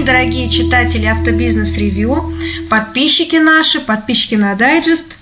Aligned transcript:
день, 0.00 0.06
дорогие 0.06 0.48
читатели 0.48 1.06
Автобизнес 1.06 1.76
Ревью, 1.76 2.32
подписчики 2.70 3.36
наши, 3.36 3.80
подписчики 3.80 4.34
на 4.34 4.54
дайджест. 4.54 5.16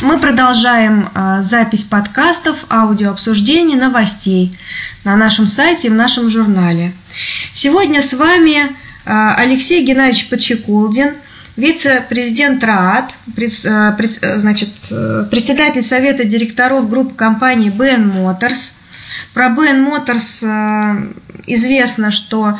Мы 0.00 0.18
продолжаем 0.18 1.10
э, 1.14 1.42
запись 1.42 1.84
подкастов, 1.84 2.64
аудиообсуждений, 2.70 3.76
новостей 3.76 4.56
на 5.04 5.16
нашем 5.16 5.46
сайте 5.46 5.88
и 5.88 5.90
в 5.90 5.94
нашем 5.94 6.30
журнале. 6.30 6.92
Сегодня 7.52 8.00
с 8.00 8.14
вами 8.14 8.64
э, 8.64 8.70
Алексей 9.04 9.84
Геннадьевич 9.84 10.30
Почекулдин, 10.30 11.14
вице-президент 11.56 12.64
РААД, 12.64 13.14
пред, 13.36 13.52
э, 13.66 13.94
пред, 13.98 14.10
значит, 14.40 14.70
председатель 15.30 15.82
совета 15.82 16.24
директоров 16.24 16.88
группы 16.88 17.14
компании 17.14 17.70
BN 17.70 18.10
Motors. 18.14 18.72
Про 19.34 19.46
BN 19.46 19.86
Motors 19.86 21.12
известно, 21.46 22.10
что 22.10 22.58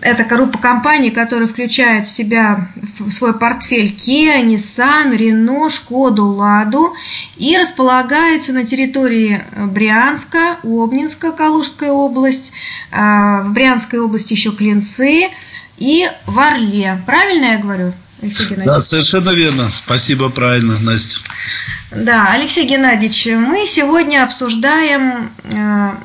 это 0.00 0.24
группа 0.24 0.58
компаний, 0.58 1.10
которая 1.10 1.46
включает 1.46 2.06
в 2.06 2.10
себя 2.10 2.68
в 2.98 3.10
свой 3.10 3.38
портфель 3.38 3.94
Kia, 3.94 4.44
Nissan, 4.44 5.16
Renault, 5.16 5.70
Шкоду, 5.70 6.26
Ладу 6.26 6.94
и 7.36 7.56
располагается 7.56 8.52
на 8.52 8.64
территории 8.64 9.42
Брянска, 9.56 10.58
Обнинска, 10.64 11.32
Калужская 11.32 11.92
область, 11.92 12.52
а, 12.90 13.42
в 13.42 13.52
Брянской 13.52 14.00
области 14.00 14.32
еще 14.32 14.52
Клинцы 14.52 15.28
и 15.78 16.10
в 16.26 16.38
Орле. 16.38 17.00
Правильно 17.06 17.46
я 17.46 17.58
говорю? 17.58 17.92
Алексей 18.20 18.44
Геннадьевич? 18.44 18.66
Да, 18.66 18.80
совершенно 18.80 19.30
верно. 19.30 19.70
Спасибо, 19.84 20.28
правильно, 20.30 20.78
Настя. 20.80 21.18
Да, 21.94 22.32
Алексей 22.32 22.66
Геннадьевич, 22.66 23.26
мы 23.26 23.66
сегодня 23.66 24.24
обсуждаем 24.24 25.30
а, 25.54 25.96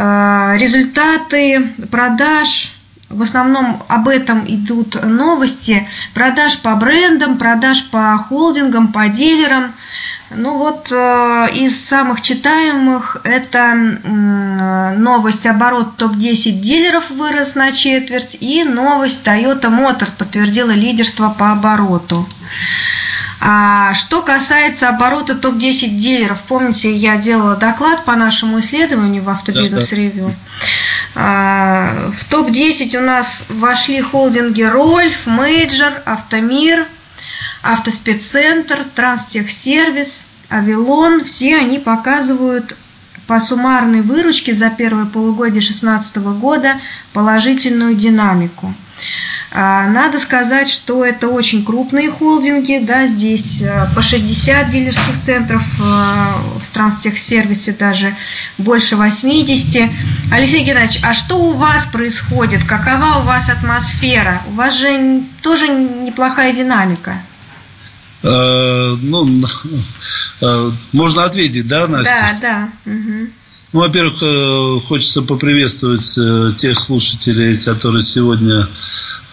Э, 0.00 0.54
результаты 0.56 1.72
продаж, 1.90 2.72
в 3.08 3.22
основном 3.22 3.82
об 3.88 4.06
этом 4.06 4.44
идут 4.46 5.02
новости, 5.02 5.88
продаж 6.14 6.58
по 6.58 6.76
брендам, 6.76 7.36
продаж 7.38 7.86
по 7.86 8.16
холдингам, 8.16 8.92
по 8.92 9.08
дилерам. 9.08 9.72
Ну 10.30 10.58
вот 10.58 10.92
э, 10.92 11.46
из 11.54 11.82
самых 11.84 12.20
читаемых 12.20 13.22
это 13.24 13.74
новость 13.74 15.46
оборот 15.46 15.96
топ-10 15.96 16.60
дилеров 16.60 17.10
вырос 17.10 17.56
на 17.56 17.72
четверть 17.72 18.36
и 18.40 18.62
новость 18.62 19.26
Toyota 19.26 19.70
Motor 19.70 20.10
подтвердила 20.16 20.72
лидерство 20.72 21.30
по 21.30 21.50
обороту. 21.50 22.28
А 23.40 23.94
что 23.94 24.22
касается 24.22 24.88
оборота 24.88 25.36
топ-10 25.36 25.90
дилеров, 25.90 26.42
помните, 26.42 26.92
я 26.94 27.16
делала 27.16 27.54
доклад 27.54 28.04
по 28.04 28.16
нашему 28.16 28.58
исследованию 28.58 29.22
в 29.22 29.28
автобизнес-ревью. 29.28 30.34
А, 31.14 32.10
в 32.12 32.24
топ-10 32.24 32.96
у 32.96 33.02
нас 33.02 33.46
вошли 33.48 34.00
холдинги 34.00 34.62
Рольф, 34.62 35.26
Мейджор, 35.26 36.02
Автомир, 36.04 36.86
Автоспеццентр, 37.62 38.84
Транстехсервис, 38.94 40.30
Авилон. 40.48 41.24
Все 41.24 41.56
они 41.56 41.78
показывают 41.78 42.76
по 43.28 43.38
суммарной 43.38 44.02
выручке 44.02 44.54
за 44.54 44.70
первое 44.70 45.04
полугодие 45.04 45.60
2016 45.60 46.16
года 46.16 46.80
положительную 47.12 47.94
динамику. 47.94 48.74
А, 49.50 49.88
надо 49.88 50.18
сказать, 50.18 50.68
что 50.68 51.04
это 51.04 51.28
очень 51.28 51.64
крупные 51.64 52.10
холдинги, 52.10 52.80
да, 52.82 53.06
здесь 53.06 53.62
э, 53.62 53.88
по 53.94 54.02
60 54.02 54.68
дилерских 54.68 55.18
центров, 55.18 55.62
э, 55.80 55.82
в 55.82 56.68
транстехсервисе 56.72 57.72
даже 57.72 58.14
больше 58.58 58.96
80. 58.96 59.90
Алексей 60.30 60.64
Геннадьевич, 60.64 61.00
а 61.02 61.14
что 61.14 61.36
у 61.36 61.52
вас 61.54 61.86
происходит? 61.86 62.64
Какова 62.64 63.20
у 63.20 63.22
вас 63.22 63.48
атмосфера? 63.48 64.42
У 64.48 64.52
вас 64.52 64.76
же 64.76 65.22
тоже 65.40 65.68
неплохая 65.68 66.52
динамика. 66.52 67.14
Э, 68.22 68.96
ну, 69.00 69.24
можно 70.92 71.24
ответить, 71.24 71.66
да, 71.66 71.86
Настя? 71.86 72.38
Да, 72.42 72.68
да. 72.84 72.92
Угу. 72.92 73.28
Ну, 73.72 73.80
во-первых, 73.80 74.82
хочется 74.84 75.22
поприветствовать 75.22 76.56
тех 76.56 76.78
слушателей, 76.78 77.58
которые 77.58 78.02
сегодня 78.02 78.66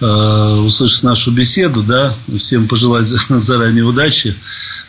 Э, 0.01 0.57
услышать 0.57 1.03
нашу 1.03 1.31
беседу, 1.31 1.81
да, 1.81 2.13
всем 2.38 2.68
пожелать 2.68 3.07
заранее 3.29 3.85
удачи. 3.85 4.35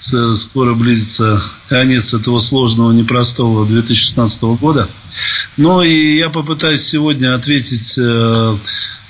Скоро 0.01 0.75
близится 0.75 1.41
конец 1.69 2.13
этого 2.13 2.41
сложного, 2.41 2.91
непростого 2.91 3.65
2016 3.67 4.43
года. 4.61 4.89
Ну 5.57 5.83
и 5.83 6.17
я 6.17 6.29
попытаюсь 6.29 6.83
сегодня 6.83 7.37
ответить 7.37 7.97
э, 7.99 8.57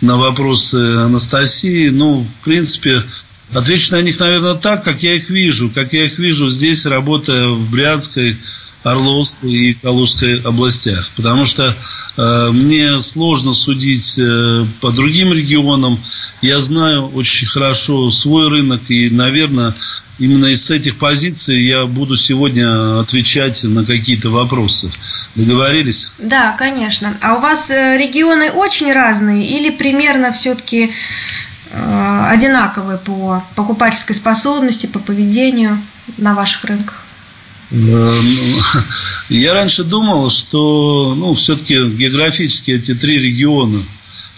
на 0.02 0.16
вопросы 0.18 0.76
Анастасии. 0.76 1.88
Ну, 1.88 2.20
в 2.20 2.44
принципе, 2.44 3.02
отвечу 3.54 3.94
на 3.94 4.02
них, 4.02 4.20
наверное, 4.20 4.54
так, 4.54 4.84
как 4.84 5.02
я 5.02 5.14
их 5.14 5.30
вижу. 5.30 5.70
Как 5.74 5.94
я 5.94 6.04
их 6.04 6.18
вижу 6.18 6.50
здесь, 6.50 6.84
работая 6.84 7.48
в 7.48 7.70
Брянской 7.70 8.36
Орловской 8.86 9.52
и 9.52 9.74
Калужской 9.74 10.40
областях. 10.40 11.10
Потому 11.16 11.44
что 11.44 11.74
э, 12.16 12.50
мне 12.52 13.00
сложно 13.00 13.52
судить 13.52 14.16
э, 14.18 14.64
по 14.80 14.92
другим 14.92 15.32
регионам. 15.32 15.98
Я 16.40 16.60
знаю 16.60 17.08
очень 17.08 17.48
хорошо 17.48 18.12
свой 18.12 18.48
рынок 18.48 18.82
и, 18.88 19.10
наверное, 19.10 19.74
именно 20.20 20.46
из 20.46 20.70
этих 20.70 20.98
позиций 20.98 21.60
я 21.62 21.86
буду 21.86 22.16
сегодня 22.16 23.00
отвечать 23.00 23.64
на 23.64 23.84
какие-то 23.84 24.30
вопросы. 24.30 24.88
Договорились? 25.34 26.12
Да, 26.18 26.52
конечно. 26.52 27.16
А 27.22 27.34
у 27.34 27.40
вас 27.40 27.72
э, 27.72 27.98
регионы 27.98 28.52
очень 28.52 28.92
разные 28.92 29.48
или 29.48 29.70
примерно 29.70 30.30
все-таки 30.32 30.92
э, 31.72 32.26
одинаковые 32.30 32.98
по 32.98 33.42
покупательской 33.56 34.14
способности, 34.14 34.86
по 34.86 35.00
поведению 35.00 35.82
на 36.18 36.34
ваших 36.34 36.64
рынках? 36.66 37.02
Э, 37.70 38.20
я 39.28 39.54
раньше 39.54 39.84
думал, 39.84 40.30
что 40.30 41.14
ну, 41.16 41.34
все-таки 41.34 41.84
географически 41.88 42.72
эти 42.72 42.94
три 42.94 43.18
региона 43.18 43.82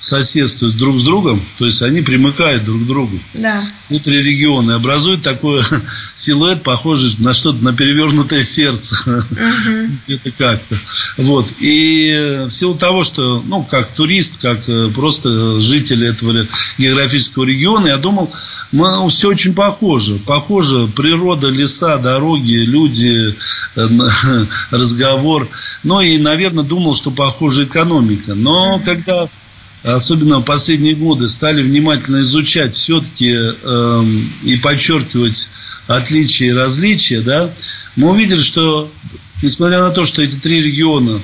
соседствуют 0.01 0.77
друг 0.77 0.99
с 0.99 1.03
другом, 1.03 1.41
то 1.59 1.67
есть 1.67 1.83
они 1.83 2.03
примыкают 2.03 2.65
друг 2.65 2.83
к 2.83 2.87
другу. 2.87 3.19
Да. 3.35 3.63
Внутри 3.89 4.23
регионы 4.23 4.73
образуют 4.73 5.23
такой 5.23 5.61
силуэт, 6.15 6.63
похожий 6.63 7.17
на 7.19 7.35
что-то 7.35 7.63
на 7.65 7.73
перевернутое 7.73 8.43
сердце. 8.43 8.97
Угу. 9.07 9.89
Где-то 10.03 10.31
как-то. 10.33 10.77
Вот. 11.17 11.49
И 11.61 12.45
в 12.47 12.51
силу 12.51 12.75
того, 12.77 13.03
что, 13.03 13.43
ну, 13.47 13.65
как 13.65 13.91
турист, 13.91 14.41
как 14.41 14.69
э, 14.69 14.89
просто 14.95 15.61
житель 15.61 16.05
этого 16.05 16.47
географического 16.79 17.45
региона, 17.45 17.89
я 17.89 17.97
думал, 17.97 18.31
ну, 18.73 19.09
все 19.09 19.29
очень 19.29 19.55
похоже. 19.55 20.17
Похоже 20.27 20.87
природа, 20.95 21.49
леса, 21.49 21.99
дороги, 21.99 22.57
люди, 22.57 23.35
э, 23.75 23.89
разговор. 24.71 25.49
Ну 25.83 26.01
и, 26.01 26.19
наверное, 26.19 26.65
думал, 26.65 26.95
что 26.95 27.11
похожа 27.11 27.65
экономика. 27.65 28.35
Но 28.35 28.81
когда 28.85 29.29
особенно 29.83 30.39
в 30.41 30.45
последние 30.45 30.95
годы, 30.95 31.29
стали 31.29 31.63
внимательно 31.63 32.23
изучать 32.23 32.75
все-таки 32.75 33.35
э, 33.35 34.05
и 34.43 34.57
подчеркивать 34.57 35.51
отличия 35.87 36.49
и 36.49 36.53
различия, 36.53 37.21
да, 37.21 37.51
мы 37.97 38.11
увидели, 38.11 38.41
что 38.41 38.91
несмотря 39.43 39.81
на 39.81 39.91
то, 39.91 40.05
что 40.05 40.23
эти 40.23 40.37
три 40.37 40.63
региона 40.63 41.21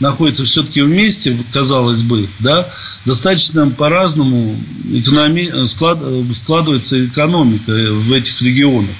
находятся 0.00 0.44
все-таки 0.44 0.82
вместе, 0.82 1.36
казалось 1.52 2.02
бы, 2.02 2.28
да, 2.38 2.68
достаточно 3.04 3.68
по-разному 3.70 4.56
экономи... 4.92 5.64
склад... 5.66 5.98
складывается 6.34 7.04
экономика 7.06 7.72
в 7.72 8.12
этих 8.12 8.40
регионах. 8.42 8.94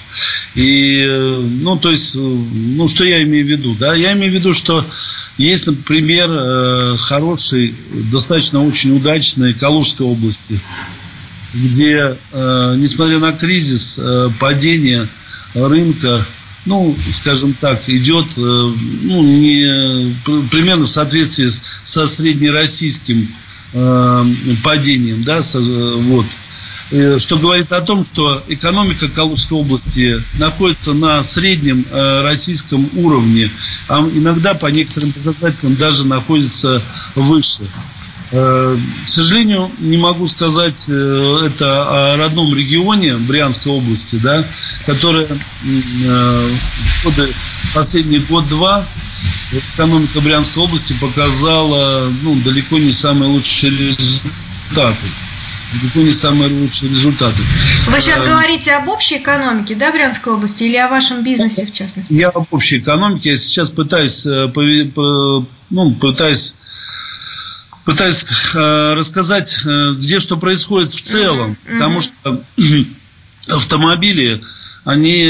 И, 0.57 1.07
ну, 1.61 1.77
то 1.77 1.91
есть, 1.91 2.15
ну, 2.17 2.89
что 2.89 3.05
я 3.05 3.23
имею 3.23 3.45
в 3.45 3.49
виду, 3.49 3.77
да, 3.79 3.95
я 3.95 4.15
имею 4.15 4.33
в 4.33 4.35
виду, 4.35 4.55
что 4.55 4.83
есть, 5.37 5.67
например, 5.67 6.31
э, 6.31 6.97
хороший, 6.97 7.75
достаточно 8.11 8.65
очень 8.65 8.97
удачный 8.97 9.53
Калужской 9.53 10.07
области, 10.07 10.59
где, 11.53 12.17
э, 12.33 12.75
несмотря 12.79 13.19
на 13.19 13.33
кризис, 13.33 13.99
э, 13.99 14.31
падение 14.41 15.07
рынка, 15.55 16.25
ну, 16.65 16.97
скажем 17.13 17.53
так, 17.53 17.83
идет 17.89 18.27
ну, 18.37 19.23
не, 19.23 20.17
примерно 20.51 20.87
в 20.87 20.91
соответствии 20.91 21.49
со 21.83 22.07
среднероссийским 22.07 23.29
падением, 24.65 25.23
да, 25.23 25.41
вот. 25.53 26.27
Э, 26.93 27.19
что 27.19 27.37
говорит 27.37 27.73
о 27.73 27.81
том, 27.81 28.05
что 28.05 28.43
экономика 28.47 29.09
Калужской 29.09 29.59
области 29.59 30.23
находится 30.39 30.95
на 30.95 31.21
среднем 31.23 31.85
э, 31.91 32.23
российском 32.23 32.89
уровне, 32.95 33.51
а 33.89 33.99
иногда 34.15 34.55
по 34.55 34.67
некоторым 34.67 35.13
показателям 35.13 35.75
даже 35.75 36.07
находится 36.07 36.81
выше. 37.17 37.63
Э, 38.31 38.79
к 39.05 39.09
сожалению, 39.09 39.71
не 39.81 39.97
могу 39.97 40.29
сказать 40.29 40.89
это 40.89 42.13
о 42.13 42.17
родном 42.19 42.55
регионе 42.55 43.17
Брянской 43.17 43.73
области, 43.73 44.17
да, 44.17 44.45
которая 44.85 45.27
в 45.27 47.05
годы, 47.05 47.29
последний 47.75 48.19
год-два 48.21 48.85
экономика 49.75 50.21
Брянской 50.21 50.63
области 50.63 50.93
показала 51.01 52.09
ну, 52.23 52.37
далеко 52.45 52.79
не 52.79 52.93
самый 52.93 53.29
лучший 53.29 53.71
результат 53.71 54.33
результаты 54.71 55.07
далеко 55.73 56.01
не 56.01 56.13
самые 56.13 56.51
лучшие 56.51 56.91
результаты. 56.91 57.43
Вы 57.89 58.01
сейчас 58.01 58.21
а, 58.21 58.27
говорите 58.27 58.73
об 58.73 58.89
общей 58.89 59.17
экономике, 59.19 59.75
да, 59.75 59.93
Брянской 59.93 60.33
области, 60.33 60.65
или 60.65 60.77
о 60.77 60.89
вашем 60.89 61.23
бизнесе 61.23 61.67
в 61.67 61.73
частности? 61.73 62.13
Я 62.13 62.29
об 62.29 62.47
общей 62.51 62.79
экономике. 62.79 63.31
Я 63.31 63.37
сейчас 63.37 63.71
пытаюсь, 63.71 64.27
э, 64.27 64.49
ну, 65.71 65.91
пытаюсь 65.93 66.55
пытаюсь 67.85 68.27
э, 68.55 68.95
рассказать, 68.95 69.59
э, 69.65 69.93
где 69.97 70.19
что 70.19 70.37
происходит 70.37 70.91
в 70.91 71.01
целом, 71.01 71.57
mm-hmm. 71.67 71.73
потому 71.73 72.01
что 72.01 72.43
автомобили, 73.49 74.43
они, 74.85 75.29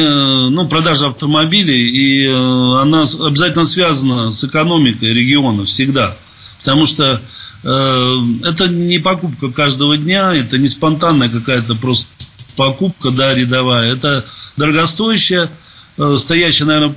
ну, 0.51 0.67
продажа 0.67 1.09
автомобилей, 1.09 1.89
и 1.89 2.27
э, 2.27 2.81
она 2.81 3.03
обязательно 3.03 3.67
связана 3.67 4.31
с 4.31 4.43
экономикой 4.43 5.13
региона 5.13 5.65
всегда, 5.67 6.17
потому 6.61 6.87
что 6.87 7.15
э, 7.15 7.19
это 7.69 8.69
не 8.69 8.99
покупка 8.99 9.51
каждого 9.51 9.97
дня, 9.97 10.35
это 10.35 10.57
не 10.57 10.69
спонтанная 10.69 11.29
какая-то 11.29 11.75
просто 11.75 12.07
покупка, 12.55 13.11
да, 13.11 13.35
рядовая, 13.35 13.93
это 13.93 14.25
дорогостоящая, 14.57 15.51
э, 15.99 16.17
стоящая, 16.17 16.65
наверное, 16.65 16.97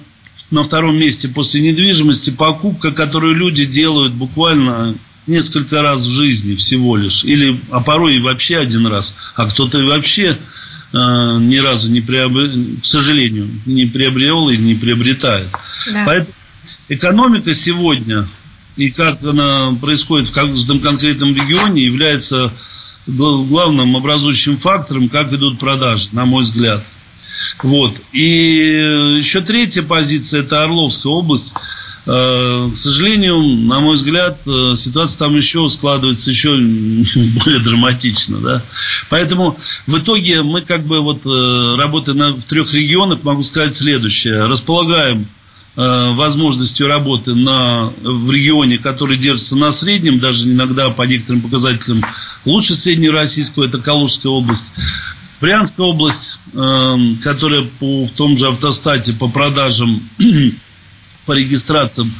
на 0.51 0.63
втором 0.63 0.97
месте 0.97 1.27
после 1.27 1.61
недвижимости 1.61 2.29
покупка, 2.29 2.91
которую 2.91 3.35
люди 3.35 3.65
делают 3.65 4.13
буквально 4.13 4.95
несколько 5.27 5.81
раз 5.81 6.05
в 6.05 6.11
жизни 6.11 6.55
всего 6.55 6.97
лишь. 6.97 7.23
Или, 7.23 7.59
а 7.71 7.81
порой 7.81 8.15
и 8.15 8.19
вообще 8.19 8.57
один 8.57 8.87
раз. 8.87 9.15
А 9.35 9.47
кто-то 9.47 9.79
и 9.79 9.83
вообще 9.83 10.37
э, 10.93 11.37
ни 11.39 11.57
разу 11.57 11.91
не 11.91 12.01
приобрел, 12.01 12.51
к 12.81 12.85
сожалению, 12.85 13.47
не 13.65 13.85
приобрел 13.85 14.49
и 14.49 14.57
не 14.57 14.75
приобретает. 14.75 15.47
Да. 15.91 16.03
Поэтому 16.05 16.35
экономика 16.89 17.53
сегодня 17.53 18.27
и 18.79 18.91
как 18.91 19.21
она 19.23 19.75
происходит 19.81 20.27
в 20.27 20.31
каждом 20.31 20.79
конкретном 20.79 21.35
регионе 21.35 21.83
является 21.83 22.51
главным 23.07 23.97
образующим 23.97 24.57
фактором, 24.57 25.09
как 25.09 25.33
идут 25.33 25.59
продажи, 25.59 26.09
на 26.13 26.25
мой 26.25 26.43
взгляд. 26.43 26.81
Вот. 27.61 27.93
И 28.13 29.17
еще 29.17 29.41
третья 29.41 29.83
позиция– 29.83 30.39
это 30.43 30.63
Орловская 30.63 31.11
область. 31.11 31.53
Э, 32.05 32.69
к 32.71 32.75
сожалению, 32.75 33.41
на 33.41 33.81
мой 33.81 33.95
взгляд, 33.95 34.39
э, 34.47 34.73
ситуация 34.77 35.19
там 35.19 35.35
еще 35.35 35.67
складывается 35.69 36.29
еще 36.29 36.51
более 37.43 37.59
драматично. 37.59 38.37
Да? 38.37 38.63
Поэтому 39.09 39.57
в 39.87 39.97
итоге 39.97 40.41
мы 40.43 40.61
как 40.61 40.85
бы 40.85 41.01
вот 41.01 41.25
э, 41.25 41.75
работая 41.75 42.15
в 42.31 42.45
трех 42.45 42.73
регионах, 42.73 43.23
могу 43.23 43.43
сказать 43.43 43.75
следующее. 43.75 44.45
Располагаем 44.45 45.27
возможностью 45.75 46.87
работы 46.87 47.35
на, 47.35 47.89
в 48.01 48.31
регионе, 48.31 48.77
который 48.77 49.17
держится 49.17 49.55
на 49.55 49.71
среднем, 49.71 50.19
даже 50.19 50.51
иногда 50.51 50.89
по 50.89 51.03
некоторым 51.03 51.41
показателям 51.41 52.03
лучше 52.43 52.75
среднероссийского, 52.75 53.65
это 53.65 53.77
Калужская 53.77 54.31
область. 54.31 54.73
Брянская 55.39 55.85
область, 55.85 56.39
которая 56.51 57.63
по, 57.79 58.03
в 58.03 58.11
том 58.11 58.35
же 58.35 58.47
автостате 58.47 59.13
по 59.13 59.29
продажам 59.29 60.01
по 61.25 61.33
регистрациям, 61.33 62.11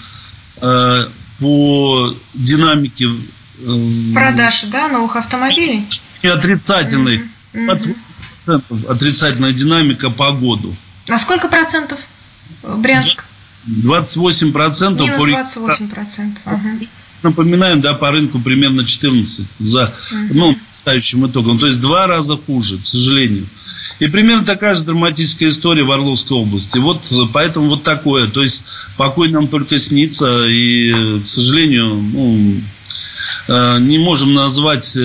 э, 0.62 1.08
по 1.40 2.16
динамике 2.36 3.08
э, 3.08 4.14
продаж, 4.14 4.66
да, 4.66 4.88
новых 4.88 5.16
автомобилей? 5.16 5.84
И 6.22 6.28
отрицательный. 6.28 7.24
Mm-hmm. 7.54 8.88
отрицательная 8.88 9.52
динамика 9.52 10.12
по 10.12 10.32
году. 10.34 10.76
На 11.08 11.18
сколько 11.18 11.48
процентов 11.48 12.00
Брянск? 12.62 13.26
28 13.66 14.52
процентов. 14.52 15.08
Минус 15.08 15.28
28 15.28 15.90
процентов. 15.90 16.44
Угу. 16.46 16.88
Напоминаем, 17.24 17.82
да, 17.82 17.94
по 17.94 18.12
рынку 18.12 18.40
примерно 18.40 18.86
14 18.86 19.46
за, 19.60 19.84
угу. 19.84 20.34
ну, 20.34 20.56
ставящим 20.74 21.28
итогом. 21.28 21.60
То 21.60 21.66
есть 21.68 21.82
два 21.82 22.08
раза 22.08 22.38
хуже, 22.38 22.78
к 22.78 22.86
сожалению. 22.86 23.46
И 24.00 24.08
примерно 24.08 24.46
такая 24.46 24.76
же 24.76 24.84
драматическая 24.84 25.50
история 25.50 25.84
в 25.84 25.92
Орловской 25.92 26.38
области. 26.38 26.78
Вот 26.78 27.02
поэтому 27.34 27.68
вот 27.68 27.84
такое. 27.84 28.28
То 28.28 28.42
есть 28.42 28.64
покой 28.96 29.30
нам 29.30 29.48
только 29.48 29.78
снится. 29.78 30.48
И, 30.48 30.94
к 31.22 31.28
сожалению, 31.28 31.96
ну, 31.96 32.62
э, 33.48 33.80
не 33.80 33.98
можем 33.98 34.34
назвать 34.34 34.96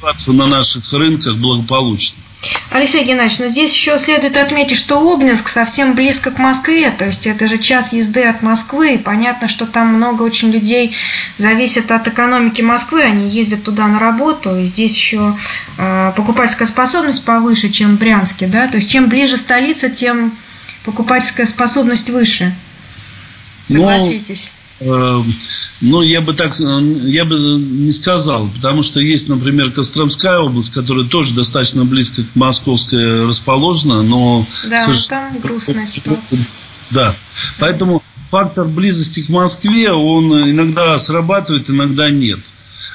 ситуацию 0.00 0.34
на 0.34 0.46
наших 0.46 0.92
рынках 0.94 1.36
благополучной. 1.36 2.24
Алексей 2.70 3.04
Геннадьевич, 3.04 3.38
но 3.40 3.48
здесь 3.48 3.74
еще 3.74 3.98
следует 3.98 4.38
отметить, 4.38 4.78
что 4.78 4.98
Обнинск 5.12 5.48
совсем 5.48 5.94
близко 5.94 6.30
к 6.30 6.38
Москве, 6.38 6.90
то 6.90 7.04
есть 7.04 7.26
это 7.26 7.46
же 7.46 7.58
час 7.58 7.92
езды 7.92 8.24
от 8.24 8.40
Москвы, 8.42 8.94
и 8.94 8.98
понятно, 8.98 9.46
что 9.46 9.66
там 9.66 9.88
много 9.88 10.22
очень 10.22 10.50
людей 10.50 10.96
зависит 11.36 11.92
от 11.92 12.08
экономики 12.08 12.62
Москвы, 12.62 13.02
они 13.02 13.28
ездят 13.28 13.64
туда 13.64 13.88
на 13.88 13.98
работу, 13.98 14.56
и 14.56 14.64
здесь 14.64 14.96
еще 14.96 15.36
э, 15.76 16.12
покупательская 16.16 16.66
способность 16.66 17.26
повыше, 17.26 17.68
чем 17.68 17.96
в 17.96 18.00
Брянске, 18.00 18.46
да, 18.46 18.68
то 18.68 18.78
есть 18.78 18.88
чем 18.88 19.10
ближе 19.10 19.36
столица, 19.36 19.90
тем 19.90 20.34
покупательская 20.86 21.44
способность 21.44 22.08
выше. 22.08 22.54
Согласитесь? 23.66 24.52
Э, 24.54 24.59
ну, 24.80 26.02
я 26.02 26.20
бы 26.22 26.32
так, 26.32 26.58
э, 26.58 26.80
я 27.04 27.24
бы 27.24 27.36
не 27.36 27.90
сказал, 27.90 28.48
потому 28.48 28.82
что 28.82 29.00
есть, 29.00 29.28
например, 29.28 29.70
Костромская 29.70 30.38
область, 30.38 30.72
которая 30.72 31.04
тоже 31.04 31.34
достаточно 31.34 31.84
близко 31.84 32.22
к 32.22 32.34
Московской 32.34 33.26
расположена, 33.26 34.02
но... 34.02 34.46
Да, 34.68 34.86
но 34.86 34.94
там 35.08 35.38
грустная 35.40 35.86
ситуация. 35.86 36.44
Да, 36.90 37.14
поэтому 37.58 38.02
фактор 38.30 38.66
близости 38.66 39.22
к 39.22 39.28
Москве, 39.28 39.92
он 39.92 40.50
иногда 40.50 40.96
срабатывает, 40.98 41.68
иногда 41.68 42.10
нет. 42.10 42.40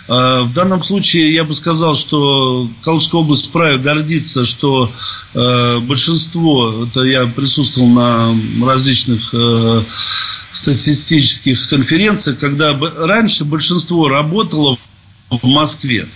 А, 0.07 0.43
в 0.43 0.53
данном 0.53 0.83
случае 0.83 1.33
я 1.33 1.43
бы 1.43 1.53
сказал, 1.53 1.95
что 1.95 2.69
Калужская 2.81 3.21
область 3.21 3.47
вправе 3.47 3.77
гордиться, 3.77 4.45
что 4.45 4.91
э, 5.33 5.79
большинство, 5.79 6.85
это 6.85 7.01
я 7.01 7.25
присутствовал 7.25 7.89
на 7.89 8.35
различных 8.65 9.33
статистических 10.53 11.69
конференциях, 11.69 12.39
когда 12.39 12.77
раньше 12.97 13.45
большинство 13.45 14.07
работало 14.07 14.77
в 15.29 15.45
Москве. 15.45 16.07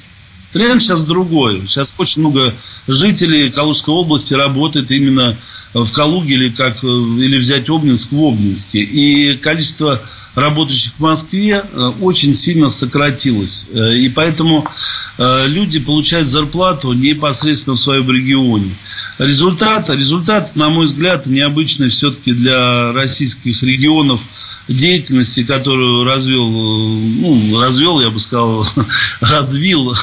Тренд 0.54 0.82
сейчас 0.82 1.06
другой. 1.06 1.62
Сейчас 1.68 1.96
очень 1.98 2.22
много 2.22 2.54
жителей 2.88 3.52
Калужской 3.52 3.94
области 3.94 4.34
работает 4.34 4.90
именно 4.92 5.36
в 5.74 5.92
Калуге 5.92 6.36
или, 6.36 6.50
как, 6.50 6.84
или 6.84 7.38
взять 7.38 7.70
Обнинск 7.70 8.12
в 8.12 8.24
Обнинске. 8.24 8.82
И 8.82 9.36
количество 9.38 10.02
работающих 10.40 10.94
в 10.98 11.00
Москве 11.00 11.64
э, 11.64 11.92
очень 12.02 12.34
сильно 12.34 12.70
сократилось. 12.70 13.68
Э, 13.72 13.96
и 13.96 14.10
поэтому 14.10 14.66
э, 15.18 15.48
люди 15.48 15.80
получают 15.80 16.28
зарплату 16.28 16.94
непосредственно 16.94 17.76
в 17.76 17.80
своем 17.80 18.10
регионе. 18.12 18.72
Результат, 19.18 19.90
результат, 19.90 20.56
на 20.56 20.70
мой 20.70 20.86
взгляд, 20.86 21.26
необычный 21.26 21.90
все-таки 21.90 22.34
для 22.34 22.92
российских 22.94 23.62
регионов 23.64 24.22
деятельности, 24.68 25.44
которую 25.44 26.06
развел, 26.06 26.48
ну, 26.48 27.60
развел, 27.60 28.00
я 28.00 28.10
бы 28.10 28.20
сказал, 28.20 28.66
развил 29.22 29.94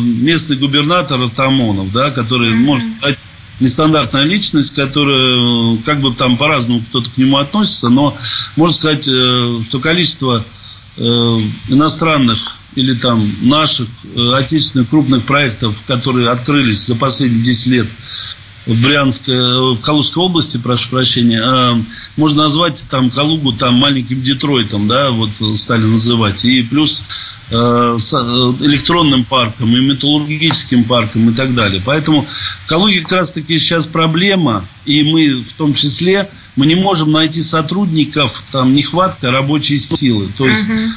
местный 0.00 0.56
губернатор 0.56 1.28
Тамонов, 1.30 1.92
да, 1.92 2.10
который 2.10 2.50
может 2.50 2.86
стать 2.98 3.18
нестандартная 3.62 4.24
личность, 4.24 4.74
которая, 4.74 5.78
как 5.84 6.00
бы 6.00 6.12
там 6.12 6.36
по-разному 6.36 6.82
кто-то 6.88 7.10
к 7.10 7.16
нему 7.16 7.38
относится, 7.38 7.88
но 7.88 8.16
можно 8.56 8.74
сказать, 8.74 9.08
э, 9.08 9.60
что 9.62 9.78
количество 9.78 10.44
э, 10.96 11.02
иностранных 11.68 12.58
или 12.74 12.94
там 12.94 13.26
наших 13.42 13.88
э, 14.14 14.32
отечественных 14.34 14.90
крупных 14.90 15.24
проектов, 15.24 15.82
которые 15.86 16.28
открылись 16.28 16.84
за 16.84 16.96
последние 16.96 17.42
10 17.42 17.66
лет 17.68 17.86
в 18.66 18.82
Брянской, 18.82 19.74
в 19.74 19.80
Калужской 19.80 20.22
области, 20.22 20.56
прошу 20.56 20.90
прощения, 20.90 21.84
можно 22.16 22.44
назвать 22.44 22.86
там 22.90 23.10
Калугу 23.10 23.52
там 23.52 23.74
маленьким 23.74 24.22
Детройтом, 24.22 24.86
да, 24.86 25.10
вот 25.10 25.30
стали 25.56 25.84
называть. 25.84 26.44
И 26.44 26.62
плюс 26.62 27.02
Э, 27.02 27.31
с 27.52 28.14
э, 28.14 28.64
электронным 28.64 29.24
парком, 29.24 29.76
и 29.76 29.80
металлургическим 29.80 30.84
парком 30.84 31.30
и 31.30 31.34
так 31.34 31.54
далее. 31.54 31.82
Поэтому 31.84 32.24
в 32.24 32.66
Калуге 32.66 33.00
как 33.00 33.12
раз 33.12 33.32
таки 33.32 33.58
сейчас 33.58 33.86
проблема, 33.86 34.64
и 34.86 35.02
мы 35.02 35.42
в 35.42 35.52
том 35.54 35.74
числе, 35.74 36.28
мы 36.56 36.66
не 36.66 36.74
можем 36.74 37.12
найти 37.12 37.42
сотрудников, 37.42 38.42
там 38.50 38.74
нехватка 38.74 39.30
рабочей 39.30 39.76
силы. 39.76 40.30
То 40.36 40.46
есть 40.46 40.68
uh 40.68 40.88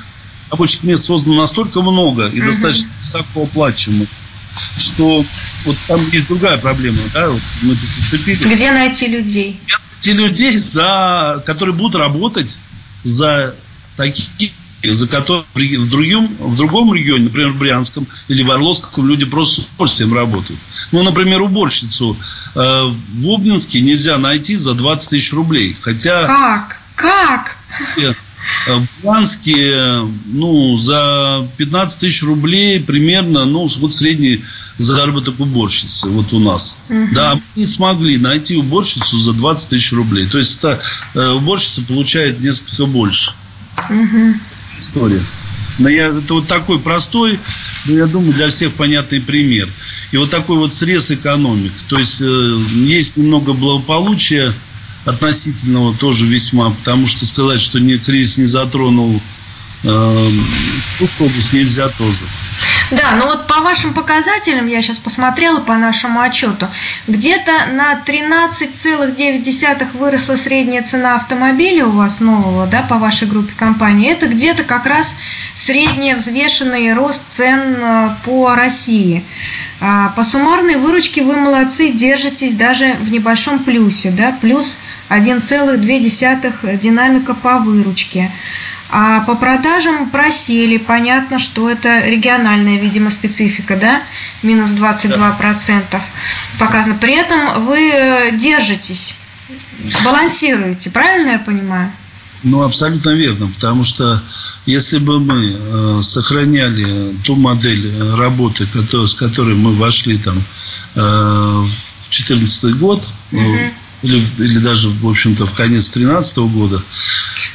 рабочих 0.52 0.84
мест 0.84 1.06
создано 1.06 1.42
настолько 1.42 1.82
много 1.82 2.28
и 2.28 2.40
uh 2.40 2.46
достаточно 2.46 2.88
высокооплачиваемых, 3.00 4.08
что 4.78 5.26
вот 5.66 5.76
там 5.88 6.00
есть 6.12 6.28
другая 6.28 6.58
проблема, 6.58 7.00
да, 7.14 7.32
вот 7.32 7.42
мы 7.64 7.76
тут 7.76 8.46
Где 8.46 8.72
найти 8.72 9.08
людей? 9.08 9.60
Где 9.66 10.14
найти 10.14 10.14
людей, 10.14 10.58
за, 10.58 11.44
которые 11.46 11.76
будут 11.76 11.96
работать 11.96 12.60
за 13.04 13.56
такие 13.98 14.52
за 14.92 15.08
которые 15.08 15.80
в 15.80 15.90
другом, 15.90 16.30
в 16.40 16.56
другом 16.56 16.94
регионе, 16.94 17.26
например, 17.26 17.52
в 17.52 17.58
Брянском 17.58 18.08
или 18.28 18.44
в 18.44 18.52
Орловском, 18.52 19.08
люди 19.08 19.26
просто 19.26 19.62
с 19.62 19.66
удовольствием 19.66 20.14
работают. 20.14 20.60
Ну, 20.92 21.04
например, 21.04 21.42
уборщицу 21.42 22.18
э, 22.56 22.60
в 22.60 23.34
Обнинске 23.34 23.82
нельзя 23.82 24.18
найти 24.18 24.56
за 24.56 24.74
20 24.74 25.10
тысяч 25.10 25.34
рублей. 25.34 25.76
Хотя... 25.80 26.26
Как? 26.26 26.78
Как? 26.96 27.56
В 28.68 29.04
Луганске, 29.04 30.02
ну, 30.26 30.76
за 30.76 31.48
15 31.58 32.00
тысяч 32.00 32.24
рублей 32.24 32.80
примерно, 32.80 33.46
ну, 33.46 33.68
вот 33.68 33.94
средний 33.94 34.44
заработок 34.78 35.40
уборщицы, 35.40 36.08
вот 36.10 36.34
у 36.34 36.40
нас. 36.40 36.78
Угу. 36.90 37.10
Да, 37.14 37.36
мы 37.36 37.42
не 37.56 37.66
смогли 37.66 38.18
найти 38.18 38.56
уборщицу 38.56 39.18
за 39.18 39.34
20 39.34 39.70
тысяч 39.70 39.94
рублей. 39.94 40.28
То 40.28 40.38
есть, 40.38 40.60
та, 40.62 40.80
э, 41.16 41.30
уборщица 41.32 41.82
получает 41.82 42.40
несколько 42.40 42.86
больше. 42.86 43.34
Угу. 43.90 44.36
История. 44.78 45.22
Но 45.78 45.90
я, 45.90 46.08
это 46.08 46.34
вот 46.36 46.48
такой 46.48 46.80
простой, 46.80 47.38
но 47.86 47.94
я 47.96 48.06
думаю, 48.06 48.34
для 48.34 48.50
всех 48.50 48.74
понятный 48.74 49.20
пример. 49.20 49.68
И 50.12 50.18
вот 50.18 50.30
такой 50.30 50.58
вот 50.58 50.72
срез 50.74 51.12
экономик. 51.12 51.74
То 51.90 52.00
есть, 52.00 52.22
э, 52.22 52.60
есть 52.72 53.18
немного 53.18 53.54
благополучия, 53.54 54.54
относительного 55.06 55.96
тоже 55.96 56.26
весьма, 56.26 56.72
потому 56.72 57.08
что 57.08 57.26
сказать, 57.26 57.62
что 57.62 57.80
не, 57.80 57.98
кризис 57.98 58.38
не 58.38 58.46
затронул 58.46 59.22
э, 59.84 60.30
область 61.20 61.54
нельзя 61.54 61.88
тоже. 61.90 62.24
Да, 62.92 63.16
ну 63.18 63.26
вот 63.26 63.48
по 63.48 63.62
вашим 63.62 63.94
показателям, 63.94 64.68
я 64.68 64.82
сейчас 64.82 65.00
посмотрела 65.00 65.60
по 65.60 65.76
нашему 65.76 66.20
отчету, 66.20 66.68
где-то 67.08 67.52
на 67.74 68.00
13,9 68.06 69.98
выросла 69.98 70.36
средняя 70.36 70.84
цена 70.84 71.16
автомобиля 71.16 71.88
у 71.88 71.92
вас 71.92 72.22
нового, 72.22 72.68
да, 72.68 72.84
по 72.84 72.98
вашей 72.98 73.28
группе 73.28 73.54
компаний. 73.58 74.08
Это 74.08 74.28
где-то 74.28 74.64
как 74.64 74.86
раз 74.86 75.18
средний 75.56 76.14
взвешенный 76.14 76.94
рост 76.94 77.24
цен 77.30 77.76
э, 77.80 78.10
по 78.24 78.54
России. 78.54 79.26
А 79.82 80.10
по 80.10 80.24
суммарной 80.24 80.76
выручке 80.76 81.24
вы 81.24 81.38
молодцы, 81.38 81.92
держитесь 81.92 82.54
даже 82.54 82.94
в 83.02 83.12
небольшом 83.12 83.64
плюсе, 83.64 84.12
да, 84.12 84.38
плюс 84.40 84.80
1,2 85.10 86.78
динамика 86.78 87.34
по 87.34 87.58
выручке. 87.58 88.32
А 88.90 89.22
по 89.22 89.36
продажам 89.36 90.10
просели, 90.10 90.78
понятно, 90.78 91.40
что 91.40 91.70
это 91.70 92.06
региональная, 92.06 92.80
видимо, 92.80 93.10
специфика, 93.10 93.76
да, 93.78 94.04
минус 94.44 94.72
22% 94.72 95.84
да. 95.92 96.02
показано. 96.60 96.96
При 96.96 97.16
этом 97.16 97.66
вы 97.66 97.78
э, 97.78 98.38
держитесь, 98.38 99.16
балансируете, 100.04 100.92
правильно 100.92 101.32
я 101.32 101.40
понимаю? 101.40 101.92
Ну, 102.44 102.62
абсолютно 102.62 103.10
верно, 103.10 103.48
потому 103.48 103.84
что 103.84 104.22
если 104.68 105.00
бы 105.00 105.20
мы 105.20 105.44
э, 105.44 106.02
сохраняли 106.04 107.16
ту 107.24 107.36
модель 107.36 107.92
работы, 108.14 108.68
который, 108.68 109.08
с 109.08 109.16
которой 109.16 109.56
мы 109.56 109.74
вошли 109.74 110.18
там 110.20 110.38
э, 110.38 111.00
в 111.00 112.10
2014 112.10 112.78
год, 112.78 113.04
угу 113.32 113.72
или, 114.06 114.22
или 114.44 114.60
даже, 114.60 114.90
в 114.90 115.08
общем-то, 115.08 115.46
в 115.46 115.54
конец 115.54 115.90
2013 115.90 116.38
года. 116.38 116.82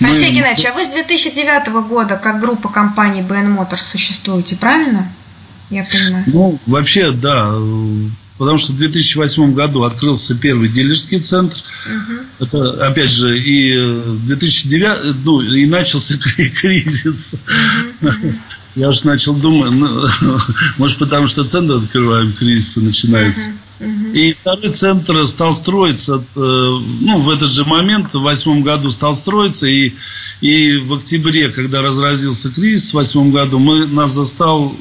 Алексей 0.00 0.30
мы... 0.30 0.37
Геннадьевич, 0.37 0.66
а 0.66 0.73
вы 0.73 0.85
с 0.85 0.88
2009 0.88 1.69
года 1.88 2.16
как 2.16 2.40
группа 2.40 2.69
компаний 2.69 3.21
BN 3.21 3.57
Motors 3.57 3.83
существуете, 3.83 4.57
правильно? 4.57 5.11
Я 5.69 5.85
понимаю. 5.85 6.25
Ну, 6.26 6.59
вообще, 6.66 7.12
да. 7.12 7.54
Потому 8.38 8.57
что 8.57 8.73
в 8.73 8.76
2008 8.78 9.52
году 9.52 9.83
открылся 9.83 10.35
первый 10.35 10.71
дилерский 10.71 11.21
центр. 11.21 11.59
Угу. 11.87 12.47
Это, 12.47 12.87
опять 12.87 13.11
же, 13.11 13.38
и 13.38 13.75
2009, 14.25 15.16
ну, 15.25 15.42
и 15.42 15.66
начался 15.66 16.14
кризис. 16.61 17.35
Угу. 18.00 18.35
Я 18.76 18.88
уж 18.88 19.04
начал 19.04 19.35
думать, 19.35 19.73
ну, 19.73 20.07
может, 20.78 20.99
потому 20.99 21.26
что 21.26 21.45
центр 21.45 21.75
открываем, 21.75 22.33
кризис 22.33 22.78
начинается. 22.78 23.50
Угу. 23.50 23.59
И 24.12 24.34
второй 24.34 24.70
центр 24.70 25.26
стал 25.26 25.54
строиться, 25.54 26.16
э, 26.16 26.20
ну, 26.37 27.20
в 27.22 27.30
этот 27.30 27.50
же 27.50 27.64
момент, 27.64 28.12
в 28.12 28.20
восьмом 28.20 28.62
году 28.62 28.90
стал 28.90 29.14
строиться, 29.14 29.66
и, 29.66 29.94
и 30.42 30.76
в 30.76 30.94
октябре, 30.94 31.49
когда 31.49 31.80
разразился 31.80 32.50
кризис 32.50 32.90
в 32.90 32.94
восьмом 32.94 33.30
году, 33.30 33.58
мы, 33.58 33.87
нас 33.87 34.10
застал, 34.10 34.76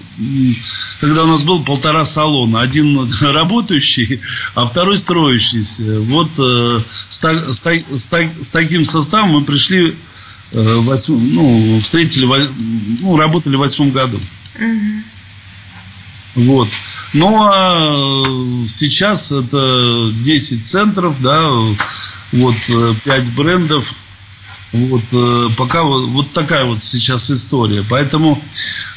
когда 0.99 1.23
у 1.23 1.27
нас 1.27 1.43
был 1.43 1.63
полтора 1.63 2.03
салона, 2.03 2.59
один 2.59 3.09
работающий, 3.21 4.19
а 4.55 4.67
второй 4.67 4.97
строящийся. 4.97 6.01
Вот 6.01 6.31
э, 6.37 6.79
с, 7.09 7.19
с, 7.19 7.61
с, 7.61 8.09
с 8.41 8.51
таким 8.51 8.83
составом 8.83 9.29
мы 9.29 9.45
пришли, 9.45 9.95
э, 10.51 10.75
восьм, 10.79 11.35
ну, 11.35 11.79
встретили, 11.79 12.27
ну, 12.99 13.15
работали 13.15 13.55
в 13.55 13.59
восьмом 13.59 13.91
году. 13.91 14.19
Вот. 16.35 16.67
Ну, 17.13 17.49
а 17.51 18.23
сейчас 18.67 19.31
это 19.31 20.11
10 20.13 20.65
центров, 20.65 21.21
да, 21.21 21.49
вот 22.31 22.55
5 23.03 23.31
брендов. 23.33 23.95
Вот 24.71 25.01
э, 25.11 25.47
пока 25.57 25.83
вот, 25.83 26.09
вот 26.09 26.31
такая 26.31 26.65
вот 26.65 26.79
сейчас 26.79 27.31
история. 27.31 27.83
Поэтому 27.89 28.39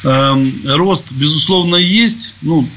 э, 0.03 0.51
рост, 0.75 1.11
безусловно, 1.11 1.77
есть. 1.77 2.35
Ну, 2.43 2.69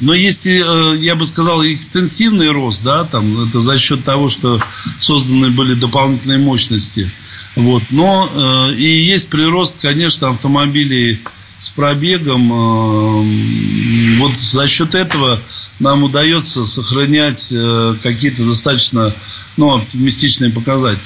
но 0.00 0.12
есть, 0.12 0.46
э, 0.46 0.96
я 1.00 1.14
бы 1.14 1.24
сказал, 1.24 1.64
экстенсивный 1.64 2.50
рост, 2.50 2.82
да, 2.82 3.04
там, 3.04 3.48
это 3.48 3.60
за 3.60 3.78
счет 3.78 4.04
того, 4.04 4.28
что 4.28 4.60
созданы 4.98 5.50
были 5.50 5.72
дополнительные 5.72 6.38
мощности. 6.38 7.10
Вот. 7.54 7.82
Но 7.88 8.30
э, 8.70 8.74
и 8.74 8.84
есть 8.84 9.30
прирост, 9.30 9.78
конечно, 9.80 10.28
автомобилей 10.28 11.20
с 11.58 11.70
пробегом. 11.70 12.52
Э, 12.52 14.18
вот 14.20 14.36
за 14.36 14.66
счет 14.68 14.94
этого 14.94 15.40
нам 15.78 16.02
удается 16.02 16.64
сохранять 16.64 17.52
э, 17.52 17.94
какие-то 18.02 18.44
достаточно 18.44 19.12
ну, 19.56 19.76
оптимистичные 19.76 20.50
показатели. 20.50 21.02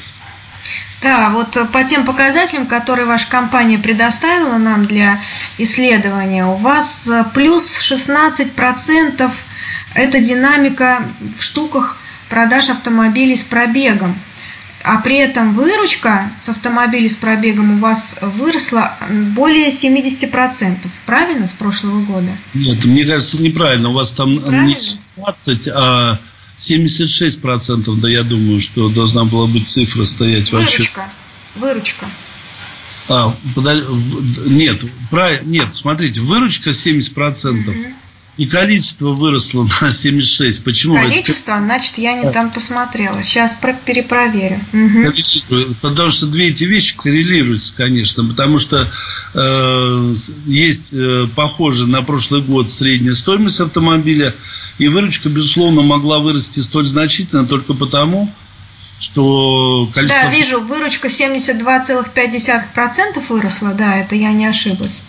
Да, 1.02 1.30
вот 1.30 1.56
по 1.72 1.82
тем 1.82 2.04
показателям, 2.04 2.66
которые 2.66 3.06
ваша 3.06 3.26
компания 3.28 3.78
предоставила 3.78 4.58
нам 4.58 4.84
для 4.84 5.20
исследования, 5.56 6.44
у 6.44 6.56
вас 6.56 7.08
э, 7.08 7.24
плюс 7.32 7.78
16% 7.90 9.30
это 9.94 10.20
динамика 10.20 11.02
в 11.36 11.42
штуках 11.42 11.96
продаж 12.28 12.68
автомобилей 12.68 13.36
с 13.36 13.44
пробегом 13.44 14.16
а 14.82 14.98
при 14.98 15.16
этом 15.16 15.54
выручка 15.54 16.30
с 16.36 16.48
автомобилей 16.48 17.08
с 17.08 17.16
пробегом 17.16 17.74
у 17.74 17.78
вас 17.78 18.18
выросла 18.22 18.96
более 19.34 19.68
70%, 19.68 20.76
правильно, 21.06 21.46
с 21.46 21.52
прошлого 21.52 22.00
года? 22.02 22.30
Нет, 22.54 22.84
мне 22.86 23.04
кажется, 23.04 23.42
неправильно. 23.42 23.90
У 23.90 23.92
вас 23.92 24.12
там 24.12 24.38
правильно? 24.38 24.66
не 24.66 24.74
16, 24.74 25.68
а 25.68 26.18
76%, 26.58 27.96
да 28.00 28.08
я 28.08 28.22
думаю, 28.22 28.60
что 28.60 28.88
должна 28.88 29.24
была 29.24 29.46
быть 29.46 29.68
цифра 29.68 30.04
стоять 30.04 30.50
выручка, 30.52 30.72
в 30.72 30.76
отчете. 30.76 31.00
Выручка. 31.56 32.06
А, 33.08 33.34
подож... 33.54 33.84
нет, 34.46 34.84
прав... 35.10 35.42
нет, 35.42 35.74
смотрите, 35.74 36.20
выручка 36.20 36.70
70%. 36.70 37.68
Угу. 37.68 37.94
И 38.36 38.46
количество 38.46 39.10
выросло 39.10 39.68
на 39.82 39.92
76. 39.92 40.64
Почему? 40.64 40.94
Количество, 40.94 41.52
это... 41.52 41.64
значит, 41.64 41.98
я 41.98 42.14
не 42.14 42.32
там 42.32 42.50
посмотрела. 42.50 43.22
Сейчас 43.22 43.58
перепроверю. 43.84 44.58
Угу. 44.72 45.04
Потому 45.82 46.08
что 46.10 46.26
две 46.26 46.48
эти 46.48 46.64
вещи 46.64 46.96
коррелируются, 46.96 47.76
конечно. 47.76 48.24
Потому 48.24 48.58
что 48.58 48.88
э, 49.34 50.12
есть 50.46 50.94
э, 50.94 51.28
похоже 51.34 51.86
на 51.86 52.00
прошлый 52.02 52.40
год 52.40 52.70
средняя 52.70 53.14
стоимость 53.14 53.60
автомобиля. 53.60 54.34
И 54.78 54.88
выручка, 54.88 55.28
безусловно, 55.28 55.82
могла 55.82 56.20
вырасти 56.20 56.60
столь 56.60 56.86
значительно 56.86 57.46
только 57.46 57.74
потому, 57.74 58.32
что 58.98 59.86
количество... 59.92 60.24
Да, 60.24 60.30
вижу, 60.30 60.60
выручка 60.60 61.08
72,5% 61.08 63.22
выросла, 63.28 63.74
да, 63.74 63.98
это 63.98 64.14
я 64.14 64.32
не 64.32 64.46
ошиблась. 64.46 65.02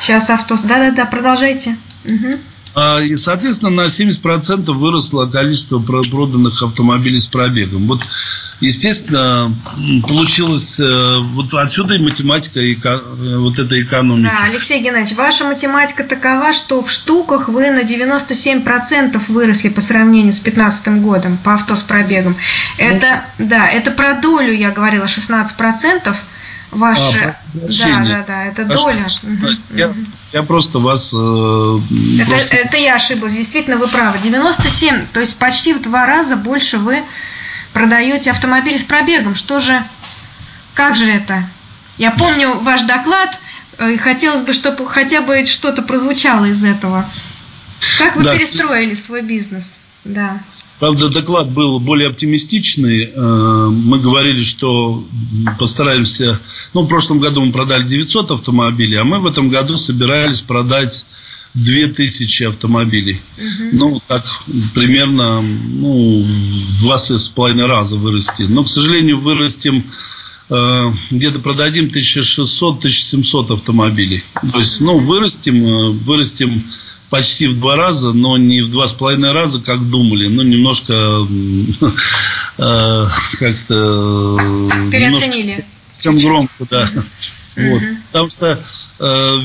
Сейчас 0.00 0.30
авто... 0.30 0.56
Да-да-да, 0.56 1.06
продолжайте. 1.06 1.76
Угу. 2.04 2.40
А, 2.74 3.00
и, 3.00 3.16
соответственно, 3.16 3.70
на 3.70 3.86
70% 3.86 4.72
выросло 4.72 5.26
количество 5.26 5.78
проданных 5.78 6.62
автомобилей 6.62 7.18
с 7.20 7.26
пробегом. 7.26 7.86
Вот, 7.86 8.00
естественно, 8.60 9.52
получилось 10.08 10.80
э, 10.80 11.18
вот 11.18 11.52
отсюда 11.52 11.94
и 11.94 11.98
математика, 11.98 12.60
и 12.60 12.74
э, 12.74 13.36
вот 13.36 13.58
эта 13.58 13.80
экономика. 13.80 14.34
Да, 14.34 14.46
Алексей 14.46 14.80
Геннадьевич, 14.80 15.16
ваша 15.16 15.44
математика 15.44 16.02
такова, 16.04 16.54
что 16.54 16.82
в 16.82 16.90
штуках 16.90 17.48
вы 17.48 17.70
на 17.70 17.82
97% 17.82 19.20
выросли 19.28 19.68
по 19.68 19.82
сравнению 19.82 20.32
с 20.32 20.40
2015 20.40 21.02
годом 21.02 21.38
по 21.44 21.54
авто 21.54 21.74
с 21.74 21.82
пробегом. 21.82 22.36
Это, 22.78 23.24
да, 23.38 23.68
это 23.68 23.90
про 23.90 24.14
долю, 24.14 24.54
я 24.54 24.70
говорила, 24.70 25.04
16% 25.04 26.16
ваши... 26.72 27.18
А, 27.18 27.34
да, 27.54 28.04
да, 28.04 28.24
да, 28.26 28.44
это 28.44 28.64
Прошу, 28.64 28.84
доля. 28.84 29.06
Я, 29.74 29.94
я 30.32 30.42
просто 30.42 30.78
вас... 30.78 31.12
Э, 31.14 31.78
это, 32.18 32.30
просто... 32.30 32.56
это 32.56 32.76
я 32.78 32.94
ошиблась, 32.96 33.34
действительно, 33.34 33.76
вы 33.76 33.86
правы. 33.88 34.18
97, 34.18 35.06
то 35.12 35.20
есть 35.20 35.38
почти 35.38 35.74
в 35.74 35.82
два 35.82 36.06
раза 36.06 36.36
больше 36.36 36.78
вы 36.78 37.02
продаете 37.72 38.30
автомобили 38.30 38.78
с 38.78 38.84
пробегом. 38.84 39.34
Что 39.34 39.60
же, 39.60 39.82
как 40.74 40.96
же 40.96 41.08
это? 41.10 41.44
Я 41.98 42.10
помню 42.10 42.58
ваш 42.60 42.82
доклад, 42.84 43.38
э, 43.78 43.92
и 43.92 43.96
хотелось 43.98 44.42
бы, 44.42 44.52
чтобы 44.52 44.88
хотя 44.88 45.20
бы 45.20 45.44
что-то 45.44 45.82
прозвучало 45.82 46.46
из 46.46 46.64
этого. 46.64 47.08
Как 47.98 48.16
вы 48.16 48.24
да. 48.24 48.34
перестроили 48.34 48.94
свой 48.94 49.22
бизнес? 49.22 49.78
Да. 50.04 50.38
Правда, 50.82 51.10
доклад 51.10 51.48
был 51.48 51.78
более 51.78 52.08
оптимистичный. 52.08 53.04
Э, 53.04 53.68
мы 53.70 54.00
говорили, 54.00 54.42
что 54.42 55.06
постараемся... 55.56 56.40
Ну, 56.74 56.82
в 56.82 56.88
прошлом 56.88 57.20
году 57.20 57.40
мы 57.44 57.52
продали 57.52 57.86
900 57.86 58.32
автомобилей, 58.32 58.96
а 58.96 59.04
мы 59.04 59.20
в 59.20 59.26
этом 59.28 59.48
году 59.48 59.76
собирались 59.76 60.40
продать 60.40 61.06
2000 61.54 62.42
автомобилей. 62.42 63.20
Угу. 63.38 63.68
Ну, 63.74 64.02
так 64.08 64.24
примерно 64.74 65.40
ну, 65.40 66.24
в 66.24 66.78
два 66.80 66.98
с 66.98 67.28
половиной 67.28 67.66
раза 67.66 67.96
вырасти. 67.96 68.42
Но, 68.48 68.64
к 68.64 68.68
сожалению, 68.68 69.20
вырастем 69.20 69.84
э, 70.50 70.92
где-то 71.12 71.38
продадим 71.38 71.90
1600-1700 71.94 73.52
автомобилей. 73.52 74.24
То 74.52 74.58
есть, 74.58 74.80
ну, 74.80 74.98
вырастем, 74.98 75.64
э, 75.64 75.90
вырастем 75.90 76.64
почти 77.12 77.46
в 77.46 77.60
два 77.60 77.76
раза, 77.76 78.14
но 78.14 78.38
не 78.38 78.62
в 78.62 78.70
два 78.70 78.86
с 78.86 78.94
половиной 78.94 79.32
раза, 79.32 79.60
как 79.60 79.86
думали. 79.90 80.28
Ну, 80.28 80.40
немножко 80.40 80.94
э, 82.56 83.06
как-то... 83.38 84.38
Переоценили. 84.90 85.62
Слишком 85.90 86.18
громко, 86.18 86.66
да. 86.70 86.88
Вот. 87.54 87.82
Потому 88.12 88.28
что, 88.30 88.58
э, 88.98 89.40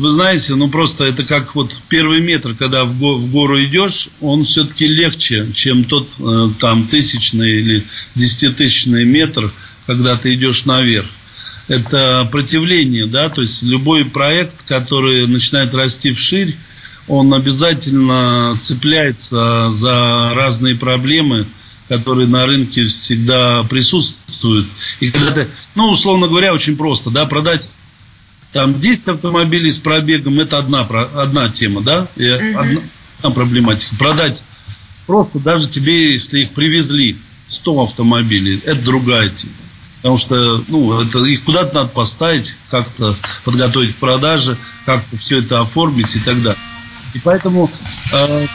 вы 0.00 0.10
знаете, 0.10 0.56
ну 0.56 0.68
просто 0.68 1.04
это 1.04 1.22
как 1.22 1.54
вот 1.54 1.80
первый 1.88 2.20
метр, 2.20 2.56
когда 2.58 2.84
в, 2.84 2.98
го, 2.98 3.14
в 3.14 3.30
гору 3.30 3.62
идешь, 3.62 4.08
он 4.20 4.42
все-таки 4.42 4.88
легче, 4.88 5.46
чем 5.54 5.84
тот 5.84 6.08
э, 6.18 6.48
там 6.58 6.88
тысячный 6.88 7.60
или 7.60 7.84
десятитысячный 8.16 9.04
метр, 9.04 9.52
когда 9.86 10.16
ты 10.16 10.34
идешь 10.34 10.64
наверх. 10.64 11.06
Это 11.68 12.28
противление, 12.32 13.06
да, 13.06 13.28
то 13.28 13.42
есть 13.42 13.62
любой 13.62 14.04
проект, 14.04 14.64
который 14.64 15.28
начинает 15.28 15.72
расти 15.72 16.10
вширь, 16.10 16.56
он 17.08 17.32
обязательно 17.34 18.56
цепляется 18.58 19.70
за 19.70 20.32
разные 20.34 20.74
проблемы, 20.74 21.46
которые 21.88 22.26
на 22.26 22.46
рынке 22.46 22.84
всегда 22.86 23.62
присутствуют. 23.64 24.66
И 25.00 25.10
когда 25.10 25.30
ты, 25.32 25.48
ну, 25.74 25.90
условно 25.90 26.26
говоря, 26.26 26.52
очень 26.52 26.76
просто, 26.76 27.10
да, 27.10 27.26
продать 27.26 27.76
там 28.52 28.78
10 28.78 29.08
автомобилей 29.08 29.70
с 29.70 29.78
пробегом, 29.78 30.40
это 30.40 30.58
одна, 30.58 30.80
одна 30.80 31.48
тема, 31.50 31.82
да, 31.82 32.08
и 32.16 32.28
угу. 32.28 32.58
одна, 32.58 32.80
одна 33.18 33.30
проблематика. 33.30 33.94
Продать 33.96 34.42
просто 35.06 35.38
даже 35.38 35.68
тебе, 35.68 36.12
если 36.12 36.40
их 36.40 36.50
привезли 36.50 37.16
100 37.48 37.84
автомобилей, 37.84 38.60
это 38.64 38.82
другая 38.82 39.28
тема. 39.28 39.54
Потому 39.96 40.18
что 40.18 40.64
ну, 40.68 41.00
это, 41.00 41.24
их 41.24 41.42
куда-то 41.44 41.74
надо 41.74 41.88
поставить, 41.88 42.56
как-то 42.70 43.16
подготовить 43.44 43.94
к 43.94 43.98
продаже, 43.98 44.56
как-то 44.84 45.16
все 45.16 45.38
это 45.38 45.60
оформить 45.60 46.14
и 46.16 46.20
так 46.20 46.42
далее. 46.42 46.60
И 47.16 47.20
поэтому 47.24 47.70
э, 48.12 48.46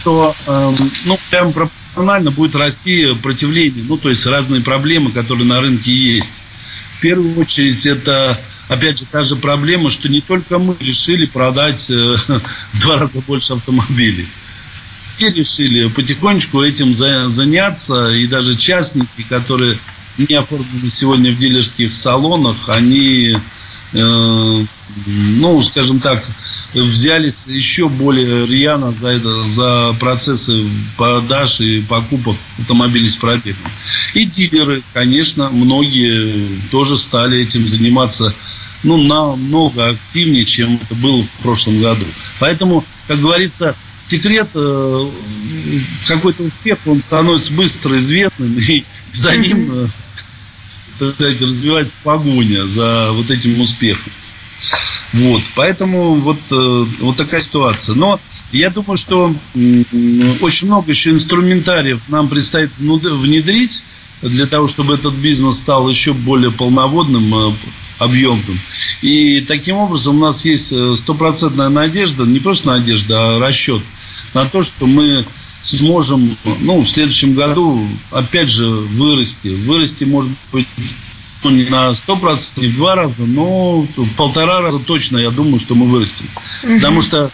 что 0.00 0.34
э, 0.46 0.74
ну, 1.04 1.18
прям 1.30 1.52
пропорционально 1.52 2.30
будет 2.30 2.56
расти 2.56 3.14
противление, 3.22 3.84
ну, 3.86 3.98
то 3.98 4.08
есть 4.08 4.24
разные 4.26 4.62
проблемы, 4.62 5.10
которые 5.10 5.46
на 5.46 5.60
рынке 5.60 5.92
есть. 5.92 6.40
В 6.96 7.00
первую 7.00 7.38
очередь 7.38 7.84
это, 7.84 8.40
опять 8.68 9.00
же, 9.00 9.04
та 9.04 9.22
же 9.22 9.36
проблема, 9.36 9.90
что 9.90 10.08
не 10.08 10.22
только 10.22 10.58
мы 10.58 10.74
решили 10.80 11.26
продать 11.26 11.90
э, 11.90 12.16
в 12.72 12.80
два 12.80 12.96
раза 12.96 13.20
больше 13.20 13.52
автомобилей. 13.52 14.26
Все 15.10 15.28
решили 15.28 15.88
потихонечку 15.88 16.62
этим 16.62 16.94
заняться, 16.94 18.10
и 18.12 18.26
даже 18.26 18.56
частники, 18.56 19.22
которые 19.28 19.78
не 20.16 20.34
оформлены 20.34 20.88
сегодня 20.88 21.32
в 21.32 21.38
дилерских 21.38 21.92
салонах, 21.92 22.68
они 22.70 23.36
ну, 23.92 25.62
скажем 25.62 26.00
так, 26.00 26.22
взялись 26.74 27.46
еще 27.46 27.88
более 27.88 28.46
рьяно 28.46 28.92
за, 28.92 29.08
это, 29.08 29.46
за 29.46 29.96
процессы 29.98 30.64
продаж 30.96 31.60
и 31.60 31.80
покупок 31.80 32.36
автомобилей 32.58 33.08
с 33.08 33.16
пробегом. 33.16 33.70
И 34.14 34.24
дилеры, 34.24 34.82
конечно, 34.92 35.50
многие 35.50 36.48
тоже 36.70 36.98
стали 36.98 37.40
этим 37.40 37.66
заниматься 37.66 38.34
ну, 38.82 38.96
намного 38.96 39.88
активнее, 39.88 40.44
чем 40.44 40.78
это 40.82 40.94
было 40.94 41.22
в 41.22 41.42
прошлом 41.42 41.80
году. 41.80 42.04
Поэтому, 42.38 42.84
как 43.08 43.18
говорится, 43.20 43.74
секрет, 44.04 44.48
э, 44.54 45.10
какой-то 46.06 46.44
успех, 46.44 46.78
он 46.86 47.00
становится 47.00 47.52
быстро 47.54 47.98
известным, 47.98 48.56
и 48.58 48.84
за 49.12 49.36
ним 49.36 49.90
сказать, 50.98 51.42
развивается 51.42 51.98
погоня 52.02 52.66
за 52.66 53.10
вот 53.12 53.30
этим 53.30 53.60
успехом. 53.60 54.12
Вот, 55.12 55.42
поэтому 55.54 56.14
вот, 56.16 56.38
э, 56.50 56.84
вот 57.00 57.16
такая 57.16 57.40
ситуация. 57.40 57.94
Но 57.94 58.20
я 58.52 58.70
думаю, 58.70 58.96
что 58.96 59.34
очень 60.40 60.66
много 60.66 60.90
еще 60.90 61.10
инструментариев 61.10 62.00
нам 62.08 62.28
предстоит 62.28 62.70
внедрить 62.78 63.84
для 64.22 64.46
того, 64.46 64.66
чтобы 64.66 64.94
этот 64.94 65.14
бизнес 65.14 65.58
стал 65.58 65.88
еще 65.88 66.12
более 66.12 66.50
полноводным, 66.50 67.34
э, 67.34 67.52
объемным. 67.98 68.58
И 69.02 69.40
таким 69.46 69.76
образом 69.76 70.16
у 70.16 70.20
нас 70.20 70.44
есть 70.44 70.72
э, 70.72 70.94
стопроцентная 70.96 71.68
надежда, 71.68 72.24
не 72.24 72.40
просто 72.40 72.68
надежда, 72.68 73.36
а 73.36 73.38
расчет 73.38 73.82
на 74.34 74.44
то, 74.44 74.62
что 74.62 74.86
мы 74.86 75.24
сможем 75.62 76.36
ну, 76.60 76.80
в 76.80 76.88
следующем 76.88 77.34
году 77.34 77.86
опять 78.10 78.48
же 78.48 78.66
вырасти. 78.66 79.48
Вырасти, 79.48 80.04
может 80.04 80.30
быть, 80.52 80.66
ну, 81.42 81.50
не 81.50 81.64
на 81.64 81.90
100%, 81.90 82.60
не 82.60 82.68
в 82.68 82.76
два 82.76 82.94
раза, 82.94 83.24
но 83.24 83.86
полтора 84.16 84.60
раза 84.60 84.78
точно, 84.78 85.18
я 85.18 85.30
думаю, 85.30 85.58
что 85.58 85.74
мы 85.74 85.86
вырастем. 85.86 86.26
Угу. 86.62 86.74
Потому 86.76 87.02
что 87.02 87.30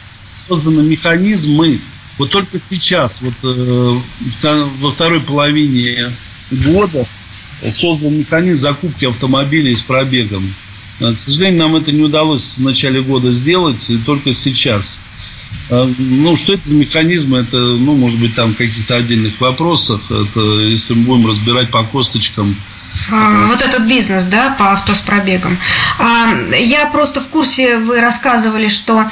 созданы 0.49 0.83
механизмы, 0.83 1.81
вот 2.19 2.31
только 2.31 2.59
сейчас, 2.59 3.23
вот 3.23 3.35
э, 3.43 4.01
во 4.81 4.91
второй 4.91 5.21
половине 5.21 6.11
года 6.51 7.07
создан 7.69 8.19
механизм 8.19 8.61
закупки 8.61 9.05
автомобилей 9.07 9.75
с 9.75 9.83
пробегом. 9.83 10.45
К 11.01 11.19
сожалению, 11.19 11.61
нам 11.61 11.77
это 11.77 11.91
не 11.91 12.03
удалось 12.03 12.59
в 12.59 12.63
начале 12.63 13.03
года 13.03 13.33
сделать, 13.33 13.91
и 13.91 13.97
только 13.99 14.33
сейчас. 14.33 15.01
А, 15.71 15.91
ну, 15.99 16.37
что 16.37 16.55
это 16.55 16.69
за 16.69 16.77
механизмы, 16.77 17.39
это, 17.39 17.57
ну, 17.57 17.97
может 17.97 18.21
быть, 18.21 18.35
там 18.35 18.55
каких-то 18.55 18.97
отдельных 18.97 19.41
вопросах, 19.41 20.11
это 20.11 20.41
если 20.61 20.95
мы 20.95 21.05
будем 21.05 21.27
разбирать 21.27 21.71
по 21.71 21.83
косточкам, 21.85 22.55
а, 23.11 23.47
вот 23.49 23.61
этот 23.61 23.83
бизнес, 23.87 24.25
да, 24.25 24.55
по 24.59 24.73
авто 24.73 24.95
с 24.95 25.01
пробегом. 25.01 25.57
А, 25.99 26.33
я 26.57 26.87
просто 26.87 27.21
в 27.21 27.29
курсе, 27.29 27.79
вы 27.79 28.01
рассказывали, 28.01 28.69
что 28.69 29.09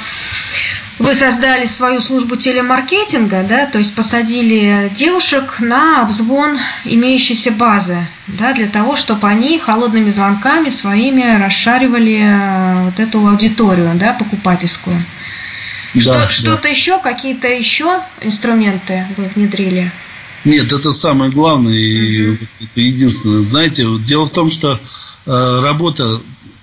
вы 0.99 1.13
создали 1.13 1.65
свою 1.65 1.99
службу 1.99 2.35
телемаркетинга, 2.35 3.43
да, 3.43 3.65
то 3.65 3.79
есть 3.79 3.93
посадили 3.95 4.91
девушек 4.95 5.59
на 5.59 6.01
обзвон 6.01 6.57
имеющейся 6.85 7.51
базы, 7.51 7.97
да, 8.27 8.53
для 8.53 8.67
того, 8.67 8.95
чтобы 8.95 9.27
они 9.27 9.59
холодными 9.59 10.09
звонками 10.09 10.69
своими 10.69 11.43
расшаривали 11.43 12.85
вот 12.85 12.99
эту 12.99 13.27
аудиторию, 13.27 13.91
да, 13.95 14.13
покупательскую. 14.13 15.03
Что, 15.99 16.13
да, 16.13 16.29
что-то 16.29 16.63
да. 16.63 16.69
еще, 16.69 16.99
какие-то 16.99 17.47
еще 17.47 18.01
инструменты 18.21 19.05
вы 19.17 19.29
внедрили? 19.35 19.91
Нет, 20.43 20.71
это 20.71 20.91
самое 20.91 21.31
главное 21.31 21.75
и 21.75 22.31
угу. 22.31 22.37
это 22.59 22.81
единственное. 22.81 23.47
Знаете, 23.47 23.85
дело 24.05 24.25
в 24.25 24.31
том, 24.31 24.49
что 24.49 24.73
э, 25.25 25.59
работа 25.61 26.19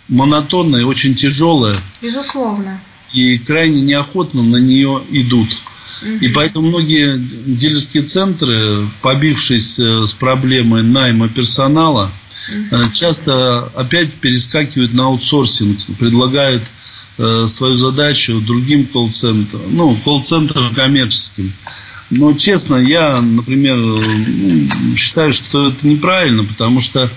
монотонная, 0.08 0.84
очень 0.84 1.14
тяжелая. 1.14 1.74
Безусловно. 2.02 2.80
И 3.12 3.38
крайне 3.38 3.80
неохотно 3.80 4.42
на 4.42 4.56
нее 4.56 5.00
идут. 5.10 5.48
Угу. 6.02 6.16
И 6.20 6.28
поэтому 6.28 6.68
многие 6.68 7.16
дилерские 7.18 8.02
центры, 8.02 8.86
побившись 9.00 9.78
э, 9.78 10.06
с 10.06 10.12
проблемой 10.12 10.82
найма 10.82 11.28
персонала, 11.28 12.10
угу. 12.48 12.92
часто 12.92 13.70
опять 13.76 14.12
перескакивают 14.14 14.92
на 14.92 15.04
аутсорсинг, 15.04 15.78
предлагают 15.98 16.62
Э, 17.18 17.46
свою 17.48 17.74
задачу 17.74 18.40
другим 18.40 18.86
колл-центрам, 18.86 19.60
ну, 19.68 19.94
колл-центрам 20.04 20.72
коммерческим. 20.74 21.52
Но, 22.08 22.32
честно, 22.32 22.76
я, 22.76 23.20
например, 23.20 23.76
считаю, 24.96 25.32
что 25.32 25.68
это 25.68 25.86
неправильно, 25.86 26.44
потому 26.44 26.80
что 26.80 27.10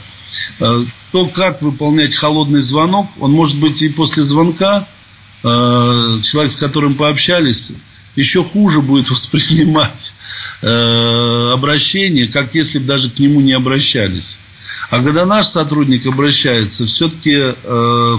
э, 0.60 0.84
то, 1.12 1.26
как 1.28 1.62
выполнять 1.62 2.16
холодный 2.16 2.62
звонок, 2.62 3.08
он 3.20 3.32
может 3.32 3.58
быть 3.60 3.82
и 3.82 3.88
после 3.88 4.24
звонка, 4.24 4.88
э, 5.44 6.18
человек, 6.22 6.52
с 6.52 6.58
которым 6.58 6.96
пообщались, 6.96 7.72
еще 8.16 8.44
хуже 8.44 8.82
будет 8.82 9.10
воспринимать 9.12 10.14
обращение, 10.62 12.28
как 12.28 12.56
если 12.56 12.80
бы 12.80 12.86
даже 12.86 13.10
к 13.10 13.20
нему 13.20 13.42
не 13.42 13.54
обращались. 13.54 14.40
А 14.90 15.02
когда 15.02 15.26
наш 15.26 15.48
сотрудник 15.48 16.06
обращается, 16.06 16.86
все-таки 16.86 17.36
э, 17.36 18.18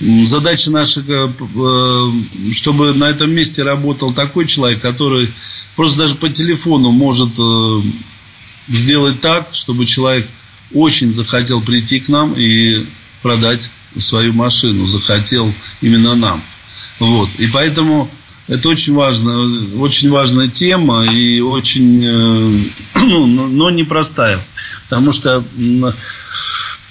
задача 0.00 0.70
наша, 0.70 1.02
э, 1.06 1.28
чтобы 2.52 2.94
на 2.94 3.10
этом 3.10 3.30
месте 3.32 3.62
работал 3.62 4.12
такой 4.12 4.46
человек, 4.46 4.80
который 4.80 5.32
просто 5.74 5.98
даже 5.98 6.14
по 6.16 6.28
телефону 6.28 6.90
может 6.90 7.30
э, 7.38 7.80
сделать 8.68 9.20
так, 9.20 9.48
чтобы 9.52 9.86
человек 9.86 10.26
очень 10.74 11.12
захотел 11.12 11.60
прийти 11.60 12.00
к 12.00 12.08
нам 12.08 12.34
и 12.36 12.84
продать 13.22 13.70
свою 13.96 14.32
машину, 14.32 14.86
захотел 14.86 15.52
именно 15.80 16.14
нам. 16.14 16.42
Вот. 16.98 17.28
И 17.38 17.46
поэтому 17.48 18.10
Это 18.48 18.68
очень 18.68 18.94
важно, 18.94 19.80
очень 19.80 20.10
важная 20.10 20.48
тема 20.48 21.04
и 21.04 21.40
очень, 21.40 22.00
ну, 22.94 23.26
но 23.26 23.70
непростая, 23.70 24.38
потому 24.84 25.12
что 25.12 25.44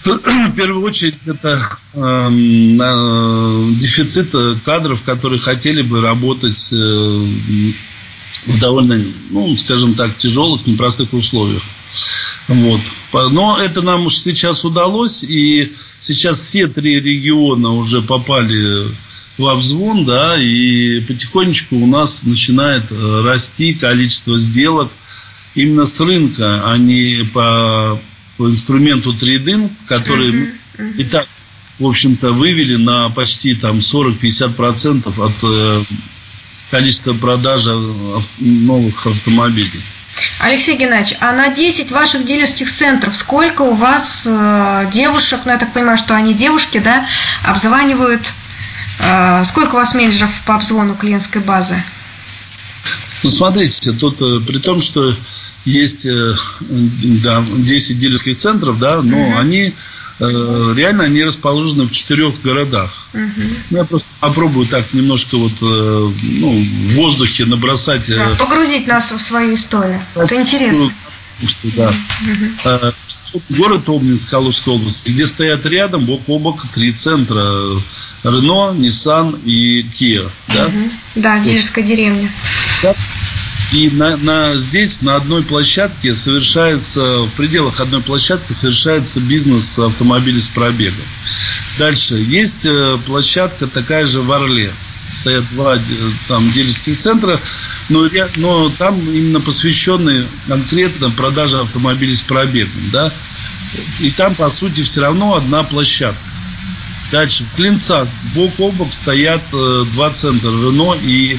в 0.04 0.52
первую 0.56 0.84
очередь 0.84 1.28
это 1.28 1.68
э, 1.94 2.30
дефицит 3.80 4.32
кадров, 4.64 5.02
которые 5.04 5.40
хотели 5.40 5.82
бы 5.82 6.02
работать 6.02 6.70
э, 6.74 6.76
в 8.46 8.60
довольно, 8.60 9.02
ну, 9.32 9.56
скажем 9.58 9.96
так, 9.96 10.16
тяжелых, 10.18 10.68
непростых 10.68 11.14
условиях. 11.14 11.64
Вот. 12.48 12.82
Но 13.32 13.58
это 13.60 13.82
нам 13.82 14.06
уж 14.06 14.18
сейчас 14.18 14.66
удалось, 14.66 15.24
и 15.24 15.74
сейчас 16.00 16.40
все 16.40 16.68
три 16.68 17.00
региона 17.00 17.72
уже 17.72 18.02
попали 18.02 18.86
в 19.38 19.48
обзвон, 19.48 20.06
да, 20.06 20.38
и 20.38 21.02
потихонечку 21.02 21.76
у 21.76 21.88
нас 21.88 22.24
начинает 22.24 22.84
э, 22.90 23.22
расти 23.24 23.74
количество 23.74 24.38
сделок 24.38 24.92
именно 25.56 25.86
с 25.86 26.00
рынка, 26.00 26.64
а 26.66 26.78
не 26.78 27.24
по 27.34 28.00
по 28.38 28.50
инструменту 28.50 29.14
трейдинг, 29.14 29.72
который 29.88 30.32
uh-huh, 30.32 30.56
uh-huh. 30.78 30.98
и 30.98 31.04
так, 31.04 31.28
в 31.80 31.86
общем-то, 31.86 32.32
вывели 32.32 32.76
на 32.76 33.10
почти 33.10 33.56
там 33.56 33.78
40-50% 33.78 35.26
от 35.26 35.34
э, 35.44 35.84
количества 36.72 37.14
продажи 37.14 37.72
новых 38.40 39.08
автомобилей. 39.08 39.82
Алексей 40.40 40.78
Геннадьевич, 40.78 41.18
а 41.20 41.34
на 41.34 41.50
10 41.50 41.92
ваших 41.92 42.26
дилерских 42.26 42.72
центров 42.72 43.16
сколько 43.16 43.64
у 43.64 43.74
вас 43.74 44.26
э, 44.30 44.90
девушек, 44.92 45.42
ну 45.46 45.52
я 45.52 45.58
так 45.58 45.74
понимаю, 45.74 45.98
что 45.98 46.16
они 46.16 46.34
девушки, 46.34 46.78
да, 46.78 47.06
обзванивают, 47.44 48.22
э, 48.22 48.32
сколько 49.44 49.76
у 49.76 49.78
вас 49.78 49.94
менеджеров 49.96 50.32
по 50.46 50.56
обзвону 50.56 50.96
клиентской 50.96 51.42
базы? 51.42 51.82
Ну, 53.26 53.32
смотрите, 53.32 53.92
тут 53.94 54.22
э, 54.22 54.40
при 54.46 54.60
том, 54.60 54.80
что 54.80 55.12
есть 55.66 56.06
э, 56.06 56.34
да, 57.24 57.44
10 57.58 57.98
дилерских 57.98 58.38
центров, 58.38 58.78
да, 58.78 59.02
но 59.02 59.18
угу. 59.18 59.38
они 59.38 59.74
э, 60.20 60.74
реально 60.76 61.06
они 61.06 61.24
расположены 61.24 61.86
в 61.86 61.92
четырех 61.92 62.40
городах. 62.44 62.92
Угу. 63.16 63.42
Ну, 63.72 63.78
я 63.78 63.86
просто 63.86 64.08
попробую 64.20 64.68
так 64.68 64.86
немножко 64.94 65.38
вот 65.38 65.54
ну, 65.60 66.12
в 66.22 66.94
воздухе 66.98 67.46
набросать. 67.46 68.08
Да, 68.16 68.36
погрузить 68.38 68.86
нас 68.86 69.12
в 69.12 69.20
свою 69.20 69.56
историю. 69.56 70.00
Это 70.14 70.36
интересно. 70.36 70.92
Да. 71.76 71.92
Угу. 72.22 73.42
Город 73.50 73.90
Обнинск, 73.90 74.30
Калужская 74.30 74.76
область, 74.76 75.08
где 75.08 75.26
стоят 75.26 75.66
рядом 75.66 76.06
бок 76.06 76.22
о 76.28 76.38
бок 76.38 76.64
три 76.76 76.94
центра. 76.94 77.44
Рено, 78.26 78.74
Nissan 78.76 79.40
и 79.46 79.84
Kia. 79.84 80.30
Да, 80.48 80.66
угу. 80.66 80.92
да 81.16 81.40
дилерская 81.40 81.84
вот. 81.84 81.90
деревня. 81.90 82.32
И 83.72 83.90
на, 83.90 84.16
на, 84.18 84.58
здесь 84.58 85.02
на 85.02 85.16
одной 85.16 85.44
площадке 85.44 86.16
совершается, 86.16 87.20
в 87.24 87.30
пределах 87.32 87.80
одной 87.82 88.02
площадки 88.02 88.52
совершается 88.52 89.20
бизнес 89.20 89.78
автомобилей 89.78 90.40
с 90.40 90.50
пробегом. 90.50 91.04
Дальше. 91.78 92.18
Есть 92.18 92.66
э, 92.66 92.98
площадка 93.06 93.68
такая 93.68 94.06
же 94.06 94.22
в 94.22 94.32
Орле. 94.32 94.72
Стоят 95.14 95.46
два 95.52 95.78
э, 95.78 95.82
там 96.28 96.50
дилерских 96.52 96.98
центра, 96.98 97.40
но, 97.90 98.08
но 98.38 98.70
там 98.78 99.00
именно 99.00 99.42
посвященные 99.42 100.28
конкретно 100.48 101.10
продаже 101.12 101.60
автомобилей 101.60 102.16
с 102.16 102.22
пробегом. 102.22 102.92
Да? 102.92 103.12
И 104.00 104.12
там, 104.12 104.36
по 104.36 104.50
сути, 104.50 104.84
все 104.84 105.02
равно 105.02 105.36
одна 105.36 105.64
площадка. 105.64 106.20
Дальше, 107.12 107.44
в 107.44 107.56
Клинцах 107.56 108.08
бок 108.34 108.60
о 108.60 108.72
бок 108.72 108.92
стоят 108.92 109.42
э, 109.54 109.86
два 109.94 110.10
центра, 110.12 110.50
Рено 110.50 110.96
и 111.02 111.38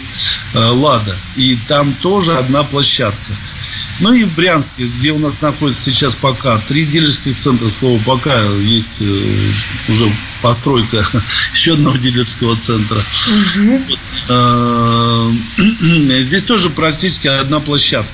э, 0.55 0.59
Лада. 0.59 1.17
И 1.35 1.59
там 1.69 1.93
тоже 1.95 2.37
одна 2.37 2.63
площадка. 2.63 3.33
Ну 3.99 4.13
и 4.13 4.25
в 4.25 4.35
Брянске, 4.35 4.87
где 4.87 5.13
у 5.13 5.19
нас 5.19 5.41
находится 5.41 5.91
сейчас 5.91 6.15
пока 6.15 6.59
три 6.59 6.85
дилерских 6.85 7.35
центра, 7.35 7.69
слово 7.69 7.99
пока 8.05 8.39
есть 8.61 9.01
э, 9.01 9.53
уже 9.89 10.13
постройка 10.43 11.05
еще 11.53 11.75
одного 11.75 11.97
дилерского 11.97 12.57
центра. 12.57 13.03
Угу. 13.57 13.83
Здесь 16.23 16.45
тоже 16.45 16.71
практически 16.71 17.29
одна 17.29 17.61
площадка. 17.61 18.13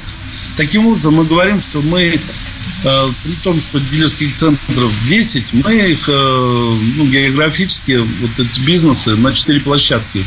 Таким 0.56 0.86
образом, 0.86 1.14
мы 1.14 1.24
говорим, 1.24 1.60
что 1.60 1.80
мы 1.80 2.20
Э, 2.20 2.61
при 2.82 3.32
том, 3.42 3.60
что 3.60 3.78
дилерских 3.78 4.34
центров 4.34 4.92
10, 5.08 5.52
мы 5.64 5.74
их 5.90 6.08
э, 6.08 6.12
ну, 6.12 7.06
географически, 7.06 7.98
вот 7.98 8.30
эти 8.38 8.60
бизнесы 8.60 9.14
на 9.16 9.32
4 9.32 9.60
площадки. 9.60 10.24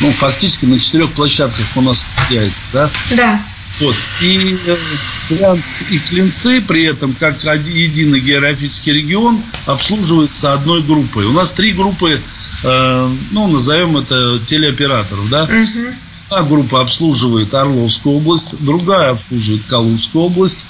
Ну, 0.00 0.12
фактически 0.12 0.66
на 0.66 0.78
четырех 0.78 1.12
площадках 1.12 1.64
у 1.76 1.80
нас 1.80 2.04
стоят, 2.24 2.52
да? 2.72 2.90
Да. 3.16 3.42
Вот. 3.80 3.96
И 4.22 4.58
Брянск 5.30 5.72
э, 5.82 5.94
и 5.94 5.98
Клинцы 5.98 6.60
при 6.60 6.84
этом, 6.84 7.14
как 7.14 7.42
единый 7.44 8.20
географический 8.20 8.92
регион, 8.92 9.42
обслуживаются 9.66 10.54
одной 10.54 10.82
группой. 10.82 11.24
У 11.24 11.32
нас 11.32 11.52
три 11.52 11.72
группы, 11.72 12.20
ну, 12.62 13.46
назовем 13.48 13.98
это 13.98 14.40
телеоператоров, 14.44 15.28
да? 15.28 15.44
Угу. 15.44 15.94
Одна 16.28 16.48
группа 16.48 16.80
обслуживает 16.80 17.54
Орловскую 17.54 18.16
область, 18.16 18.56
другая 18.60 19.12
обслуживает 19.12 19.62
Калужскую 19.64 20.24
область, 20.24 20.66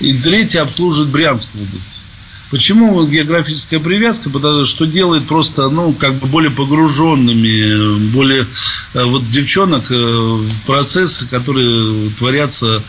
и 0.00 0.12
третья 0.12 0.62
обслуживает 0.62 1.10
Брянскую 1.10 1.64
область. 1.64 2.02
Почему 2.50 3.06
географическая 3.06 3.78
привязка? 3.78 4.30
Потому 4.30 4.64
что 4.64 4.86
делает 4.86 5.26
просто, 5.26 5.68
ну, 5.68 5.92
как 5.92 6.14
бы 6.14 6.26
более 6.28 6.50
погруженными, 6.50 8.10
более 8.10 8.46
э, 8.94 9.04
вот 9.04 9.30
девчонок 9.30 9.90
э, 9.90 9.94
в 9.94 10.60
процессы, 10.62 11.26
которые 11.26 12.10
творятся 12.10 12.82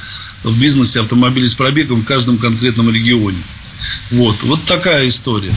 в 0.43 0.57
бизнесе 0.59 1.01
автомобилей 1.01 1.47
с 1.47 1.55
пробегом 1.55 2.01
в 2.01 2.05
каждом 2.05 2.37
конкретном 2.37 2.89
регионе. 2.89 3.37
Вот, 4.11 4.35
вот 4.43 4.63
такая 4.65 5.07
история. 5.07 5.53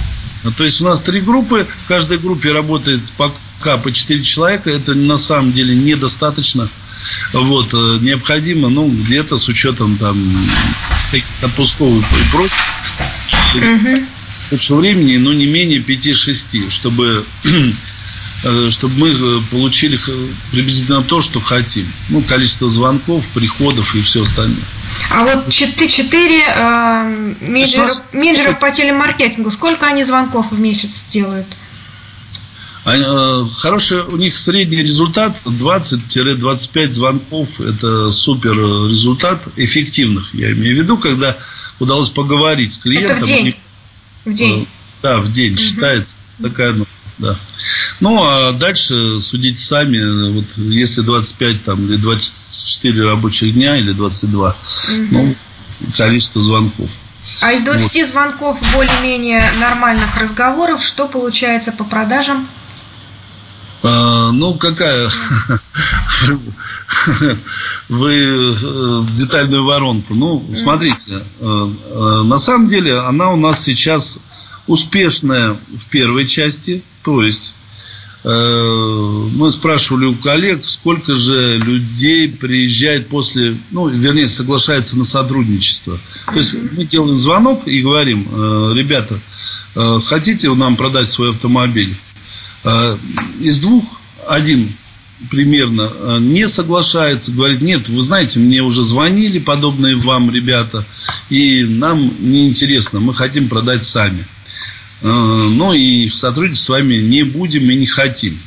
То 0.57 0.65
есть 0.65 0.81
у 0.81 0.85
нас 0.85 1.03
три 1.03 1.21
группы, 1.21 1.67
в 1.85 1.89
каждой 1.89 2.19
группе 2.19 2.51
работает 2.53 3.01
пока 3.17 3.79
по 3.79 3.93
четыре 3.93 4.23
человека, 4.23 4.71
это 4.71 4.95
на 4.95 5.17
самом 5.17 5.53
деле 5.53 5.75
недостаточно. 5.75 6.69
Вот, 7.33 7.73
э, 7.75 7.99
необходимо, 8.01 8.69
ну, 8.69 8.89
где-то 8.89 9.37
с 9.37 9.49
учетом 9.49 9.97
там 9.97 10.49
отпусков 11.43 11.93
и 11.93 12.31
прочее, 12.31 13.77
угу. 13.77 14.07
лучше 14.51 14.75
времени, 14.75 15.17
но 15.17 15.33
не 15.33 15.47
менее 15.47 15.81
5-6, 15.81 16.71
чтобы 16.71 17.25
чтобы 18.71 18.95
мы 18.97 19.11
э, 19.11 19.41
получили 19.51 19.97
приблизительно 20.51 21.03
то, 21.03 21.21
что 21.21 21.41
хотим. 21.41 21.87
Ну, 22.09 22.23
количество 22.23 22.69
звонков, 22.69 23.29
приходов 23.29 23.95
и 23.95 24.03
все 24.03 24.23
остальное. 24.23 24.65
А 25.11 25.23
вот 25.25 25.51
4, 25.51 25.89
4 25.89 26.43
э, 26.45 27.35
менеджеров, 27.41 28.15
менеджеров 28.15 28.59
по 28.59 28.71
телемаркетингу, 28.71 29.51
сколько 29.51 29.87
они 29.87 30.03
звонков 30.03 30.51
в 30.51 30.61
месяц 30.61 31.07
делают? 31.11 31.47
Э, 32.85 33.45
хороший 33.61 34.03
у 34.03 34.17
них 34.17 34.37
средний 34.37 34.83
результат 34.83 35.37
20-25 35.45 36.91
звонков. 36.91 37.61
Это 37.61 38.11
супер 38.11 38.55
результат 38.89 39.41
эффективных, 39.57 40.35
я 40.35 40.53
имею 40.53 40.77
в 40.77 40.79
виду, 40.81 40.99
когда 40.99 41.37
удалось 41.79 42.11
поговорить 42.11 42.73
с 42.73 42.79
клиентом. 42.79 43.17
Это 43.17 43.25
в 43.25 43.29
день? 43.29 43.55
В 44.25 44.33
день? 44.33 44.63
Э, 44.63 44.67
да, 45.03 45.21
в 45.21 45.31
день 45.31 45.55
угу. 45.55 45.61
считается 45.61 46.19
такая 46.41 46.73
ну, 46.73 46.87
да. 47.23 47.37
Ну, 48.01 48.23
а 48.23 48.53
дальше 48.53 49.21
судите 49.21 49.63
сами, 49.63 50.33
вот 50.33 50.45
если 50.57 51.03
25 51.03 51.63
там, 51.63 51.85
или 51.87 51.97
24 51.97 53.05
рабочих 53.05 53.55
дня, 53.55 53.77
или 53.79 53.93
22, 53.93 54.49
угу. 54.49 54.57
ну, 55.11 55.35
количество 55.97 56.43
звонков. 56.43 56.91
А 57.41 57.53
из 57.53 57.63
20 57.63 57.95
вот. 57.95 58.09
звонков 58.09 58.61
более-менее 58.75 59.45
нормальных 59.61 60.17
разговоров, 60.19 60.83
что 60.83 61.07
получается 61.07 61.71
по 61.71 61.85
продажам? 61.85 62.47
А, 63.85 64.33
ну, 64.33 64.55
какая? 64.55 65.09
Вы 67.89 68.15
э, 68.15 69.03
детальную 69.17 69.65
воронку. 69.65 70.15
Ну, 70.15 70.45
смотрите, 70.57 71.15
э, 71.15 71.21
э, 71.41 72.23
на 72.25 72.39
самом 72.39 72.69
деле 72.69 72.99
она 72.99 73.31
у 73.31 73.37
нас 73.37 73.63
сейчас 73.63 74.19
успешная 74.67 75.57
в 75.77 75.89
первой 75.89 76.27
части. 76.27 76.83
То 77.03 77.23
есть 77.23 77.55
мы 78.25 79.51
спрашивали 79.51 80.05
у 80.05 80.15
коллег, 80.15 80.61
сколько 80.65 81.17
же 81.17 81.59
людей 81.59 82.29
приезжает 82.29 83.09
после, 83.09 83.57
ну, 83.73 83.89
вернее, 83.89 84.29
соглашается 84.29 84.97
на 84.97 85.03
сотрудничество. 85.03 85.99
То 86.27 86.35
есть 86.37 86.55
мы 86.77 86.85
делаем 86.85 87.19
звонок 87.19 87.67
и 87.67 87.83
говорим, 87.83 88.23
ребята, 88.77 89.19
хотите 90.05 90.55
нам 90.55 90.77
продать 90.77 91.11
свой 91.11 91.31
автомобиль? 91.31 91.93
Э, 92.65 92.97
из 93.41 93.59
двух 93.59 94.01
один 94.29 94.73
примерно 95.31 95.89
э, 95.91 96.19
не 96.21 96.47
соглашается, 96.49 97.33
говорит, 97.33 97.63
нет, 97.63 97.89
вы 97.89 98.01
знаете, 98.01 98.41
мне 98.41 98.63
уже 98.63 98.83
звонили 98.83 99.39
подобные 99.39 99.97
вам 99.97 100.31
ребята, 100.31 100.85
и 101.31 101.65
нам 101.65 102.11
неинтересно, 102.21 103.01
мы 103.01 103.15
хотим 103.15 103.49
продать 103.49 103.85
сами. 103.85 104.25
Э, 105.03 105.09
ну 105.09 105.73
и 105.73 106.09
сотрудничать 106.09 106.63
с 106.63 106.69
вами 106.69 106.97
не 106.97 107.23
будем 107.23 107.71
и 107.71 107.75
не 107.75 107.87
хотим. 107.87 108.39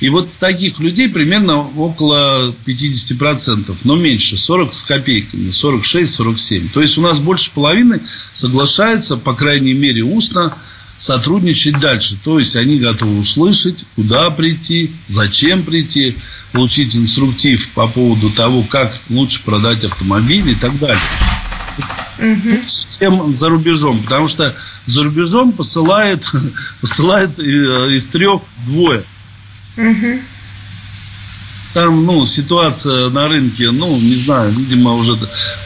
И 0.00 0.08
вот 0.08 0.28
таких 0.38 0.80
людей 0.80 1.08
примерно 1.08 1.68
около 1.76 2.54
50%, 2.66 3.76
но 3.84 3.96
меньше, 3.96 4.36
40 4.36 4.74
с 4.74 4.82
копейками, 4.82 5.50
46-47. 5.50 6.70
То 6.72 6.82
есть 6.82 6.98
у 6.98 7.02
нас 7.02 7.20
больше 7.20 7.50
половины 7.52 8.00
соглашаются, 8.32 9.16
по 9.16 9.34
крайней 9.34 9.74
мере, 9.74 10.02
устно 10.02 10.54
сотрудничать 11.02 11.80
дальше. 11.80 12.16
То 12.22 12.38
есть 12.38 12.54
они 12.54 12.78
готовы 12.78 13.18
услышать, 13.18 13.84
куда 13.96 14.30
прийти, 14.30 14.92
зачем 15.08 15.64
прийти, 15.64 16.16
получить 16.52 16.96
инструктив 16.96 17.68
по 17.70 17.88
поводу 17.88 18.30
того, 18.30 18.62
как 18.62 18.96
лучше 19.10 19.42
продать 19.42 19.82
автомобиль 19.84 20.50
и 20.50 20.54
так 20.54 20.78
далее. 20.78 21.02
Угу. 22.18 22.60
Чем 23.00 23.34
за 23.34 23.48
рубежом, 23.48 24.00
потому 24.02 24.28
что 24.28 24.54
за 24.86 25.02
рубежом 25.02 25.52
посылает, 25.52 26.24
посылает 26.80 27.36
э, 27.36 27.42
из 27.42 28.06
трех 28.06 28.40
двое. 28.64 29.02
Угу. 29.76 30.20
Там, 31.74 32.06
ну, 32.06 32.24
ситуация 32.24 33.08
на 33.08 33.26
рынке, 33.26 33.72
ну, 33.72 33.98
не 33.98 34.14
знаю, 34.14 34.52
видимо, 34.52 34.94
уже 34.94 35.16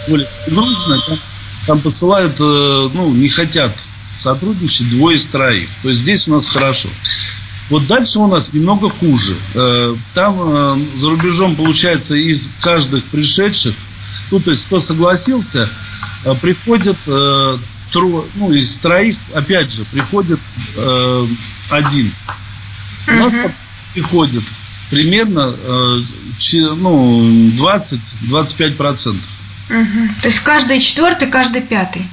более 0.08 0.28
грустная. 0.46 1.00
Там, 1.06 1.18
там 1.66 1.80
посылают, 1.80 2.36
э, 2.40 2.90
ну, 2.94 3.12
не 3.12 3.28
хотят 3.28 3.76
сотрудничать 4.16 4.90
двое 4.90 5.16
из 5.16 5.26
троих. 5.26 5.68
То 5.82 5.88
есть 5.88 6.00
здесь 6.00 6.28
у 6.28 6.32
нас 6.32 6.48
хорошо. 6.48 6.88
Вот 7.68 7.86
дальше 7.86 8.20
у 8.20 8.26
нас 8.26 8.52
немного 8.52 8.88
хуже. 8.88 9.34
Э, 9.54 9.94
там 10.14 10.80
за 10.94 11.10
рубежом, 11.10 11.56
получается, 11.56 12.14
из 12.14 12.52
каждых 12.60 13.04
пришедших, 13.04 13.74
ну, 14.30 14.40
то 14.40 14.50
есть 14.50 14.66
кто 14.66 14.80
согласился, 14.80 15.68
приходит 16.40 16.96
тро, 17.92 18.26
ну, 18.34 18.52
из 18.52 18.76
троих, 18.78 19.16
опять 19.34 19.72
же, 19.72 19.84
приходит 19.84 20.40
э, 20.76 21.26
один. 21.70 22.12
У 23.08 23.12
нас 23.12 23.34
приходит 23.94 24.42
примерно 24.90 25.54
э, 25.56 26.00
ну, 26.76 27.50
20-25 27.50 28.74
процентов. 28.74 29.28
Угу. 29.68 30.20
То 30.20 30.28
есть 30.28 30.40
каждый 30.40 30.80
четвертый, 30.80 31.28
каждый 31.28 31.62
пятый. 31.62 32.06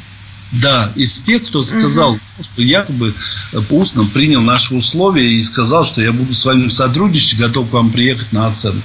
Да, 0.62 0.92
из 0.96 1.20
тех, 1.20 1.44
кто 1.44 1.64
сказал, 1.64 2.12
угу. 2.12 2.20
что 2.40 2.62
якобы 2.62 3.14
э, 3.54 3.62
по 3.62 3.74
устно 3.74 4.06
принял 4.06 4.42
наши 4.42 4.76
условия 4.76 5.28
и 5.28 5.42
сказал, 5.42 5.84
что 5.84 6.02
я 6.02 6.14
буду 6.14 6.34
с 6.34 6.46
вами 6.46 6.70
сотрудничать, 6.70 7.40
готов 7.40 7.70
к 7.70 7.74
вам 7.74 7.90
приехать 7.90 8.32
на 8.32 8.48
оценку. 8.48 8.84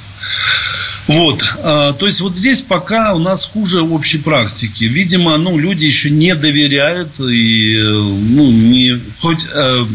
Вот, 1.09 1.43
а, 1.63 1.93
то 1.93 2.07
есть 2.07 2.21
вот 2.21 2.35
здесь 2.35 2.63
пока 2.63 3.15
у 3.15 3.19
нас 3.19 3.45
хуже 3.45 3.83
общей 3.83 4.19
практики. 4.19 4.85
Видимо, 4.85 5.37
ну, 5.37 5.59
люди 5.59 5.87
еще 5.87 6.11
не 6.11 6.35
доверяют 6.35 7.19
и, 7.21 7.79
ну, 7.83 8.51
не, 8.51 8.99
хоть 9.17 9.47
э, 9.53 9.87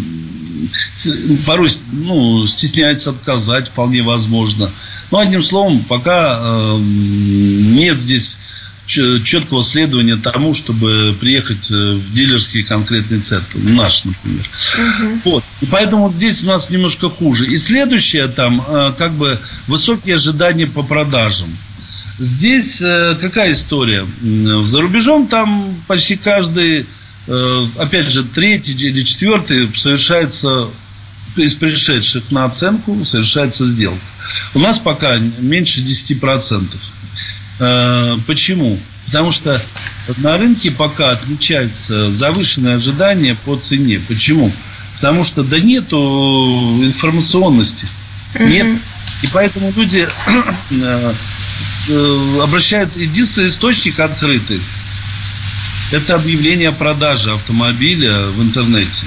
порой, 1.46 1.70
ну, 1.92 2.46
стесняются 2.46 3.12
отказать, 3.12 3.70
вполне 3.70 4.04
возможно. 4.04 4.70
Но 5.12 5.20
одним 5.20 5.42
словом, 5.42 5.84
пока 5.84 6.40
э, 6.40 6.78
нет 6.80 8.00
здесь 8.00 8.38
четкого 8.86 9.63
следования 9.63 10.17
тому, 10.17 10.54
чтобы 10.54 11.15
приехать 11.19 11.72
э, 11.72 11.93
в 11.93 12.12
дилерский 12.12 12.63
конкретный 12.63 13.22
центр, 13.22 13.58
наш, 13.60 14.04
например. 14.04 14.46
Угу. 14.78 15.19
Вот. 15.26 15.43
И 15.62 15.65
поэтому 15.67 16.04
вот 16.04 16.15
здесь 16.15 16.43
у 16.43 16.48
нас 16.48 16.69
немножко 16.69 17.10
хуже. 17.10 17.48
И 17.48 17.58
следующее 17.58 18.28
там, 18.28 18.63
э, 18.67 18.93
как 18.98 19.13
бы, 19.13 19.39
высокие 19.67 20.15
ожидания 20.15 20.67
по 20.67 20.84
продажам. 20.84 21.48
Здесь 22.19 22.82
э, 22.82 23.17
какая 23.19 23.54
история? 23.54 24.06
За 24.63 24.82
рубежом 24.82 25.28
там 25.28 25.76
почти 25.88 26.15
каждый, 26.15 26.86
опять 27.80 28.12
же, 28.12 28.24
третий 28.24 28.74
или 28.74 29.02
четвертый 29.02 29.69
совершается 29.76 30.67
из 31.36 31.56
пришедших 31.56 32.32
на 32.32 32.46
оценку 32.46 33.04
совершается 33.06 33.65
сделка. 33.65 34.06
У 34.54 34.60
нас 34.60 34.80
пока 34.80 35.17
меньше 35.17 35.82
10%. 35.82 36.78
Э, 37.60 38.18
почему? 38.26 38.80
Потому 39.06 39.32
что 39.32 39.62
на 40.18 40.38
рынке 40.38 40.72
пока 40.72 41.12
отмечается 41.12 42.10
завышенное 42.12 42.76
ожидание 42.76 43.36
по 43.36 43.56
цене. 43.58 44.00
Почему? 44.08 44.52
Потому 44.96 45.24
что 45.24 45.44
да 45.44 45.60
нету 45.60 46.80
информационности. 46.82 47.88
Нет. 48.39 48.80
И 49.22 49.28
поэтому 49.28 49.72
люди 49.76 50.08
э, 50.72 51.13
э, 51.89 52.39
обращаются. 52.42 53.00
Единственный 53.00 53.48
источник 53.48 54.00
открытый. 54.00 54.60
Это 55.92 56.16
объявление 56.16 56.70
о 56.70 56.74
продаже 56.74 57.32
автомобиля 57.32 58.28
в 58.30 58.42
интернете. 58.42 59.06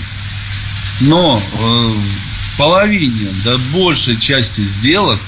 Но 1.01 1.43
в 1.55 2.59
половине, 2.59 3.29
да 3.45 3.57
большей 3.73 4.19
части 4.19 4.61
сделок 4.61 5.19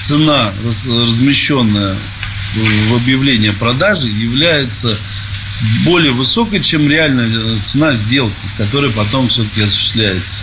цена, 0.00 0.52
размещенная 0.64 1.96
в 2.54 2.96
объявлении 2.96 3.50
продажи 3.50 4.08
является 4.10 4.96
более 5.84 6.12
высокой, 6.12 6.60
чем 6.60 6.88
реальная 6.88 7.28
э, 7.28 7.58
цена 7.62 7.92
сделки, 7.94 8.46
которая 8.56 8.90
потом 8.90 9.28
все-таки 9.28 9.62
осуществляется. 9.62 10.42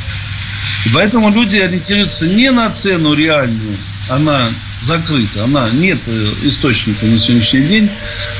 И 0.85 0.89
поэтому 0.89 1.31
люди 1.31 1.57
ориентируются 1.57 2.27
не 2.27 2.51
на 2.51 2.69
цену 2.69 3.13
реальную, 3.13 3.77
она 4.09 4.49
закрыта, 4.81 5.45
она 5.45 5.69
нет 5.71 5.99
э, 6.05 6.33
источника 6.43 7.05
на 7.05 7.17
сегодняшний 7.17 7.63
день 7.63 7.89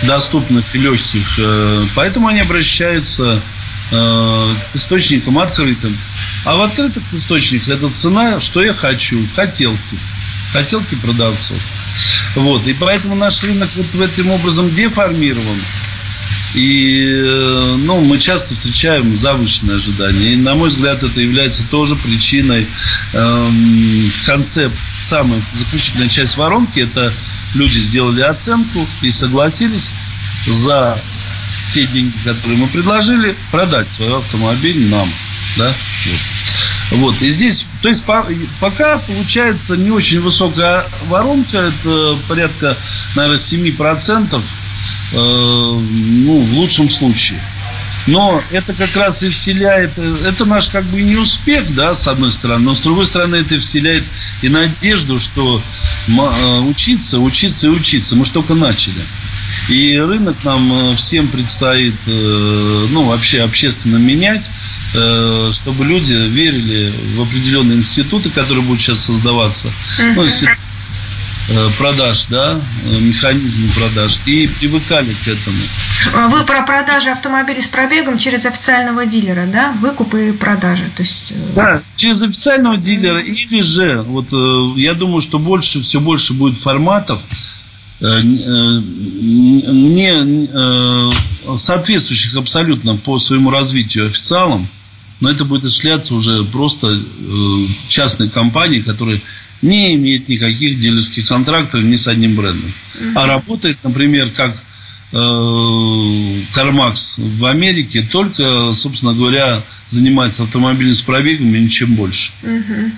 доступных 0.04 0.76
и 0.76 0.80
легких, 0.80 1.40
э, 1.40 1.86
поэтому 1.96 2.28
они 2.28 2.42
обращаются 2.42 3.42
к 3.90 4.50
источникам 4.74 5.40
открытым. 5.40 5.98
А 6.44 6.58
в 6.58 6.62
открытых 6.62 7.04
источниках 7.14 7.70
это 7.70 7.88
цена, 7.88 8.42
что 8.42 8.62
я 8.62 8.74
хочу, 8.74 9.26
хотелки 9.34 9.98
хотелки 10.52 10.96
продавцов. 10.96 11.58
Вот. 12.36 12.68
И 12.68 12.74
поэтому 12.74 13.16
наш 13.16 13.44
рынок 13.44 13.70
вот 13.76 13.88
в 13.88 14.02
этим 14.02 14.30
образом 14.32 14.74
деформирован. 14.74 15.58
И 16.56 17.06
э, 17.06 17.76
ну, 17.80 18.02
мы 18.02 18.18
часто 18.18 18.54
встречаем 18.54 19.16
завышенные 19.16 19.76
ожидания. 19.76 20.34
И, 20.34 20.38
на 20.38 20.56
мой 20.56 20.70
взгляд, 20.70 21.04
это 21.04 21.20
является 21.20 21.64
тоже 21.68 21.96
причиной 21.96 22.66
эм, 23.14 24.12
в 24.12 24.26
конце, 24.26 24.72
самая 25.02 25.42
заключительная 25.54 26.10
часть 26.10 26.38
воронки, 26.38 26.80
это 26.80 27.14
люди 27.54 27.78
сделали 27.78 28.22
оценку 28.22 28.88
и 29.02 29.12
согласились 29.12 29.94
за 30.48 31.00
те 31.72 31.86
деньги, 31.86 32.16
которые 32.24 32.58
мы 32.58 32.68
предложили, 32.68 33.36
продать 33.52 33.92
свой 33.92 34.18
автомобиль 34.18 34.88
нам. 34.90 35.08
Да? 35.58 35.68
Вот. 35.68 36.20
Вот, 36.92 37.22
и 37.22 37.30
здесь, 37.30 37.66
то 37.82 37.90
есть 37.90 38.06
пока 38.06 38.98
получается 39.00 39.76
не 39.76 39.92
очень 39.92 40.22
высокая 40.22 40.86
воронка, 41.08 41.58
это 41.58 42.18
порядка, 42.30 42.78
наверное, 43.16 43.38
7%, 43.38 44.36
э, 44.36 45.16
ну, 45.16 46.40
в 46.40 46.54
лучшем 46.54 46.90
случае. 46.90 47.40
Но 48.08 48.42
это 48.52 48.74
как 48.74 48.96
раз 48.96 49.22
и 49.24 49.30
вселяет, 49.30 49.98
это 49.98 50.46
наш 50.46 50.70
как 50.70 50.86
бы 50.86 51.02
не 51.02 51.18
успех, 51.18 51.76
да, 51.76 51.94
с 51.94 52.08
одной 52.08 52.32
стороны, 52.32 52.64
но 52.64 52.74
с 52.74 52.80
другой 52.80 53.06
стороны 53.06 53.36
это 53.36 53.58
вселяет 53.58 54.06
и 54.42 54.48
надежду, 54.48 55.20
что 55.20 55.62
э, 56.08 56.60
учиться, 56.62 57.20
учиться 57.20 57.68
и 57.68 57.70
учиться. 57.70 58.16
Мы 58.16 58.24
же 58.24 58.32
только 58.32 58.54
начали. 58.54 59.02
И 59.70 59.98
рынок 59.98 60.36
нам 60.44 60.72
э, 60.92 60.96
всем 60.96 61.28
предстоит, 61.28 61.96
э, 62.08 62.88
ну, 62.92 63.04
вообще 63.04 63.42
общественно 63.42 63.98
менять, 63.98 64.50
чтобы 65.52 65.84
люди 65.84 66.14
верили 66.14 66.94
в 67.16 67.22
определенные 67.22 67.78
институты, 67.78 68.30
которые 68.30 68.64
будут 68.64 68.82
сейчас 68.82 69.02
создаваться. 69.02 69.68
Uh-huh. 70.00 70.14
Ну, 70.16 70.28
Э, 71.50 71.70
продаж, 71.78 72.26
да, 72.26 72.60
э, 72.84 73.00
механизмы 73.00 73.70
продаж, 73.70 74.20
и 74.26 74.48
привыкали 74.60 75.10
к 75.10 75.28
этому. 75.30 75.58
А 76.14 76.28
вы 76.28 76.44
про 76.44 76.64
продажи 76.64 77.10
автомобилей 77.10 77.62
с 77.62 77.68
пробегом 77.68 78.18
через 78.18 78.46
официального 78.46 79.06
дилера, 79.06 79.46
да, 79.46 79.72
выкуп 79.80 80.14
и 80.16 80.34
продажи, 80.34 80.84
то 80.94 81.04
есть... 81.04 81.32
Э, 81.32 81.36
да, 81.56 81.82
через 81.96 82.22
официального 82.22 82.76
дилера, 82.76 83.20
или 83.20 83.62
же, 83.62 84.02
вот 84.02 84.28
я 84.78 84.94
думаю, 84.94 85.22
что 85.22 85.40
больше, 85.40 85.82
все 85.82 86.02
больше 86.02 86.34
будет 86.34 86.58
форматов, 86.58 87.22
не 88.00 89.58
соответствующих 91.58 92.36
абсолютно 92.36 92.96
по 92.96 93.18
своему 93.18 93.50
развитию 93.50 94.08
официалам, 94.08 94.68
но 95.20 95.32
это 95.32 95.46
будет 95.46 95.64
осуществляться 95.64 96.14
уже 96.14 96.44
просто 96.44 97.00
частной 97.88 98.30
компанией, 98.30 98.82
которая 98.82 99.20
не 99.62 99.96
имеет 99.96 100.28
никаких 100.28 100.80
дилерских 100.80 101.28
контрактов 101.28 101.84
ни 101.84 101.96
с 101.96 102.08
одним 102.08 102.36
брендом. 102.36 102.72
Uh-huh. 103.00 103.14
А 103.16 103.26
работает, 103.26 103.78
например, 103.84 104.30
как 104.30 104.56
э, 105.14 106.42
Кармакс 106.54 107.18
в 107.18 107.46
Америке, 107.46 108.08
только, 108.12 108.72
собственно 108.74 109.14
говоря, 109.14 109.64
занимается 109.88 110.44
автомобилем 110.44 110.94
с 110.94 111.02
пробегом 111.02 111.56
и 111.56 111.60
ничем 111.60 111.96
больше. 111.96 112.32
Uh-huh. 112.44 112.92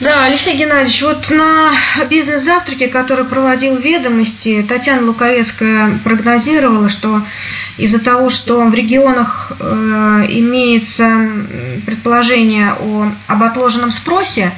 Да, 0.00 0.24
Алексей 0.24 0.56
Геннадьевич, 0.56 1.02
вот 1.02 1.30
на 1.30 1.70
бизнес-завтраке, 2.10 2.88
который 2.88 3.24
проводил 3.24 3.76
ведомости, 3.76 4.64
Татьяна 4.68 5.06
Луковецкая 5.06 5.98
прогнозировала, 6.02 6.88
что 6.88 7.22
из-за 7.76 8.00
того, 8.00 8.28
что 8.28 8.64
в 8.64 8.74
регионах 8.74 9.52
э, 9.60 9.64
имеется 10.28 11.28
предположение 11.86 12.72
о, 12.80 13.12
об 13.28 13.42
отложенном 13.42 13.90
спросе, 13.90 14.52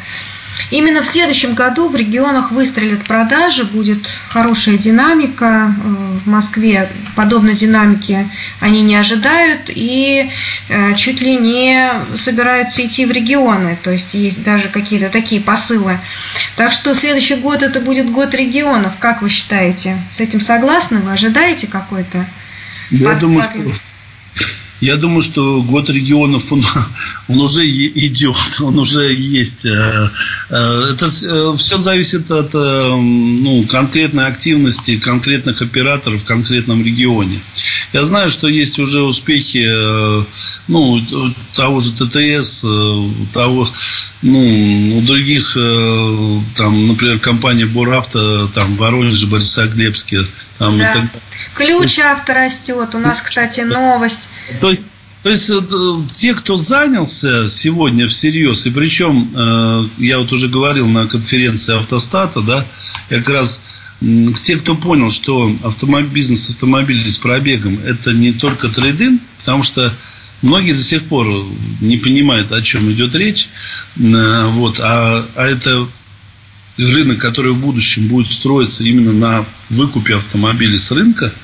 Именно 0.71 1.03
в 1.03 1.07
следующем 1.07 1.55
году 1.55 1.89
в 1.89 1.97
регионах 1.97 2.51
выстрелят 2.51 3.05
продажи, 3.05 3.65
будет 3.65 4.07
хорошая 4.29 4.77
динамика. 4.77 5.75
Э, 5.75 6.19
в 6.25 6.29
Москве 6.29 6.89
подобной 7.17 7.55
динамики 7.55 8.29
они 8.61 8.83
не 8.83 8.97
ожидают 8.97 9.69
и 9.69 10.31
э, 10.69 10.95
чуть 10.95 11.21
ли 11.21 11.37
не 11.37 11.91
собираются 12.17 12.85
идти 12.85 13.05
в 13.05 13.13
регионы. 13.13 13.79
То 13.83 13.91
есть 13.91 14.15
есть 14.15 14.43
даже 14.43 14.69
какие-то 14.69 15.11
такие 15.11 15.41
посылы. 15.41 15.99
Так 16.57 16.73
что 16.73 16.95
следующий 16.95 17.37
год 17.37 17.63
это 17.63 17.81
будет 17.81 18.11
год 18.11 18.35
регионов. 18.35 18.93
Как 18.99 19.23
вы 19.23 19.29
считаете? 19.29 19.99
С 20.11 20.21
этим 20.21 20.41
согласны? 20.41 20.99
Вы 21.01 21.13
ожидаете 21.13 21.67
какой-то? 21.67 22.25
Я 22.91 23.11
под, 23.11 23.19
думаю, 23.19 23.41
под... 23.43 23.51
что 23.51 23.81
я 24.81 24.97
думаю, 24.97 25.23
что 25.23 25.63
год 25.63 25.89
регионов, 25.91 26.53
он, 26.53 26.63
он 27.29 27.41
уже 27.41 27.69
идет, 27.69 28.37
он 28.61 28.79
уже 28.79 29.15
есть. 29.15 29.67
Э, 29.67 30.11
э, 30.51 30.57
это 30.93 31.07
э, 31.07 31.55
все 31.57 31.77
зависит 31.77 32.31
от 32.31 32.53
ну, 32.55 33.65
конкретной 33.69 34.27
активности 34.27 34.99
конкретных 34.99 35.61
операторов 35.63 36.23
в 36.23 36.25
конкретном 36.25 36.85
регионе. 36.85 37.41
Я 37.93 38.05
знаю, 38.05 38.29
что 38.29 38.49
есть 38.49 38.79
уже 38.79 39.03
успехи 39.03 39.69
ну, 40.69 41.01
того 41.55 41.81
же 41.81 41.93
ТТС, 41.93 42.63
того, 43.33 43.67
ну, 44.23 44.99
у 44.99 45.01
других, 45.03 45.55
там, 46.57 46.89
например, 46.89 47.21
компания 47.21 47.67
Буравто, 47.67 48.49
там, 48.55 48.75
в 48.75 48.79
Воронеже, 48.79 49.27
Борисоглебске, 49.27 50.25
там, 50.59 50.77
да. 50.79 50.91
и 50.91 50.95
так 50.95 51.23
Ключ 51.55 52.01
авто 52.01 52.35
растет. 52.35 52.95
У 52.95 52.99
нас, 52.99 53.21
кстати, 53.23 53.61
новость. 53.61 54.29
То 54.65 54.71
есть 54.71 54.93
то 55.23 55.29
есть 55.29 55.51
э, 55.51 55.61
те, 56.15 56.33
кто 56.33 56.57
занялся 56.57 57.51
сегодня 57.51 58.07
всерьез, 58.09 58.67
и 58.67 58.71
причем, 58.71 59.31
э, 59.35 59.85
я 59.99 60.19
вот 60.19 60.33
уже 60.33 60.49
говорил 60.49 60.89
на 60.89 61.07
конференции 61.07 61.77
автостата, 61.77 62.41
да, 62.41 62.67
как 63.11 63.29
раз 63.29 63.61
те, 64.41 64.57
кто 64.57 64.75
понял, 64.75 65.11
что 65.11 65.55
автомобиль, 65.65 66.11
бизнес 66.11 66.49
автомобилей 66.49 67.11
с 67.11 67.19
пробегом 67.19 67.79
это 67.85 68.15
не 68.15 68.33
только 68.33 68.69
трейдинг, 68.71 69.21
потому 69.41 69.63
что 69.63 69.93
многие 70.41 70.73
до 70.73 70.83
сих 70.83 71.05
пор 71.05 71.27
не 71.83 71.99
понимают, 71.99 72.51
о 72.51 72.63
чем 72.63 72.91
идет 72.91 73.15
речь, 73.15 73.51
э, 73.99 74.47
вот, 74.47 74.81
а, 74.81 75.27
а 75.37 75.47
это 75.47 75.87
рынок, 76.79 77.19
который 77.19 77.53
в 77.53 77.61
будущем 77.61 78.09
будет 78.09 78.33
строиться 78.33 78.83
именно 78.83 79.13
на 79.13 79.45
выкупе 79.69 80.15
автомобилей 80.15 80.79
с 80.79 80.91
рынка 80.91 81.35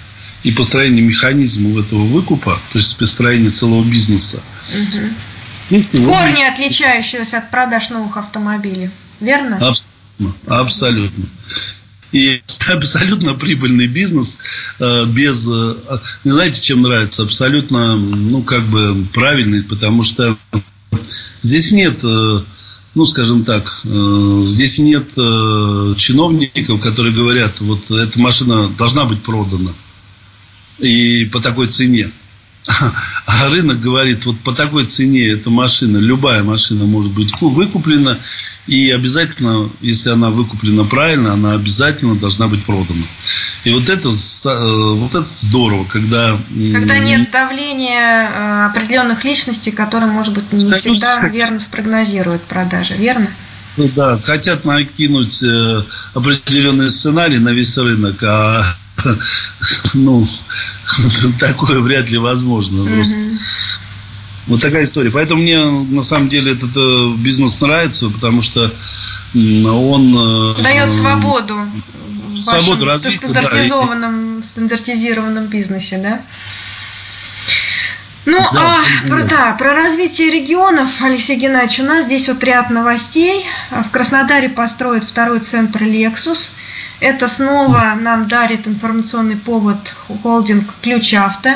и 0.42 0.50
построении 0.50 1.02
механизмов 1.02 1.84
этого 1.84 2.04
выкупа, 2.04 2.58
то 2.72 2.78
есть 2.78 2.96
построение 2.98 3.50
целого 3.50 3.84
бизнеса. 3.84 4.40
Угу. 4.72 5.80
Сегодня... 5.80 6.14
Корни, 6.14 6.42
отличающиеся 6.42 7.38
от 7.38 7.50
продаж 7.50 7.90
новых 7.90 8.16
автомобилей. 8.16 8.90
Верно? 9.20 9.56
Абсолютно. 9.56 9.90
Абсолютно. 10.48 11.24
И 12.12 12.42
абсолютно 12.68 13.34
прибыльный 13.34 13.86
бизнес 13.86 14.38
э, 14.78 15.04
без... 15.06 15.48
Э, 15.48 15.74
не 16.24 16.32
знаете, 16.32 16.60
чем 16.60 16.82
нравится? 16.82 17.22
Абсолютно, 17.22 17.96
ну, 17.96 18.42
как 18.42 18.64
бы 18.64 19.04
правильный, 19.12 19.62
потому 19.62 20.02
что 20.02 20.36
здесь 21.42 21.70
нет 21.70 22.00
э, 22.02 22.38
ну, 22.96 23.06
скажем 23.06 23.44
так, 23.44 23.72
здесь 23.84 24.80
нет 24.80 25.14
чиновников, 25.14 26.80
которые 26.80 27.14
говорят, 27.14 27.60
вот 27.60 27.88
эта 27.92 28.18
машина 28.18 28.68
должна 28.70 29.04
быть 29.04 29.22
продана. 29.22 29.70
И 30.80 31.24
по 31.26 31.40
такой 31.40 31.68
цене. 31.68 32.10
А 33.26 33.48
рынок 33.48 33.80
говорит, 33.80 34.26
вот 34.26 34.38
по 34.40 34.52
такой 34.52 34.84
цене 34.84 35.28
эта 35.28 35.50
машина, 35.50 35.96
любая 35.98 36.42
машина 36.42 36.84
может 36.84 37.12
быть 37.12 37.32
выкуплена. 37.40 38.18
И 38.66 38.90
обязательно, 38.90 39.70
если 39.80 40.10
она 40.10 40.30
выкуплена 40.30 40.84
правильно, 40.84 41.32
она 41.32 41.54
обязательно 41.54 42.14
должна 42.16 42.48
быть 42.48 42.62
продана. 42.64 43.02
И 43.64 43.72
вот 43.72 43.88
это, 43.88 44.08
э, 44.08 44.94
вот 44.94 45.14
это 45.14 45.28
здорово, 45.28 45.84
когда... 45.84 46.38
Когда 46.72 46.98
нет 46.98 47.30
давления 47.30 48.30
э, 48.30 48.66
определенных 48.66 49.24
личностей, 49.24 49.70
которые, 49.70 50.10
может 50.10 50.34
быть, 50.34 50.52
не 50.52 50.70
всегда 50.72 51.26
верно 51.28 51.60
спрогнозируют 51.60 52.42
продажи, 52.42 52.94
верно? 52.94 53.28
Ну 53.76 53.90
да, 53.94 54.18
хотят 54.18 54.64
накинуть 54.64 55.42
э, 55.42 55.82
определенный 56.14 56.90
сценарий 56.90 57.38
на 57.38 57.50
весь 57.50 57.78
рынок, 57.78 58.22
а 58.22 58.62
ну, 59.94 60.26
такое 61.38 61.80
вряд 61.80 62.10
ли 62.10 62.18
возможно. 62.18 62.84
Просто. 62.84 63.18
Вот 64.46 64.60
такая 64.60 64.84
история. 64.84 65.10
Поэтому 65.10 65.42
мне 65.42 65.62
на 65.62 66.02
самом 66.02 66.28
деле 66.28 66.52
этот 66.52 66.70
э, 66.76 67.14
бизнес 67.18 67.60
нравится, 67.60 68.08
потому 68.08 68.42
что 68.42 68.72
он 69.34 70.54
э, 70.58 70.62
дает 70.62 70.88
свободу 70.88 71.56
свободу 72.38 72.84
в 72.84 72.88
развития, 72.88 73.16
стандартизованном, 73.16 74.40
да, 74.40 74.46
стандартизированном 74.46 75.46
бизнесе, 75.46 75.98
да? 75.98 76.20
Ну, 78.26 78.38
да, 78.52 78.78
а 78.78 79.06
про, 79.08 79.22
да, 79.24 79.52
про 79.54 79.74
развитие 79.74 80.30
регионов, 80.30 81.00
Алексей 81.00 81.36
Геннадьевич, 81.36 81.80
у 81.80 81.84
нас 81.84 82.04
здесь 82.04 82.28
вот 82.28 82.44
ряд 82.44 82.70
новостей. 82.70 83.44
В 83.70 83.90
Краснодаре 83.90 84.50
построят 84.50 85.04
второй 85.04 85.40
центр 85.40 85.82
Lexus. 85.82 86.52
Это 87.00 87.28
снова 87.28 87.94
нам 87.98 88.28
дарит 88.28 88.68
информационный 88.68 89.36
повод 89.36 89.94
холдинг 90.22 90.74
Ключ 90.82 91.14
Авто. 91.14 91.50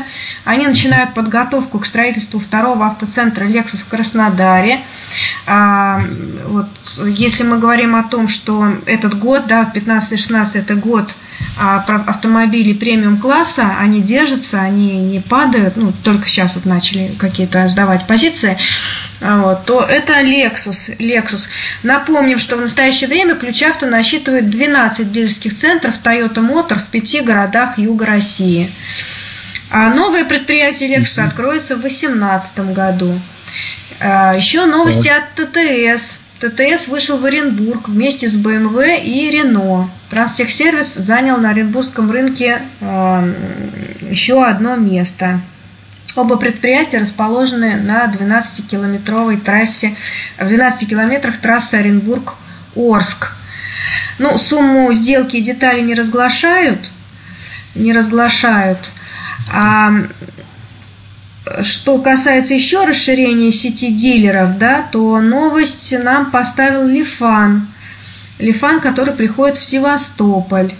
Они 0.45 0.67
начинают 0.67 1.13
подготовку 1.13 1.79
к 1.79 1.87
строительству 1.87 2.41
второго 2.41 2.87
автоцентра 2.87 3.45
Lexus 3.45 3.85
в 3.85 3.89
Краснодаре. 3.89 4.81
А, 5.47 6.03
вот, 6.47 6.69
если 7.07 7.45
мы 7.45 7.59
говорим 7.59 7.95
о 7.95 8.05
том, 8.05 8.27
что 8.27 8.73
этот 8.87 9.19
год, 9.19 9.47
да, 9.47 9.71
15-16 9.73 10.59
это 10.59 10.75
год 10.77 11.15
а, 11.57 11.85
автомобилей 12.07 12.75
премиум 12.75 13.19
класса, 13.19 13.77
они 13.79 14.01
держатся, 14.01 14.61
они 14.61 14.99
не 14.99 15.21
падают, 15.21 15.77
ну, 15.77 15.93
только 15.93 16.27
сейчас 16.27 16.57
вот 16.57 16.65
начали 16.65 17.15
какие-то 17.19 17.69
сдавать 17.69 18.07
позиции, 18.07 18.59
а, 19.21 19.43
вот, 19.43 19.65
то 19.65 19.83
это 19.83 20.21
Lexus. 20.21 20.97
Lexus. 20.99 21.49
Напомним, 21.83 22.39
что 22.39 22.57
в 22.57 22.61
настоящее 22.61 23.09
время 23.09 23.37
ключ 23.37 23.63
авто 23.63 23.87
насчитывает 23.87 24.51
12 24.51 25.13
дилерских 25.13 25.55
центров 25.55 26.01
Toyota 26.03 26.47
Motor 26.47 26.79
в 26.79 26.89
пяти 26.89 27.21
городах 27.21 27.79
Юга 27.79 28.07
России. 28.07 28.71
А 29.71 29.91
новое 29.91 30.25
предприятие 30.25 30.97
Lexus 30.97 31.25
откроется 31.25 31.77
в 31.77 31.81
2018 31.81 32.73
году. 32.73 33.21
А, 34.01 34.35
еще 34.35 34.67
новости 34.67 35.09
от 35.09 35.35
ТТС. 35.35 36.19
ТТС 36.41 36.89
вышел 36.89 37.19
в 37.19 37.25
Оренбург 37.25 37.89
вместе 37.89 38.29
с 38.29 38.37
BMW 38.37 39.03
и 39.03 39.31
Renault. 39.31 39.87
Транстехсервис 40.11 40.95
занял 40.95 41.39
на 41.39 41.51
оренбургском 41.51 42.11
рынке 42.11 42.61
еще 44.01 44.45
одно 44.45 44.77
место. 44.77 45.41
Оба 46.17 46.37
предприятия 46.37 46.99
расположены 46.99 47.77
на 47.77 48.05
12-километровой 48.07 49.41
трассе, 49.41 49.97
в 50.39 50.47
12 50.47 50.89
километрах 50.89 51.39
трассы 51.39 51.77
Оренбург-Орск. 51.77 53.33
Ну, 54.19 54.39
сумму 54.39 54.93
сделки 54.93 55.37
и 55.37 55.43
детали 55.43 55.81
не 55.81 55.95
разглашают, 55.95 56.91
не 57.75 57.93
разглашают. 57.93 58.93
А 59.53 59.93
что 61.63 61.99
касается 61.99 62.55
еще 62.55 62.85
расширения 62.85 63.53
сети 63.53 63.93
дилеров, 63.93 64.59
да, 64.59 64.87
то 64.91 65.21
новость 65.21 65.95
нам 66.03 66.31
поставил 66.31 66.87
Лифан. 66.87 67.67
Лифан, 68.39 68.81
который 68.81 69.15
приходит 69.15 69.59
в 69.59 69.65
Севастополь. 69.65 70.75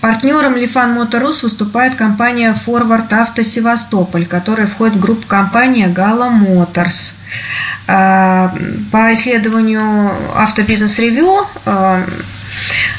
Партнером 0.00 0.56
Лифан 0.56 0.94
Моторус 0.94 1.42
выступает 1.42 1.94
компания 1.94 2.56
Forward 2.66 3.08
Auto 3.10 3.42
Севастополь, 3.42 4.26
которая 4.26 4.66
входит 4.66 4.96
в 4.96 5.00
группу 5.00 5.26
компании 5.26 5.86
Gala 5.86 6.30
Motors. 6.30 7.14
А, 7.90 8.54
по 8.92 9.14
исследованию 9.14 10.12
Автобизнес 10.36 10.98
Ревью 10.98 11.46
а, 11.64 12.04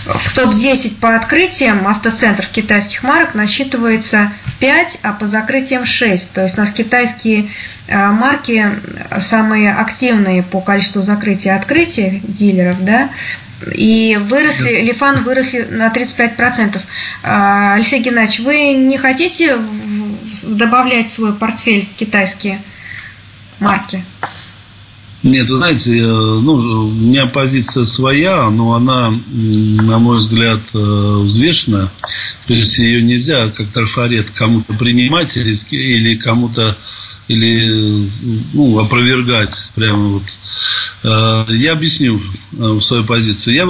в 0.07 0.33
топ-10 0.33 0.95
по 0.99 1.15
открытиям 1.15 1.87
автоцентров 1.87 2.49
китайских 2.49 3.03
марок 3.03 3.35
насчитывается 3.35 4.31
5, 4.59 4.99
а 5.03 5.13
по 5.13 5.27
закрытиям 5.27 5.85
6. 5.85 6.33
То 6.33 6.41
есть 6.41 6.57
у 6.57 6.61
нас 6.61 6.71
китайские 6.71 7.51
а, 7.87 8.11
марки 8.11 8.65
самые 9.19 9.75
активные 9.75 10.41
по 10.41 10.59
количеству 10.59 11.03
закрытия 11.03 11.53
и 11.53 11.57
открытия 11.57 12.21
дилеров, 12.23 12.83
да, 12.83 13.09
и 13.71 14.17
выросли. 14.19 14.81
Лифан 14.81 15.23
выросли 15.23 15.67
на 15.69 15.89
35%. 15.89 16.81
А, 17.21 17.75
Алексей 17.75 17.99
Геннадьевич, 17.99 18.39
вы 18.39 18.73
не 18.73 18.97
хотите 18.97 19.55
добавлять 20.47 21.05
в 21.05 21.11
свой 21.11 21.33
портфель 21.33 21.87
китайские 21.95 22.59
марки? 23.59 24.03
Нет, 25.21 25.49
вы 25.49 25.57
знаете, 25.57 26.01
ну, 26.01 26.53
у 26.53 26.91
меня 26.91 27.25
позиция 27.25 27.83
своя, 27.83 28.49
но 28.49 28.73
она, 28.73 29.13
на 29.31 29.99
мой 29.99 30.17
взгляд, 30.17 30.59
взвешена. 30.73 31.91
То 32.47 32.53
есть 32.53 32.79
ее 32.79 33.01
нельзя 33.01 33.49
как 33.49 33.67
трафарет 33.67 34.31
кому-то 34.31 34.73
принимать 34.73 35.35
или, 35.35 35.53
или 35.75 36.15
кому-то 36.15 36.75
или 37.29 38.05
ну, 38.53 38.79
опровергать 38.79 39.71
прямо 39.75 40.07
вот. 40.07 40.23
Э, 41.03 41.45
я 41.49 41.73
объясню 41.73 42.19
э, 42.57 42.79
свою 42.81 43.05
позицию. 43.05 43.55
Я, 43.55 43.67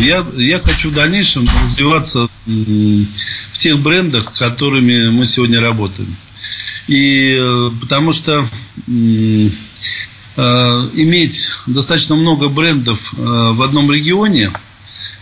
я, 0.00 0.26
я 0.36 0.58
хочу 0.58 0.90
в 0.90 0.94
дальнейшем 0.94 1.48
развиваться 1.62 2.28
в 2.46 3.58
тех 3.58 3.78
брендах, 3.80 4.32
которыми 4.32 5.10
мы 5.10 5.26
сегодня 5.26 5.60
работаем. 5.60 6.16
И 6.88 7.36
э, 7.38 7.70
потому 7.82 8.12
что 8.12 8.48
иметь 10.38 11.50
достаточно 11.66 12.14
много 12.14 12.48
брендов 12.48 13.12
в 13.12 13.62
одном 13.62 13.90
регионе, 13.90 14.52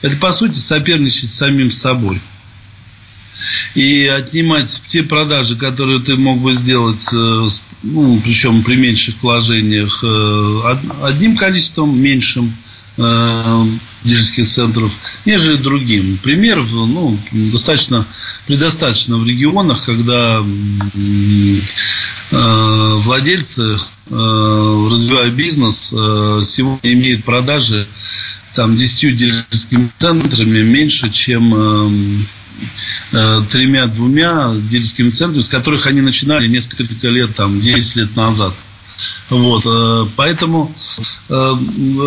это 0.03 0.17
по 0.19 0.31
сути 0.33 0.59
соперничать 0.59 1.31
с 1.31 1.37
самим 1.37 1.71
собой 1.71 2.21
и 3.75 4.07
отнимать 4.07 4.83
те 4.87 5.03
продажи, 5.03 5.57
которые 5.57 6.01
ты 6.01 6.17
мог 6.17 6.41
бы 6.41 6.55
сделать, 6.55 7.07
э, 7.13 7.47
ну, 7.83 8.21
причем 8.25 8.63
при 8.63 8.77
меньших 8.77 9.23
вложениях, 9.23 10.03
э, 10.03 10.61
одним 11.03 11.37
количеством 11.37 12.01
меньшим 12.01 12.57
э, 12.97 13.65
дилерских 14.05 14.47
центров, 14.49 14.97
нежели 15.27 15.57
другим. 15.57 16.19
Примеров 16.23 16.73
ну, 16.73 17.19
достаточно, 17.31 18.07
предостаточно 18.47 19.19
в 19.19 19.27
регионах, 19.27 19.85
когда 19.85 20.43
владельцы, 22.31 23.79
развивая 24.11 25.31
бизнес, 25.31 25.89
сегодня 25.89 26.93
имеют 26.93 27.25
продажи 27.25 27.87
там, 28.55 28.77
10 28.77 29.17
дилерскими 29.17 29.91
центрами 29.99 30.63
меньше, 30.63 31.11
чем 31.11 32.27
Э, 33.13 33.41
тремя-двумя 33.51 34.55
дилерскими 34.71 35.11
центрами, 35.11 35.43
с 35.43 35.49
которых 35.49 35.87
они 35.87 36.01
начинали 36.01 36.49
несколько 36.49 37.09
лет, 37.09 37.35
там, 37.35 37.61
10 37.61 37.97
лет 37.97 38.17
назад. 38.17 38.53
Вот, 39.31 39.63
э, 39.65 40.07
поэтому 40.17 40.75
э, 41.29 41.55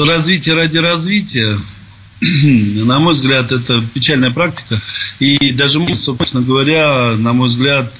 развитие 0.05 0.55
ради 0.55 0.77
развития, 0.77 1.57
на 2.21 2.99
мой 2.99 3.13
взгляд, 3.13 3.51
это 3.51 3.81
печальная 3.93 4.31
практика. 4.31 4.79
И 5.19 5.51
даже 5.51 5.79
мы, 5.79 5.93
собственно 5.95 6.43
говоря, 6.43 7.15
на 7.17 7.33
мой 7.33 7.47
взгляд, 7.47 7.93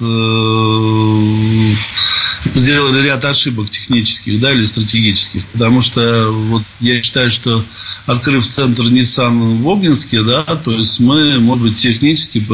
сделали 2.54 3.02
ряд 3.02 3.24
ошибок 3.24 3.70
технических, 3.70 4.40
да, 4.40 4.52
или 4.52 4.64
стратегических. 4.64 5.44
Потому 5.46 5.80
что 5.80 6.30
вот 6.30 6.62
я 6.80 7.02
считаю, 7.02 7.30
что 7.30 7.62
открыв 8.06 8.46
центр 8.46 8.84
Nissan 8.84 9.62
в 9.62 9.68
Обнинске, 9.68 10.22
да, 10.22 10.42
то 10.42 10.72
есть 10.72 11.00
мы, 11.00 11.38
может 11.38 11.62
быть, 11.62 11.76
технически 11.76 12.44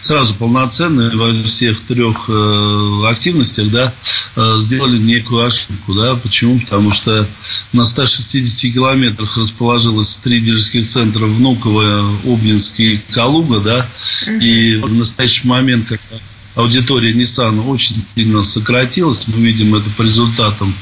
сразу 0.00 0.34
полноценно 0.34 1.10
во 1.14 1.32
всех 1.32 1.80
трех 1.80 2.28
э, 2.28 3.06
активностях, 3.06 3.70
да, 3.70 3.92
э, 4.36 4.56
сделали 4.58 4.98
некую 4.98 5.46
ошибку, 5.46 5.94
да. 5.94 6.14
Почему? 6.16 6.58
Потому 6.60 6.90
что 6.90 7.26
на 7.72 7.84
160 7.84 8.72
километрах 8.72 9.36
расположилось 9.36 10.16
три 10.16 10.40
дилерских 10.40 10.86
центра 10.86 11.26
Внуково, 11.26 11.84
Обнинск 12.24 12.80
и 12.80 13.00
Калуга, 13.10 13.60
да, 13.60 13.86
и 14.40 14.76
в 14.76 14.94
настоящий 14.94 15.46
момент, 15.46 15.88
когда 15.88 16.22
аудитория 16.54 17.12
Nissan 17.12 17.66
очень 17.68 18.04
сильно 18.14 18.42
сократилась. 18.42 19.26
Мы 19.28 19.40
видим 19.40 19.74
это 19.74 19.88
по 19.90 20.02
результатам 20.02 20.74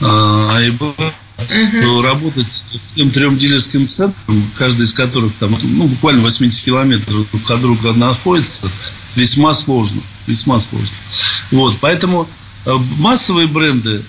АИБ. 0.00 0.82
Uh-huh. 0.82 2.00
Работать 2.00 2.64
всем 2.82 3.10
трем 3.10 3.36
дилерским 3.36 3.86
центрам, 3.86 4.50
каждый 4.56 4.84
из 4.84 4.94
которых 4.94 5.34
там, 5.34 5.54
ну, 5.62 5.86
буквально 5.86 6.22
80 6.22 6.64
километров 6.64 7.30
друг 7.30 7.50
от 7.50 7.60
друга 7.60 7.92
находится, 7.92 8.70
весьма 9.16 9.52
сложно. 9.52 10.00
Весьма 10.26 10.60
сложно. 10.62 10.96
Вот, 11.50 11.76
поэтому 11.80 12.26
э, 12.64 12.74
массовые 12.98 13.48
бренды 13.48 14.02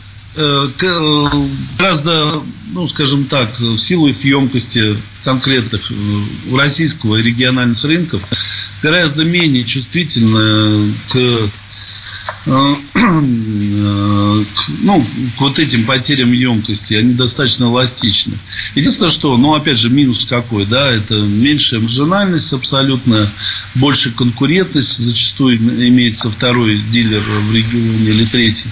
гораздо, 1.78 2.44
ну, 2.72 2.88
скажем 2.88 3.26
так, 3.26 3.60
в 3.60 3.78
силу 3.78 4.08
их 4.08 4.24
емкости 4.24 4.96
конкретных 5.24 5.92
российского 6.54 7.18
и 7.18 7.24
региональных 7.24 7.84
рынков, 7.84 8.22
гораздо 8.82 9.24
менее 9.24 9.64
чувствительны 9.64 10.94
к 11.10 11.16
э, 11.16 11.48
ну, 12.46 12.78
к 15.38 15.42
вот 15.42 15.60
этим 15.60 15.86
потерям 15.86 16.32
емкости, 16.32 16.94
они 16.94 17.14
достаточно 17.14 17.66
эластичны. 17.66 18.38
Единственное, 18.76 19.12
что, 19.12 19.36
ну, 19.38 19.54
опять 19.54 19.78
же, 19.78 19.90
минус 19.90 20.26
какой, 20.26 20.66
да, 20.66 20.90
это 20.92 21.16
меньшая 21.16 21.82
маржинальность 21.82 22.54
абсолютно, 22.54 23.30
больше 23.76 24.12
конкурентность, 24.12 24.98
зачастую 24.98 25.58
имеется 25.58 26.32
второй 26.32 26.82
дилер 26.90 27.22
в 27.22 27.54
регионе 27.54 28.12
или 28.12 28.26
третий. 28.26 28.70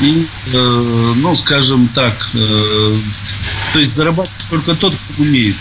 И, 0.00 0.26
э, 0.52 1.12
ну, 1.16 1.34
скажем 1.34 1.88
так, 1.94 2.14
э, 2.34 2.96
то 3.72 3.78
есть 3.78 3.94
зарабатывать 3.94 4.44
только 4.48 4.74
тот, 4.74 4.94
кто 4.94 5.22
умеет. 5.22 5.56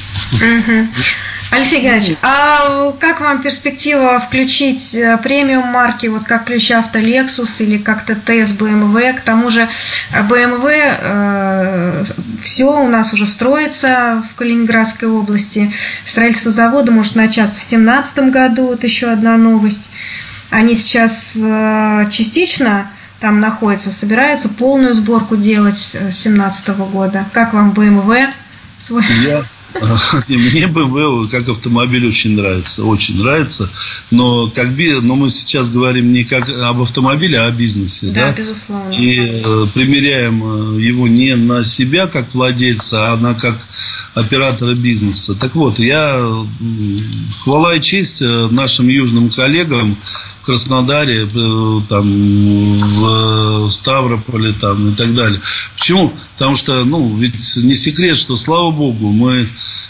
Алексей 1.59 1.81
Геннадьевич, 1.81 2.17
а 2.21 2.93
как 3.01 3.19
вам 3.19 3.41
перспектива 3.41 4.17
включить 4.17 4.95
э, 4.95 5.17
премиум 5.17 5.67
марки, 5.67 6.07
вот 6.07 6.23
как 6.23 6.45
ключ 6.45 6.71
авто 6.71 6.99
Lexus 6.99 7.61
или 7.61 7.77
как-то 7.77 8.15
ТС 8.15 8.53
BMW? 8.53 9.13
К 9.13 9.19
тому 9.19 9.49
же 9.49 9.67
BMW 10.29 10.71
э, 10.71 12.03
все 12.41 12.81
у 12.81 12.87
нас 12.87 13.11
уже 13.11 13.25
строится 13.25 14.23
в 14.31 14.35
Калининградской 14.35 15.09
области. 15.09 15.73
Строительство 16.05 16.49
завода 16.49 16.93
может 16.93 17.15
начаться 17.15 17.59
в 17.59 17.67
2017 17.69 18.19
году. 18.31 18.67
Вот 18.67 18.85
еще 18.85 19.07
одна 19.07 19.35
новость. 19.35 19.91
Они 20.51 20.75
сейчас 20.75 21.37
э, 21.43 22.07
частично 22.09 22.89
там 23.19 23.41
находятся, 23.41 23.91
собираются 23.91 24.47
полную 24.47 24.93
сборку 24.93 25.35
делать 25.35 25.75
с 25.75 25.91
2017 25.91 26.69
года. 26.69 27.25
Как 27.33 27.53
вам 27.53 27.71
BMW? 27.71 28.29
Свой... 28.77 29.03
Я 29.27 29.41
мне 30.29 30.67
БМВ 30.67 31.29
как 31.29 31.47
автомобиль 31.47 32.07
очень 32.07 32.35
нравится, 32.35 32.83
очень 32.83 33.21
нравится. 33.21 33.69
Но, 34.11 34.47
как, 34.47 34.67
но 34.77 35.15
мы 35.15 35.29
сейчас 35.29 35.69
говорим 35.69 36.11
не 36.11 36.23
как 36.23 36.49
об 36.49 36.81
автомобиле, 36.81 37.39
а 37.39 37.47
о 37.47 37.51
бизнесе. 37.51 38.07
Да, 38.07 38.27
да? 38.27 38.31
безусловно. 38.33 38.93
И 38.93 39.19
э, 39.19 39.65
примеряем 39.73 40.43
э, 40.43 40.81
его 40.81 41.07
не 41.07 41.35
на 41.35 41.63
себя 41.63 42.07
как 42.07 42.33
владельца, 42.33 43.13
а 43.13 43.17
на 43.17 43.33
как 43.35 43.55
оператора 44.15 44.75
бизнеса. 44.75 45.35
Так 45.35 45.55
вот, 45.55 45.79
я 45.79 46.19
хвала 47.37 47.75
и 47.75 47.81
честь 47.81 48.21
э, 48.21 48.47
нашим 48.51 48.87
южным 48.87 49.29
коллегам, 49.29 49.95
Краснодаре, 50.49 51.27
э, 51.31 51.81
там, 51.89 52.05
в 52.07 53.69
Ставрополе 53.69 54.51
там, 54.53 54.89
и 54.89 54.95
так 54.95 55.13
далее. 55.13 55.39
Почему? 55.77 56.11
Потому 56.33 56.55
что, 56.55 56.83
ну, 56.85 57.15
ведь 57.17 57.55
не 57.57 57.75
секрет, 57.75 58.17
что, 58.17 58.35
слава 58.35 58.71
богу, 58.71 59.11
мы 59.11 59.47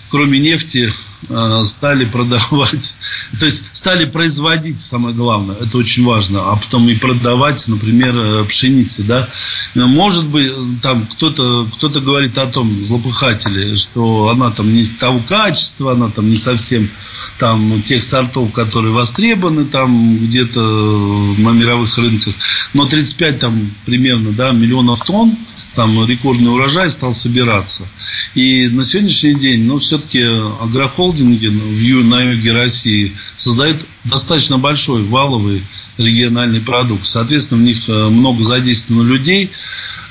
кроме 0.10 0.40
нефти 0.40 0.92
э, 1.30 1.64
стали 1.66 2.06
продавать, 2.06 2.96
то 3.40 3.46
есть 3.46 3.64
стали 3.72 4.06
производить, 4.06 4.82
самое 4.82 5.16
главное, 5.16 5.56
это 5.56 5.78
очень 5.78 6.04
важно, 6.04 6.52
а 6.52 6.56
потом 6.56 6.90
и 6.90 6.96
продавать, 6.96 7.68
например, 7.68 8.16
э, 8.16 8.44
пшеницы, 8.46 9.04
да. 9.04 9.28
Может 9.76 10.26
быть, 10.26 10.52
там 10.82 11.06
кто-то 11.06 11.68
кто 11.76 11.90
говорит 11.90 12.38
о 12.38 12.48
том, 12.48 12.82
злопыхатели, 12.82 13.76
что 13.76 14.30
она 14.30 14.50
там 14.52 14.74
не 14.74 14.86
того 14.86 15.22
качества, 15.28 15.94
она 15.94 16.10
там 16.10 16.30
не 16.30 16.38
совсем 16.38 16.90
там 17.38 17.82
тех 17.84 18.04
сортов, 18.04 18.52
которые 18.52 18.94
востребованы 18.94 19.66
там 19.66 20.18
где-то 20.18 20.49
на 20.56 21.52
мировых 21.52 21.98
рынках, 21.98 22.34
но 22.74 22.86
35 22.86 23.40
там 23.40 23.72
примерно, 23.86 24.32
да, 24.32 24.52
миллионов 24.52 25.04
тонн, 25.06 25.36
там 25.76 26.06
рекордный 26.08 26.52
урожай 26.52 26.90
стал 26.90 27.14
собираться. 27.14 27.88
И 28.36 28.68
на 28.68 28.84
сегодняшний 28.84 29.36
день, 29.36 29.64
ну, 29.64 29.80
все-таки 29.80 30.24
агрохолдинги 30.62 31.48
в, 31.48 32.06
на 32.06 32.22
юге 32.22 32.54
России 32.54 33.14
создают 33.38 33.78
достаточно 34.04 34.58
большой 34.58 35.04
валовый 35.04 35.62
региональный 35.98 36.60
продукт. 36.60 37.06
Соответственно, 37.06 37.62
в 37.62 37.64
них 37.64 37.88
э, 37.88 38.10
много 38.10 38.44
задействовано 38.44 39.08
людей, 39.08 39.52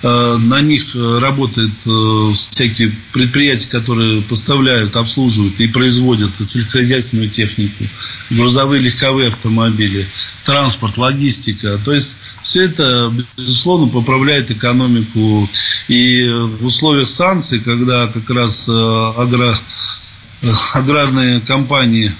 Э, 0.00 0.36
на 0.36 0.60
них 0.60 0.94
э, 0.94 1.18
работают 1.18 1.72
э, 1.84 2.32
всякие 2.32 2.92
предприятия, 3.12 3.68
которые 3.68 4.22
поставляют, 4.22 4.94
обслуживают 4.94 5.58
и 5.60 5.66
производят 5.66 6.30
сельскохозяйственную 6.36 7.28
технику, 7.28 7.84
грузовые 8.30 8.80
легковые 8.80 9.28
автомобили, 9.28 10.06
транспорт, 10.48 10.96
логистика. 10.96 11.78
То 11.84 11.92
есть 11.92 12.16
все 12.42 12.64
это, 12.64 13.12
безусловно, 13.36 13.86
поправляет 13.86 14.50
экономику. 14.50 15.46
И 15.88 16.26
в 16.26 16.64
условиях 16.64 17.10
санкций, 17.10 17.60
когда 17.60 18.06
как 18.06 18.30
раз 18.30 18.66
агро, 18.66 19.54
аграрные 20.72 21.40
компании 21.40 22.10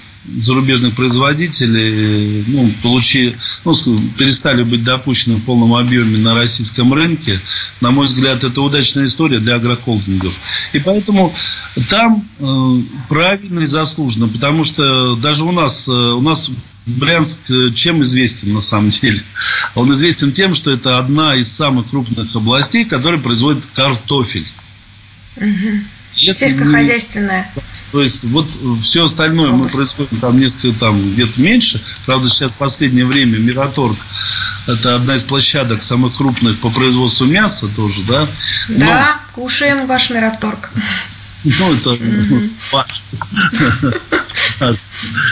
зарубежных 0.43 0.95
производителей 0.95 2.45
ну, 2.49 2.71
получи, 2.83 3.35
ну, 3.65 3.73
перестали 4.19 4.63
быть 4.63 4.85
допущены 4.85 5.37
в 5.37 5.45
полном 5.45 5.75
объеме 5.75 6.19
на 6.19 6.35
российском 6.35 6.93
рынке. 6.93 7.41
На 7.81 7.93
мой 7.93 8.05
взгляд, 8.05 8.45
это 8.45 8.61
удачная 8.61 9.07
история 9.07 9.39
для 9.39 9.55
агрохолдингов. 9.55 10.35
И 10.75 10.81
поэтому 10.81 11.35
там 11.89 12.29
э, 12.41 12.45
правильно 13.09 13.61
и 13.61 13.67
заслуженно, 13.67 14.29
потому 14.29 14.65
что 14.65 15.17
даже 15.17 15.45
у 15.45 15.53
нас, 15.53 15.89
э, 15.89 15.93
у 15.93 16.21
нас 16.21 16.51
Брянск 16.89 17.51
э, 17.51 17.71
чем 17.75 18.03
известен 18.03 18.55
на 18.55 18.61
самом 18.61 18.89
деле? 18.89 19.23
Он 19.75 19.93
известен 19.93 20.33
тем, 20.33 20.55
что 20.55 20.71
это 20.71 20.99
одна 20.99 21.37
из 21.37 21.51
самых 21.53 21.91
крупных 21.91 22.35
областей, 22.35 22.85
которая 22.85 23.21
производит 23.21 23.67
картофель. 23.75 24.47
Угу. 25.37 25.81
Если 26.15 26.49
Сельскохозяйственная. 26.49 27.49
То 27.93 28.03
есть 28.03 28.25
вот 28.25 28.51
все 28.83 29.05
остальное 29.05 29.51
Область. 29.51 29.73
мы 29.73 29.77
производим 29.77 30.21
там 30.21 30.41
несколько 30.41 30.79
там 30.79 31.13
где-то 31.13 31.41
меньше. 31.41 31.81
Правда, 32.07 32.29
сейчас 32.29 32.51
в 32.51 32.55
последнее 32.55 33.07
время 33.07 33.39
Мираторг 33.39 33.97
это 34.67 34.97
одна 34.97 35.15
из 35.15 35.23
площадок 35.23 35.83
самых 35.83 36.17
крупных 36.17 36.59
по 36.59 36.71
производству 36.71 37.27
мяса 37.27 37.69
тоже, 37.69 38.03
да? 38.05 38.27
Но... 38.69 38.79
Да, 38.87 39.21
кушаем 39.35 39.87
ваш 39.87 40.11
Мираторг. 40.11 40.71
Ну, 41.45 41.75
это 41.75 41.91
ваш. 42.73 43.03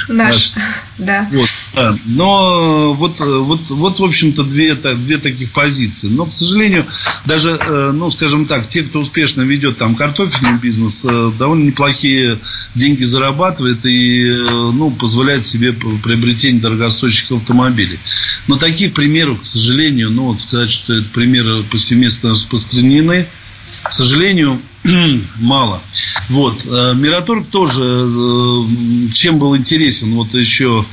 Наш, 0.09 0.55
да. 0.99 1.29
Вот, 1.33 1.49
да. 1.75 1.97
Но 2.07 2.93
вот, 2.95 3.19
вот, 3.19 3.61
вот, 3.71 3.99
в 3.99 4.05
общем-то, 4.05 4.45
две, 4.45 4.75
две 4.75 5.19
таких 5.19 5.51
позиции. 5.51 6.09
Но, 6.09 6.27
к 6.27 6.33
сожалению, 6.33 6.87
даже, 7.25 7.59
э, 7.61 7.91
ну, 7.93 8.09
скажем 8.11 8.47
так, 8.47 8.69
те, 8.69 8.83
кто 8.83 9.01
успешно 9.01 9.43
ведет 9.43 9.79
там 9.79 9.97
картофельный 9.97 10.59
бизнес, 10.59 11.05
э, 11.05 11.33
довольно 11.39 11.65
неплохие 11.65 12.39
деньги 12.75 13.03
зарабатывает 13.03 13.85
и, 13.85 14.29
э, 14.29 14.45
ну, 14.47 14.91
позволяет 14.91 15.45
себе 15.45 15.73
приобретение 15.73 16.63
дорогостоящих 16.63 17.33
автомобилей. 17.33 17.99
Но 18.47 18.57
таких 18.57 18.95
примеров, 18.95 19.41
к 19.41 19.47
сожалению, 19.47 20.11
ну, 20.11 20.27
вот 20.27 20.41
сказать, 20.41 20.71
что 20.71 20.95
это 20.95 21.09
примеры 21.09 21.63
повсеместно 21.65 22.31
распространены, 22.31 23.27
к 23.89 23.93
сожалению, 23.93 24.61
мало. 25.41 25.81
Вот. 26.29 26.65
Э, 26.67 26.95
Мираторг 26.95 27.49
тоже 27.49 27.83
э, 27.85 29.13
чем 29.13 29.39
был 29.39 29.57
интересен, 29.57 30.15
вот 30.15 30.35
еще 30.35 30.85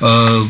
э, 0.00 0.46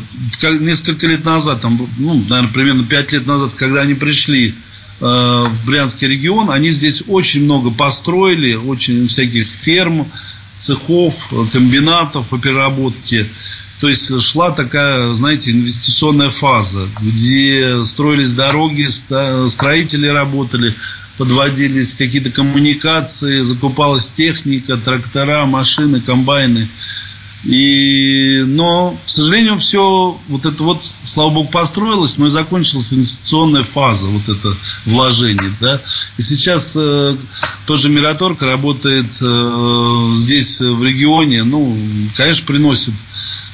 несколько 0.59 1.07
лет 1.07 1.25
назад, 1.25 1.61
там, 1.61 1.79
ну, 1.97 2.23
наверное, 2.29 2.53
примерно 2.53 2.83
5 2.83 3.11
лет 3.11 3.27
назад, 3.27 3.51
когда 3.55 3.81
они 3.81 3.93
пришли 3.93 4.53
в 4.99 5.51
Брянский 5.67 6.07
регион, 6.07 6.49
они 6.49 6.71
здесь 6.71 7.03
очень 7.07 7.43
много 7.43 7.69
построили, 7.69 8.55
очень 8.55 9.07
всяких 9.07 9.45
ферм, 9.45 10.07
цехов, 10.57 11.29
комбинатов 11.53 12.29
по 12.29 12.39
переработке. 12.39 13.27
То 13.79 13.89
есть 13.89 14.21
шла 14.21 14.51
такая, 14.51 15.13
знаете, 15.13 15.51
инвестиционная 15.51 16.31
фаза, 16.31 16.87
где 16.99 17.83
строились 17.85 18.33
дороги, 18.33 18.87
строители 19.47 20.07
работали, 20.07 20.73
подводились 21.17 21.95
какие-то 21.95 22.31
коммуникации, 22.31 23.43
закупалась 23.43 24.09
техника, 24.09 24.77
трактора, 24.77 25.45
машины, 25.45 26.01
комбайны. 26.01 26.67
И, 27.43 28.43
но, 28.47 28.97
к 29.05 29.09
сожалению, 29.09 29.59
все 29.59 30.19
вот 30.27 30.45
это 30.45 30.63
вот, 30.63 30.83
слава 31.03 31.29
богу, 31.29 31.49
построилось, 31.49 32.17
но 32.17 32.27
и 32.27 32.29
закончилась 32.31 32.91
инвестиционная 32.93 33.63
фаза 33.63 34.07
вот 34.07 34.27
это 34.27 34.53
вложение, 34.85 35.53
да. 35.61 35.79
И 36.17 36.23
сейчас 36.23 36.73
э, 36.75 37.15
тоже 37.65 37.89
Мираторг 37.89 38.41
работает 38.41 39.05
э, 39.21 40.11
здесь 40.15 40.59
в 40.59 40.83
регионе, 40.83 41.43
ну, 41.43 41.77
конечно, 42.17 42.45
приносит 42.47 42.95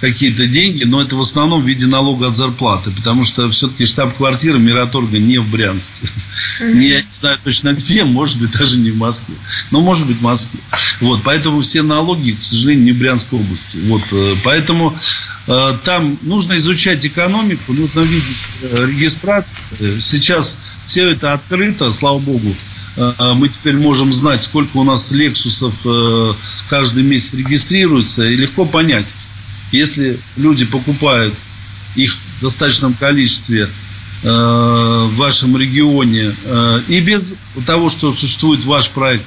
какие-то 0.04 0.48
деньги, 0.48 0.84
но 0.84 1.02
это 1.02 1.16
в 1.16 1.22
основном 1.22 1.62
в 1.62 1.66
виде 1.66 1.88
налога 1.88 2.28
от 2.28 2.36
зарплаты, 2.36 2.92
потому 2.92 3.24
что 3.24 3.50
все-таки 3.50 3.86
штаб-квартира 3.86 4.58
Мираторга 4.58 5.18
не 5.18 5.38
в 5.38 5.50
Брянске. 5.50 6.10
Mm-hmm. 6.60 6.82
Я 6.82 7.02
не 7.02 7.08
знаю 7.14 7.40
точно 7.42 7.72
где, 7.72 8.04
может 8.04 8.38
быть, 8.38 8.52
даже 8.52 8.80
не 8.80 8.92
в 8.92 8.98
Москве, 8.98 9.34
но 9.72 9.80
может 9.80 10.06
быть 10.06 10.18
в 10.18 10.22
Москве. 10.22 10.60
Вот, 11.00 11.22
поэтому 11.24 11.62
все 11.62 11.84
налоги, 11.84 12.32
к 12.32 12.42
сожалению, 12.42 12.84
не 12.84 12.92
в 12.92 12.98
Брянской 12.98 13.40
области. 13.40 13.78
Вот, 13.78 14.02
э, 14.12 14.36
поэтому 14.44 14.94
э, 15.48 15.78
там 15.86 16.18
нужно 16.24 16.58
изучать 16.58 17.06
экономику, 17.06 17.72
нужно 17.72 18.02
видеть 18.02 18.52
э, 18.62 18.86
регистрацию. 18.86 20.02
Сейчас 20.02 20.58
все 20.86 21.12
это 21.12 21.32
открыто, 21.32 21.90
слава 21.92 22.20
богу. 22.20 22.54
Мы 23.36 23.50
теперь 23.50 23.76
можем 23.76 24.14
знать, 24.14 24.44
сколько 24.44 24.78
у 24.78 24.84
нас 24.84 25.12
лексусов 25.12 25.84
каждый 26.70 27.02
месяц 27.02 27.34
регистрируется, 27.34 28.24
и 28.30 28.36
легко 28.36 28.66
понять, 28.66 29.16
если 29.74 30.20
люди 30.38 30.66
покупают 30.66 31.34
их 31.96 32.16
в 32.40 32.44
достаточном 32.44 32.94
количестве 32.94 33.64
э, 34.24 34.28
в 34.28 35.16
вашем 35.16 35.58
регионе 35.58 36.34
э, 36.44 36.82
и 36.88 37.00
без 37.02 37.36
того, 37.66 37.90
что 37.90 38.14
существует 38.14 38.64
ваш 38.66 38.90
проект, 38.90 39.26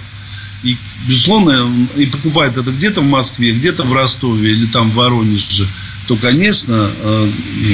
и, 0.62 0.76
безусловно, 1.06 1.68
и 1.96 2.06
покупает 2.06 2.56
это 2.56 2.70
где-то 2.70 3.02
в 3.02 3.06
Москве, 3.06 3.52
где-то 3.52 3.84
в 3.84 3.92
Ростове 3.92 4.52
или 4.52 4.66
там 4.66 4.90
в 4.90 4.94
Воронеже, 4.94 5.66
то, 6.06 6.16
конечно, 6.16 6.90
э, 6.94 7.30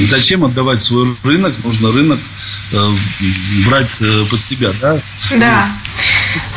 зачем 0.09 0.45
отдавать 0.45 0.83
свой 0.83 1.15
рынок? 1.23 1.55
Нужно 1.65 1.93
рынок 1.93 2.19
брать 3.67 4.03
под 4.31 4.41
себя, 4.41 4.73
да? 4.81 4.99
Да. 5.39 5.77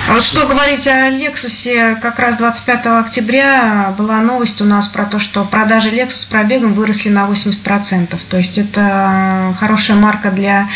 Вот 0.08 0.24
что 0.24 0.48
говорить 0.48 0.88
о 0.88 1.10
Лексусе, 1.10 1.96
как 2.02 2.20
раз 2.20 2.38
25 2.38 2.86
октября 2.86 3.94
была 3.98 4.22
новость 4.22 4.62
у 4.62 4.66
нас 4.66 4.88
про 4.88 5.06
то, 5.06 5.20
что 5.20 5.44
продажи 5.44 5.90
Lexus 5.90 6.12
с 6.12 6.26
пробегом 6.26 6.74
выросли 6.74 7.10
на 7.10 7.28
80%. 7.28 8.18
То 8.30 8.38
есть 8.38 8.58
это 8.58 9.56
хорошая 9.60 9.98
марка 9.98 10.32
для 10.32 10.70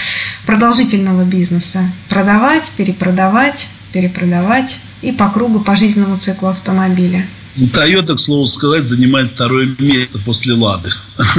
продолжительного 0.45 1.23
бизнеса. 1.23 1.79
Продавать, 2.09 2.71
перепродавать, 2.75 3.69
перепродавать 3.93 4.79
и 5.01 5.11
по 5.11 5.29
кругу 5.29 5.59
по 5.59 5.75
жизненному 5.75 6.17
циклу 6.17 6.49
автомобиля. 6.49 7.25
Toyota, 7.57 8.15
к 8.15 8.19
слову 8.19 8.45
сказать, 8.45 8.85
занимает 8.85 9.31
второе 9.31 9.75
место 9.79 10.19
после 10.19 10.53
Лады. 10.53 10.89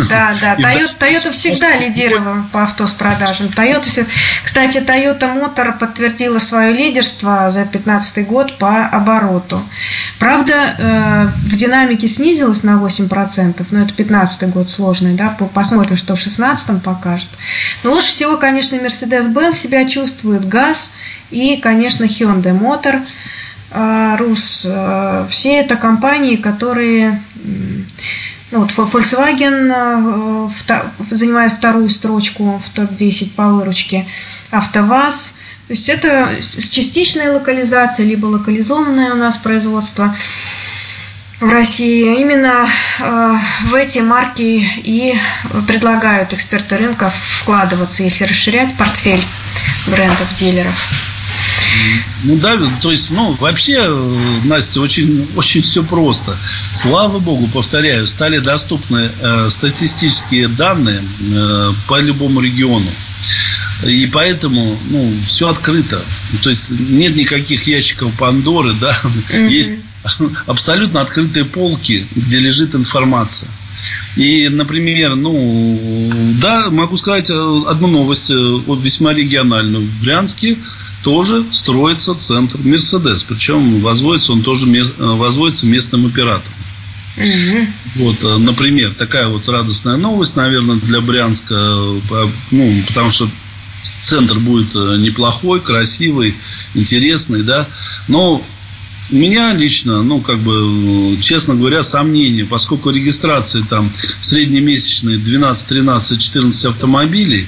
Да, 0.08 0.34
да. 0.40 0.56
Toyota, 0.58 0.98
Toyota 0.98 1.30
всегда 1.30 1.76
лидировала 1.76 2.44
по 2.52 2.64
авто 2.64 2.86
с 2.86 2.92
продажам. 2.92 3.46
Toyota, 3.46 4.06
кстати, 4.44 4.78
Toyota 4.78 5.34
Motor 5.34 5.78
подтвердила 5.78 6.38
свое 6.38 6.72
лидерство 6.72 7.50
за 7.50 7.60
2015 7.60 8.26
год 8.26 8.58
по 8.58 8.86
обороту. 8.86 9.62
Правда, 10.18 10.74
э, 10.78 11.26
в 11.48 11.56
динамике 11.56 12.08
снизилась 12.08 12.64
на 12.64 12.76
8%, 12.76 13.66
но 13.70 13.78
это 13.78 13.94
2015 13.94 14.50
год 14.50 14.68
сложный, 14.68 15.14
да, 15.14 15.36
посмотрим, 15.54 15.96
что 15.96 16.16
в 16.16 16.18
2016 16.18 16.82
покажет. 16.82 17.30
Но 17.82 17.92
лучше 17.92 18.08
всего, 18.08 18.36
конечно, 18.36 18.76
Mercedes-Benz 18.76 19.52
себя 19.52 19.88
чувствует, 19.88 20.46
ГАЗ 20.46 20.92
и, 21.30 21.56
конечно, 21.56 22.04
Hyundai 22.04 22.58
Motor– 22.58 23.00
РУС, 23.72 24.66
а, 24.68 25.26
все 25.30 25.60
это 25.60 25.76
компании, 25.76 26.36
которые 26.36 27.22
ну, 28.50 28.60
вот 28.60 28.70
Volkswagen 28.72 29.70
а, 29.72 30.50
занимает 31.00 31.52
вторую 31.52 31.88
строчку 31.88 32.60
в 32.64 32.70
топ-10 32.70 33.30
по 33.36 33.48
выручке, 33.48 34.06
АвтоВАЗ. 34.50 35.36
То 35.68 35.72
есть 35.72 35.88
это 35.88 36.30
с 36.40 36.68
частичной 36.68 37.30
локализацией, 37.30 38.08
либо 38.08 38.26
локализованное 38.26 39.12
у 39.12 39.16
нас 39.16 39.36
производство 39.36 40.16
в 41.38 41.48
России. 41.48 42.20
Именно 42.20 42.68
в 42.98 43.74
эти 43.76 44.00
марки 44.00 44.66
и 44.82 45.14
предлагают 45.68 46.32
эксперты 46.32 46.76
рынка 46.76 47.10
вкладываться, 47.10 48.02
если 48.02 48.24
расширять 48.24 48.76
портфель 48.76 49.24
брендов, 49.86 50.34
дилеров. 50.34 50.88
Ну 52.24 52.36
да, 52.36 52.58
то 52.82 52.90
есть, 52.90 53.10
ну, 53.10 53.34
вообще, 53.40 53.88
Настя, 54.44 54.80
очень, 54.80 55.26
очень 55.36 55.62
все 55.62 55.82
просто. 55.82 56.36
Слава 56.72 57.18
богу, 57.18 57.48
повторяю, 57.48 58.06
стали 58.06 58.38
доступны 58.38 59.10
э, 59.20 59.48
статистические 59.48 60.48
данные 60.48 61.00
э, 61.00 61.72
по 61.88 61.98
любому 61.98 62.40
региону. 62.40 62.90
И 63.86 64.06
поэтому, 64.12 64.78
ну, 64.90 65.14
все 65.24 65.48
открыто. 65.48 66.02
То 66.42 66.50
есть 66.50 66.72
нет 66.72 67.16
никаких 67.16 67.66
ящиков 67.66 68.12
Пандоры, 68.18 68.74
да. 68.74 68.94
Mm-hmm. 69.30 69.48
Есть 69.48 69.78
абсолютно 70.46 71.00
открытые 71.00 71.44
полки, 71.44 72.06
где 72.14 72.38
лежит 72.38 72.74
информация. 72.74 73.50
И, 74.16 74.48
например, 74.48 75.14
ну, 75.14 76.10
да, 76.40 76.68
могу 76.70 76.96
сказать 76.96 77.30
э, 77.30 77.62
одну 77.66 77.86
новость, 77.86 78.30
вот 78.30 78.84
весьма 78.84 79.14
региональную. 79.14 79.82
В 79.84 80.02
Брянске 80.02 80.56
тоже 81.02 81.44
строится 81.52 82.14
центр 82.14 82.58
Мерседес. 82.62 83.24
Причем 83.24 83.80
возводится 83.80 84.32
он 84.32 84.42
тоже 84.42 84.66
э, 84.70 84.84
возводится 84.98 85.66
местным 85.66 86.06
оператором. 86.06 86.54
Угу. 87.16 87.66
Вот, 87.96 88.24
э, 88.24 88.38
например, 88.38 88.92
такая 88.96 89.28
вот 89.28 89.48
радостная 89.48 89.96
новость, 89.96 90.36
наверное, 90.36 90.76
для 90.76 91.00
Брянска, 91.00 91.54
э, 91.54 92.28
ну, 92.50 92.82
потому 92.88 93.10
что 93.10 93.28
центр 93.98 94.38
будет 94.38 94.74
неплохой, 94.74 95.60
красивый, 95.60 96.34
интересный, 96.74 97.42
да, 97.42 97.66
но 98.08 98.44
меня 99.12 99.52
лично, 99.54 100.02
ну, 100.02 100.20
как 100.20 100.38
бы, 100.38 101.18
честно 101.20 101.54
говоря, 101.54 101.82
сомнения, 101.82 102.44
поскольку 102.44 102.90
регистрации 102.90 103.64
там 103.68 103.90
среднемесячные 104.20 105.18
12, 105.18 105.68
13, 105.68 106.20
14 106.20 106.64
автомобилей, 106.66 107.46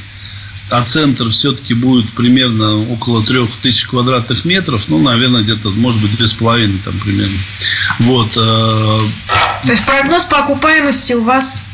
а 0.71 0.83
центр 0.83 1.29
все-таки 1.29 1.75
будет 1.75 2.09
примерно 2.11 2.79
около 2.93 3.23
3000 3.23 3.89
квадратных 3.89 4.45
метров, 4.45 4.89
ну, 4.89 4.99
наверное, 4.99 5.43
где-то, 5.43 5.71
может 5.71 6.01
быть, 6.01 6.13
2,5 6.13 6.79
там 6.85 6.99
примерно. 6.99 7.39
Вот. 8.01 8.37
Э, 8.37 9.01
То 9.67 9.73
есть 9.73 9.85
прогноз 9.85 10.25
по 10.25 10.39
окупаемости 10.39 11.13
у 11.13 11.25
вас 11.25 11.67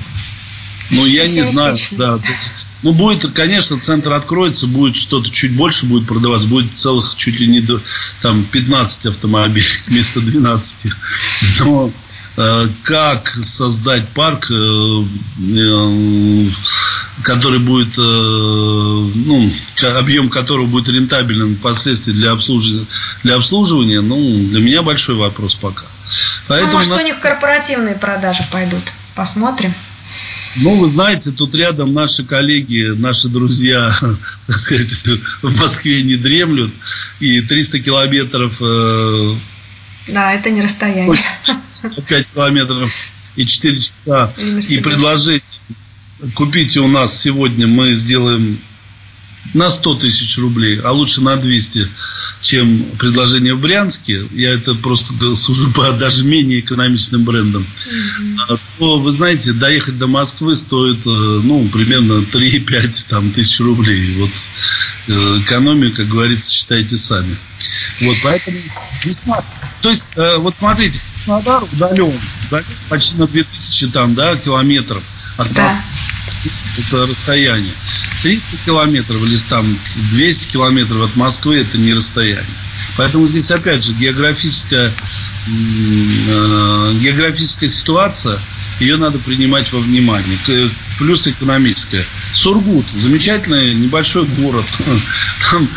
ну, 0.90 1.06
я 1.06 1.26
не 1.26 1.42
знаю, 1.42 1.76
да. 1.92 2.18
Ну, 2.82 2.92
будет, 2.92 3.32
конечно, 3.32 3.78
центр 3.80 4.12
откроется, 4.12 4.66
будет 4.66 4.94
что-то 4.94 5.28
чуть 5.30 5.54
больше 5.54 5.86
будет 5.86 6.06
продаваться, 6.06 6.46
будет 6.46 6.76
целых 6.78 7.12
чуть 7.16 7.40
ли 7.40 7.48
не 7.48 7.60
до 7.60 7.80
там 8.22 8.44
15 8.44 9.06
автомобилей 9.06 9.66
вместо 9.86 10.20
12. 10.20 10.92
Но 11.60 11.90
э, 12.36 12.68
как 12.84 13.28
создать 13.28 14.08
парк, 14.10 14.46
э, 14.50 14.54
э, 14.54 16.48
который 17.22 17.58
будет, 17.58 17.96
ну, 17.96 19.50
объем 19.96 20.28
которого 20.28 20.66
будет 20.66 20.88
рентабельным 20.88 21.56
впоследствии 21.56 22.12
для 22.12 22.30
обслуживания, 22.30 22.86
для 23.24 23.34
обслуживания, 23.34 24.00
ну, 24.00 24.16
для 24.50 24.60
меня 24.60 24.82
большой 24.82 25.16
вопрос 25.16 25.56
пока. 25.56 25.84
Поэтому 26.46 26.72
ну, 26.72 26.78
может, 26.78 26.90
на... 26.92 27.02
у 27.02 27.04
них 27.04 27.18
корпоративные 27.18 27.96
продажи 27.96 28.46
пойдут. 28.52 28.84
Посмотрим. 29.16 29.74
Ну, 30.56 30.74
вы 30.74 30.88
знаете, 30.88 31.30
тут 31.30 31.54
рядом 31.54 31.92
наши 31.92 32.24
коллеги, 32.24 32.94
наши 32.96 33.28
друзья, 33.28 33.94
так 34.46 34.56
сказать, 34.56 34.92
в 35.42 35.60
Москве 35.60 36.02
не 36.02 36.16
дремлют. 36.16 36.72
И 37.20 37.40
300 37.40 37.80
километров... 37.80 38.60
Э, 38.60 39.34
да, 40.08 40.32
это 40.32 40.50
не 40.50 40.62
расстояние. 40.62 41.16
5 42.06 42.26
километров 42.34 42.92
и 43.36 43.44
4 43.44 43.80
часа. 43.80 44.32
И 44.68 44.78
предложить, 44.78 45.44
купите 46.34 46.80
у 46.80 46.88
нас 46.88 47.20
сегодня, 47.20 47.66
мы 47.66 47.94
сделаем 47.94 48.58
на 49.54 49.70
100 49.70 49.94
тысяч 49.96 50.38
рублей, 50.38 50.80
а 50.80 50.92
лучше 50.92 51.20
на 51.20 51.36
200, 51.36 51.86
чем 52.40 52.84
предложение 52.98 53.54
в 53.54 53.60
Брянске, 53.60 54.22
я 54.32 54.52
это 54.52 54.74
просто 54.74 55.34
сужу 55.34 55.72
по 55.72 55.90
даже 55.92 56.24
менее 56.24 56.60
экономичным 56.60 57.24
брендам, 57.24 57.62
mm-hmm. 57.62 58.60
то, 58.78 58.98
вы 58.98 59.10
знаете, 59.10 59.52
доехать 59.52 59.98
до 59.98 60.06
Москвы 60.06 60.54
стоит, 60.54 60.98
э, 61.06 61.10
ну, 61.10 61.68
примерно 61.68 62.24
3-5 62.32 63.06
там, 63.08 63.30
тысяч 63.30 63.60
рублей. 63.60 64.16
Вот 64.18 64.30
э, 65.08 65.12
экономию, 65.42 65.92
как 65.92 66.08
говорится, 66.08 66.52
считайте 66.52 66.96
сами. 66.96 67.36
Вот, 68.02 68.16
поэтому 68.22 68.58
весна. 69.04 69.42
То 69.82 69.90
есть, 69.90 70.10
э, 70.16 70.36
вот 70.38 70.56
смотрите, 70.56 71.00
Краснодар 71.14 71.64
удален, 71.64 72.18
удален 72.48 72.66
почти 72.88 73.16
на 73.16 73.26
2000 73.26 73.88
там, 73.88 74.14
да, 74.14 74.36
километров 74.36 75.02
от 75.36 75.52
да. 75.52 75.82
Это 76.78 77.06
расстояние. 77.06 77.72
300 78.22 78.56
километров 78.64 79.22
или 79.22 79.36
там 79.36 79.66
200 80.12 80.50
километров 80.50 81.02
от 81.02 81.16
Москвы 81.16 81.58
это 81.58 81.78
не 81.78 81.92
расстояние. 81.94 82.44
Поэтому 82.96 83.26
здесь 83.28 83.50
опять 83.50 83.84
же 83.84 83.92
географическая, 83.92 84.92
э, 85.46 86.92
географическая 87.00 87.68
ситуация, 87.68 88.40
ее 88.80 88.96
надо 88.96 89.18
принимать 89.18 89.72
во 89.72 89.80
внимание. 89.80 90.38
Плюс 90.98 91.26
экономическая. 91.26 92.04
Сургут, 92.32 92.86
замечательный 92.94 93.74
небольшой 93.74 94.24
город. 94.24 94.66
Там, 95.50 95.68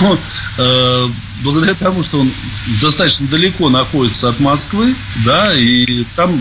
но, 0.00 0.18
э, 0.58 1.08
благодаря 1.42 1.74
тому, 1.74 2.02
что 2.02 2.20
он 2.20 2.30
достаточно 2.80 3.26
далеко 3.28 3.68
находится 3.68 4.28
от 4.28 4.40
Москвы, 4.40 4.94
да, 5.24 5.54
и 5.54 6.04
там 6.16 6.38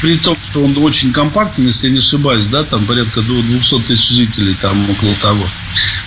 при 0.00 0.16
том, 0.16 0.36
что 0.40 0.62
он 0.62 0.76
очень 0.78 1.12
компактен, 1.12 1.64
если 1.64 1.88
я 1.88 1.92
не 1.92 1.98
ошибаюсь, 1.98 2.46
да, 2.48 2.64
там 2.64 2.84
порядка 2.86 3.20
200 3.22 3.80
тысяч 3.80 4.10
жителей, 4.10 4.54
там 4.54 4.90
около 4.90 5.14
того. 5.16 5.44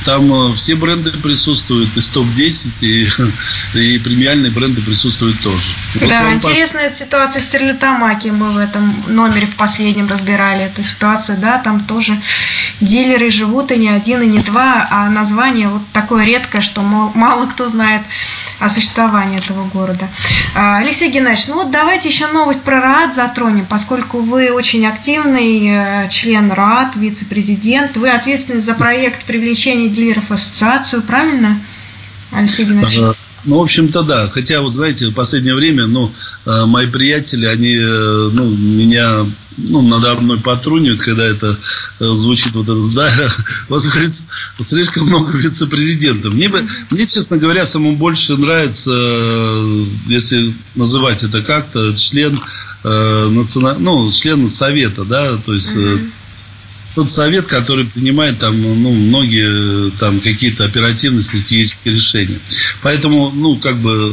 Там 0.08 0.32
э, 0.32 0.54
все 0.54 0.76
бренды 0.76 1.12
присутствуют, 1.12 1.98
из 1.98 2.08
топ-10, 2.08 2.86
и, 2.86 3.08
и 3.78 4.00
премиальные 4.00 4.54
бренды 4.54 4.82
присутствуют 4.82 5.42
тоже. 5.42 5.74
Да, 5.96 6.32
интересная 6.34 6.88
по... 6.88 6.96
ситуация 6.96 7.42
с 7.42 7.46
Стерлитамаки. 7.46 8.30
Мы 8.30 8.54
в 8.54 8.58
этом 8.58 9.04
номере 9.08 9.48
в 9.48 9.56
последнем 9.56 10.08
разбирали 10.08 10.64
эту 10.64 10.82
ситуацию, 10.82 11.38
да, 11.40 11.58
там 11.58 11.82
тоже 11.82 12.18
дилеры 12.80 13.30
живут 13.30 13.74
и 13.74 13.78
не 13.78 13.90
один, 13.90 14.22
и 14.22 14.28
не 14.28 14.40
два, 14.40 14.88
а 14.90 15.10
название 15.10 15.68
вот 15.68 15.82
такое 15.92 16.24
редкое, 16.24 16.62
что 16.62 16.82
мало 16.84 17.48
кто 17.48 17.68
знает 17.68 18.02
о 18.60 18.70
существовании 18.70 19.40
этого 19.40 19.66
города. 19.68 20.08
А, 20.56 20.78
Алексей 20.78 21.12
Геннадьевич, 21.12 21.48
ну 21.50 21.56
вот 21.56 21.72
давайте 21.72 22.08
еще 22.08 22.28
новость 22.28 22.62
про 22.62 22.80
РААД 22.80 23.14
затронем, 23.14 23.66
поскольку 23.66 24.20
вы 24.22 24.52
очень 24.52 24.86
активный 24.88 25.68
э, 25.68 26.10
член 26.10 26.52
РААД, 26.52 26.96
вице-президент, 26.96 27.98
вы 27.98 28.10
ответственны 28.10 28.62
за 28.62 28.74
проект 28.74 29.26
привлечения 29.26 29.90
дилеров 29.98 30.30
в 30.30 30.34
ассоциацию, 30.34 31.02
правильно, 31.02 31.60
Алексей 32.32 32.66
Геннадьевич? 32.66 33.16
Ну, 33.46 33.60
в 33.60 33.62
общем-то, 33.62 34.04
да. 34.04 34.30
Хотя, 34.30 34.62
вот 34.62 34.74
знаете, 34.74 35.08
в 35.08 35.14
последнее 35.14 35.56
время, 35.56 35.88
ну, 35.88 36.12
э, 36.46 36.66
мои 36.66 36.86
приятели, 36.88 37.46
они, 37.46 37.76
э, 37.76 38.30
ну, 38.34 38.46
меня, 38.46 39.26
ну, 39.58 39.82
надо 39.82 40.16
мной 40.16 40.38
потрунивают, 40.40 41.02
когда 41.02 41.26
это 41.26 41.58
э, 42.00 42.14
звучит 42.14 42.54
вот 42.56 42.68
это, 42.68 42.94
да, 42.94 43.30
вот, 43.70 43.84
слишком 44.60 45.08
много 45.08 45.38
вице-президентов. 45.38 46.34
Мне, 46.34 46.50
бы, 46.50 46.68
мне, 46.92 47.08
честно 47.08 47.38
говоря, 47.38 47.66
самому 47.66 47.96
больше 47.96 48.36
нравится, 48.36 48.92
если 50.08 50.54
называть 50.76 51.24
это 51.24 51.42
как-то, 51.42 51.96
член, 51.96 52.38
э, 52.84 53.30
национа... 53.32 53.76
ну, 53.80 54.12
член 54.12 54.48
совета, 54.48 55.06
да, 55.06 55.38
то 55.38 55.54
есть... 55.54 55.76
Mm-hmm 55.76 56.12
тот 56.98 57.12
совет, 57.12 57.46
который 57.46 57.86
принимает 57.86 58.40
там, 58.40 58.60
ну, 58.60 58.92
многие 58.92 59.92
там 60.00 60.20
какие-то 60.20 60.66
оперативные 60.66 61.22
стратегические 61.22 61.94
решения. 61.94 62.40
Поэтому, 62.82 63.30
ну, 63.30 63.56
как 63.58 63.78
бы, 63.78 64.12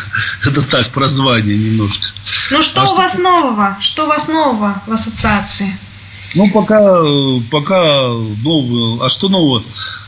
это 0.44 0.68
так, 0.68 0.88
прозвание 0.88 1.56
немножко. 1.56 2.08
Ну, 2.50 2.60
что 2.60 2.80
а 2.80 2.84
у 2.84 2.86
что... 2.88 2.96
вас 2.96 3.18
нового? 3.18 3.76
Что 3.80 4.06
у 4.06 4.08
вас 4.08 4.26
нового 4.26 4.82
в 4.84 4.92
ассоциации? 4.92 5.78
Ну, 6.34 6.50
пока, 6.50 7.04
пока 7.52 8.08
нового. 8.42 9.06
А 9.06 9.08
что 9.08 9.28
нового? 9.28 9.62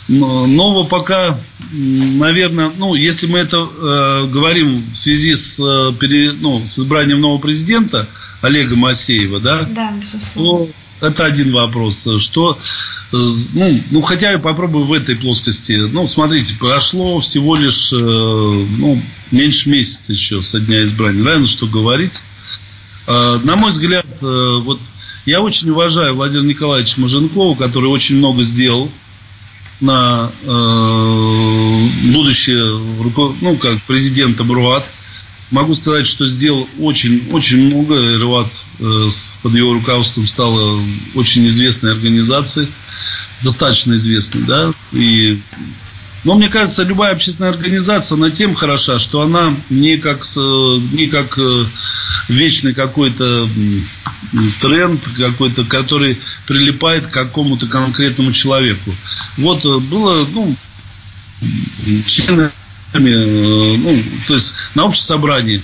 Нового 0.09 0.83
пока, 0.83 1.39
наверное, 1.70 2.72
ну, 2.77 2.97
если 2.97 3.29
мы 3.29 3.39
это 3.39 3.59
э, 3.59 4.27
говорим 4.33 4.85
в 4.91 4.97
связи 4.97 5.37
с, 5.37 5.61
э, 5.61 5.93
пере, 6.01 6.33
ну, 6.33 6.66
с 6.66 6.77
избранием 6.81 7.20
нового 7.20 7.39
президента 7.39 8.09
Олега 8.43 8.74
Масеева, 8.74 9.39
да? 9.39 9.62
Да, 9.62 9.93
безусловно. 9.93 10.66
То 10.66 10.72
это 11.01 11.25
один 11.25 11.53
вопрос. 11.53 12.09
Что, 12.19 12.59
ну, 13.13 13.83
ну, 13.91 14.03
хотя 14.03 14.33
я 14.33 14.39
попробую 14.39 14.85
в 14.85 14.93
этой 14.93 15.17
плоскости. 15.17 15.73
Ну, 15.93 16.07
смотрите, 16.09 16.55
прошло 16.59 17.19
всего 17.21 17.57
лишь, 17.57 17.93
э, 17.93 17.97
ну, 17.97 19.01
меньше 19.31 19.69
месяца 19.69 20.13
еще 20.13 20.43
со 20.43 20.61
дня 20.61 20.83
избрания. 20.85 21.23
Наверное, 21.23 21.47
что 21.47 21.67
говорить. 21.67 22.23
Э, 23.07 23.39
на 23.43 23.57
мой 23.57 23.71
взгляд, 23.71 24.07
э, 24.21 24.61
вот 24.63 24.81
я 25.25 25.41
очень 25.41 25.71
уважаю 25.71 26.15
Владимира 26.15 26.47
Николаевича 26.47 27.01
Маженкова, 27.01 27.57
который 27.57 27.87
очень 27.87 28.17
много 28.17 28.43
сделал 28.43 28.91
на 29.81 30.31
э, 30.43 31.87
будущее, 32.13 32.81
ну, 33.41 33.57
как 33.57 33.81
президента 33.83 34.45
РУАД. 34.45 34.85
Могу 35.51 35.75
сказать, 35.75 36.07
что 36.07 36.27
сделал 36.27 36.69
очень, 36.81 37.31
очень 37.31 37.69
много. 37.69 38.19
РВАД 38.19 38.65
э, 38.81 39.09
под 39.43 39.55
его 39.55 39.75
руководством 39.75 40.27
стала 40.27 40.83
очень 41.15 41.47
известной 41.47 41.93
организацией, 41.93 42.69
достаточно 43.43 43.95
известной, 43.95 44.43
да. 44.43 44.73
И, 44.93 45.41
но 46.25 46.35
мне 46.35 46.49
кажется, 46.49 46.83
любая 46.83 47.13
общественная 47.13 47.51
организация, 47.51 48.17
она 48.17 48.31
тем 48.31 48.55
хороша, 48.55 48.99
что 48.99 49.21
она 49.21 49.55
не 49.71 49.99
как, 49.99 50.25
не 50.27 51.07
как 51.07 51.39
э, 51.39 51.65
вечный 52.29 52.75
какой-то 52.75 53.49
тренд 54.61 55.01
какой-то, 55.17 55.65
который 55.65 56.19
прилипает 56.47 57.07
к 57.07 57.13
какому-то 57.13 57.67
конкретному 57.67 58.33
человеку. 58.33 58.93
Вот 59.37 59.65
э, 59.65 59.79
было, 59.79 60.27
ну, 60.27 60.57
члены 62.07 62.51
ну, 62.95 64.03
то 64.26 64.34
есть 64.34 64.55
на 64.74 64.84
общем 64.84 65.03
собрании 65.03 65.62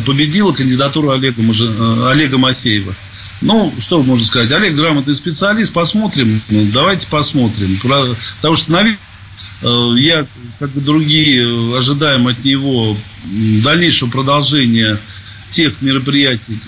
победила 0.00 0.52
кандидатура 0.52 1.14
Олега, 1.14 1.42
э, 1.42 2.10
Олега 2.10 2.38
Масеева. 2.38 2.94
Ну, 3.40 3.74
что 3.78 4.02
можно 4.02 4.24
сказать? 4.24 4.52
Олег 4.52 4.74
грамотный 4.74 5.14
специалист, 5.14 5.72
посмотрим. 5.72 6.40
Ну, 6.48 6.68
давайте 6.72 7.08
посмотрим. 7.08 7.78
Потому 7.82 8.56
что, 8.56 8.72
наверное, 8.72 8.98
э, 9.62 9.94
я, 9.98 10.26
как 10.58 10.74
и 10.76 10.80
другие, 10.80 11.76
ожидаем 11.76 12.28
от 12.28 12.44
него 12.44 12.96
дальнейшего 13.62 14.10
продолжения 14.10 14.98
тех 15.50 15.82
мероприятий, 15.82 16.58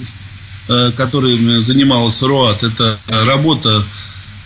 которыми 0.96 1.58
занималась 1.60 2.22
РОАТ. 2.22 2.64
Это 2.64 2.98
работа 3.08 3.70
Э, 3.78 3.82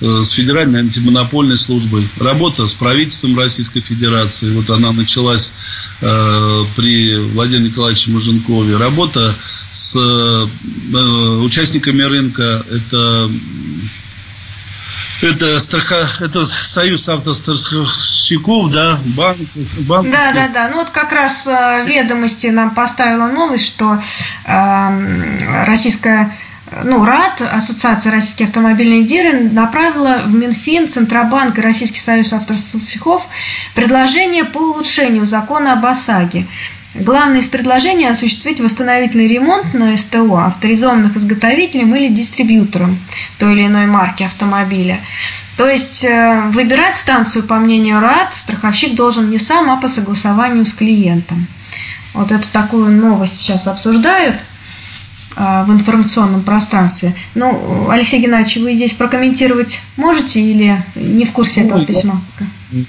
с 0.00 0.30
Федеральной 0.30 0.80
антимонопольной 0.80 1.58
службой, 1.58 2.06
работа 2.20 2.66
с 2.66 2.74
правительством 2.74 3.38
Российской 3.38 3.80
Федерации, 3.80 4.54
вот 4.54 4.70
она 4.70 4.92
началась 4.92 5.52
э, 6.00 6.64
при 6.76 7.16
Владимире 7.32 7.70
Николаевиче 7.70 8.10
Муженкове, 8.10 8.76
работа 8.76 9.34
с 9.72 9.96
э, 9.96 11.42
участниками 11.42 12.02
рынка, 12.02 12.64
это 12.70 13.30
это, 15.20 15.58
страха, 15.58 16.06
это 16.20 16.46
союз 16.46 17.08
автостраховщиков, 17.08 18.70
да, 18.70 18.98
банк, 19.16 19.38
банк. 19.80 20.10
Да, 20.10 20.32
да, 20.32 20.48
да. 20.52 20.68
Ну 20.68 20.76
вот 20.76 20.90
как 20.90 21.12
раз 21.12 21.48
э, 21.48 21.84
ведомости 21.86 22.46
нам 22.48 22.70
поставила 22.70 23.26
новость, 23.26 23.66
что 23.66 23.98
э, 24.44 25.64
российская 25.66 26.32
ну, 26.84 27.04
РАД, 27.04 27.42
Ассоциация 27.42 28.12
российских 28.12 28.46
автомобильных 28.46 29.06
дилеров, 29.06 29.52
направила 29.52 30.22
в 30.26 30.34
Минфин, 30.34 30.88
Центробанк 30.88 31.58
и 31.58 31.62
Российский 31.62 32.00
союз 32.00 32.32
автостраховщиков 32.32 33.26
предложение 33.74 34.44
по 34.44 34.58
улучшению 34.58 35.24
закона 35.24 35.74
об 35.74 35.86
ОСАГе. 35.86 36.46
Главное 36.94 37.40
из 37.40 37.48
предложений– 37.48 38.06
осуществить 38.10 38.60
восстановительный 38.60 39.28
ремонт 39.28 39.74
на 39.74 39.96
СТО 39.96 40.36
авторизованных 40.36 41.16
изготовителем 41.16 41.94
или 41.94 42.08
дистрибьютором 42.08 42.98
той 43.38 43.52
или 43.52 43.66
иной 43.66 43.86
марки 43.86 44.22
автомобиля. 44.22 44.98
То 45.56 45.68
есть 45.68 46.04
э, 46.04 46.42
выбирать 46.48 46.96
станцию, 46.96 47.44
по 47.44 47.56
мнению 47.56 48.00
РАД, 48.00 48.34
страховщик 48.34 48.94
должен 48.94 49.28
не 49.28 49.38
сам, 49.38 49.70
а 49.70 49.76
по 49.76 49.86
согласованию 49.86 50.64
с 50.64 50.72
клиентом. 50.72 51.46
Вот 52.14 52.32
эту 52.32 52.48
такую 52.48 52.90
новость 52.90 53.36
сейчас 53.38 53.68
обсуждают– 53.68 54.42
в 55.38 55.70
информационном 55.70 56.42
пространстве. 56.42 57.14
Ну, 57.36 57.88
Алексей 57.90 58.20
Геннадьевич, 58.20 58.56
вы 58.56 58.74
здесь 58.74 58.94
прокомментировать 58.94 59.80
можете 59.96 60.40
или 60.40 60.84
не 60.96 61.24
в 61.24 61.32
курсе 61.32 61.60
этого 61.60 61.78
ну, 61.78 61.86
письма? 61.86 62.20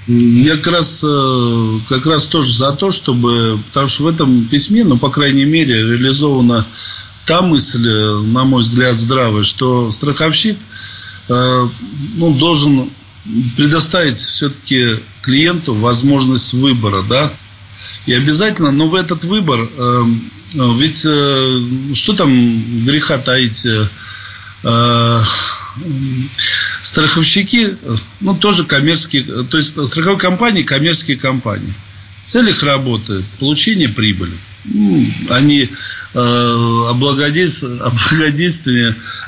Я 0.06 0.56
как 0.56 0.66
раз, 0.74 1.04
э, 1.06 1.78
как 1.88 2.06
раз 2.06 2.26
тоже 2.26 2.52
за 2.52 2.72
то, 2.72 2.90
чтобы, 2.90 3.58
потому 3.68 3.86
что 3.86 4.02
в 4.02 4.06
этом 4.08 4.44
письме, 4.46 4.84
ну, 4.84 4.98
по 4.98 5.10
крайней 5.10 5.44
мере, 5.44 5.74
реализована 5.74 6.66
та 7.24 7.40
мысль, 7.40 7.88
э, 7.88 8.18
на 8.32 8.44
мой 8.44 8.62
взгляд, 8.62 8.96
здравая, 8.96 9.44
что 9.44 9.90
страховщик 9.90 10.58
э, 11.28 11.68
ну, 12.16 12.34
должен 12.34 12.90
предоставить 13.56 14.18
все-таки 14.18 14.96
клиенту 15.22 15.74
возможность 15.74 16.52
выбора, 16.52 17.02
да, 17.08 17.30
и 18.06 18.14
обязательно, 18.14 18.70
но 18.70 18.88
в 18.88 18.94
этот 18.94 19.24
выбор 19.24 19.68
ну, 20.52 20.76
ведь 20.76 21.04
э, 21.06 21.60
что 21.94 22.12
там 22.14 22.84
греха 22.84 23.18
таить? 23.18 23.64
Э, 23.66 23.86
э, 24.64 25.20
страховщики, 26.82 27.76
ну, 28.20 28.34
тоже 28.34 28.64
коммерческие, 28.64 29.44
то 29.44 29.56
есть 29.56 29.70
страховые 29.86 30.18
компании, 30.18 30.62
коммерческие 30.62 31.16
компании. 31.16 31.72
Цель 32.30 32.50
их 32.50 32.62
работы– 32.62 33.24
получение 33.40 33.88
прибыли. 33.88 34.30
Ну, 34.62 35.04
они 35.30 35.62
э, 35.62 35.68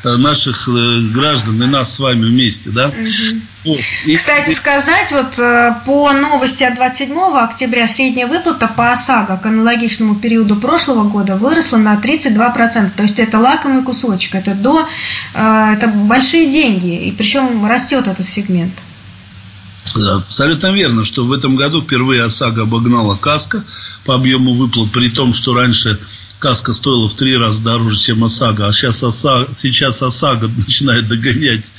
э, 0.04 0.16
наших 0.18 0.68
э, 0.68 1.00
граждан 1.12 1.60
и 1.60 1.66
нас 1.66 1.96
с 1.96 1.98
вами 1.98 2.26
вместе, 2.26 2.70
да? 2.70 2.90
Угу. 2.90 3.40
Вот. 3.64 3.80
И, 4.06 4.14
Кстати 4.14 4.52
сказать, 4.52 5.10
вот 5.10 5.36
по 5.84 6.12
новости 6.12 6.62
от 6.62 6.76
27 6.76 7.18
октября 7.18 7.88
средняя 7.88 8.28
выплата 8.28 8.68
по 8.68 8.92
ОСАГО 8.92 9.38
к 9.38 9.46
аналогичному 9.46 10.14
периоду 10.14 10.54
прошлого 10.54 11.02
года 11.02 11.34
выросла 11.34 11.78
на 11.78 11.96
32%. 11.96 12.90
То 12.96 13.02
есть 13.02 13.18
это 13.18 13.40
лакомый 13.40 13.82
кусочек, 13.82 14.36
это 14.36 14.54
до, 14.54 14.88
это 15.34 15.88
большие 15.88 16.48
деньги, 16.48 17.08
и 17.08 17.10
причем 17.10 17.66
растет 17.66 18.06
этот 18.06 18.24
сегмент. 18.24 18.74
Абсолютно 19.94 20.72
верно, 20.72 21.04
что 21.04 21.24
в 21.24 21.32
этом 21.32 21.56
году 21.56 21.80
впервые 21.80 22.22
ОСАГО 22.24 22.62
обогнала 22.62 23.16
КАСКО 23.16 23.64
по 24.04 24.14
объему 24.14 24.52
выплат, 24.52 24.90
при 24.92 25.08
том, 25.08 25.32
что 25.32 25.54
раньше 25.54 25.98
КАСКО 26.38 26.72
стоила 26.72 27.08
в 27.08 27.14
три 27.14 27.36
раза 27.36 27.62
дороже, 27.62 27.98
чем 27.98 28.24
ОСАГО, 28.24 28.66
а 28.66 28.72
сейчас 28.72 29.02
ОСАГО, 29.02 29.54
сейчас 29.54 30.02
ОСАГО 30.02 30.48
начинает 30.48 31.06
догонять 31.06 31.72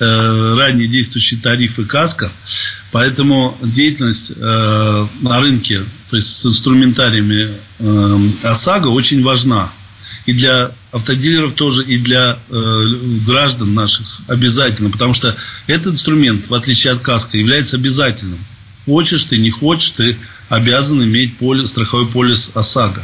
э, 0.00 0.54
ранее 0.54 0.88
действующие 0.88 1.40
тарифы 1.40 1.84
КАСКО. 1.84 2.30
Поэтому 2.92 3.56
деятельность 3.62 4.32
э, 4.34 5.06
на 5.20 5.40
рынке, 5.40 5.82
то 6.08 6.16
есть 6.16 6.28
с 6.34 6.46
инструментариями 6.46 7.50
э, 7.78 8.18
ОСАГО 8.44 8.88
очень 8.88 9.22
важна 9.22 9.70
и 10.24 10.32
для 10.32 10.72
автодилеров 10.96 11.52
тоже, 11.52 11.84
и 11.84 11.98
для 11.98 12.38
э, 12.48 12.84
граждан 13.26 13.74
наших 13.74 14.06
обязательно. 14.28 14.90
Потому 14.90 15.12
что 15.12 15.36
этот 15.66 15.94
инструмент, 15.94 16.48
в 16.48 16.54
отличие 16.54 16.92
от 16.92 17.00
КАСКО, 17.00 17.36
является 17.36 17.76
обязательным. 17.76 18.38
Хочешь 18.84 19.24
ты, 19.24 19.38
не 19.38 19.50
хочешь, 19.50 19.90
ты 19.90 20.16
обязан 20.48 21.02
иметь 21.02 21.38
полис, 21.38 21.70
страховой 21.70 22.06
полис 22.06 22.50
ОСАГО. 22.54 23.02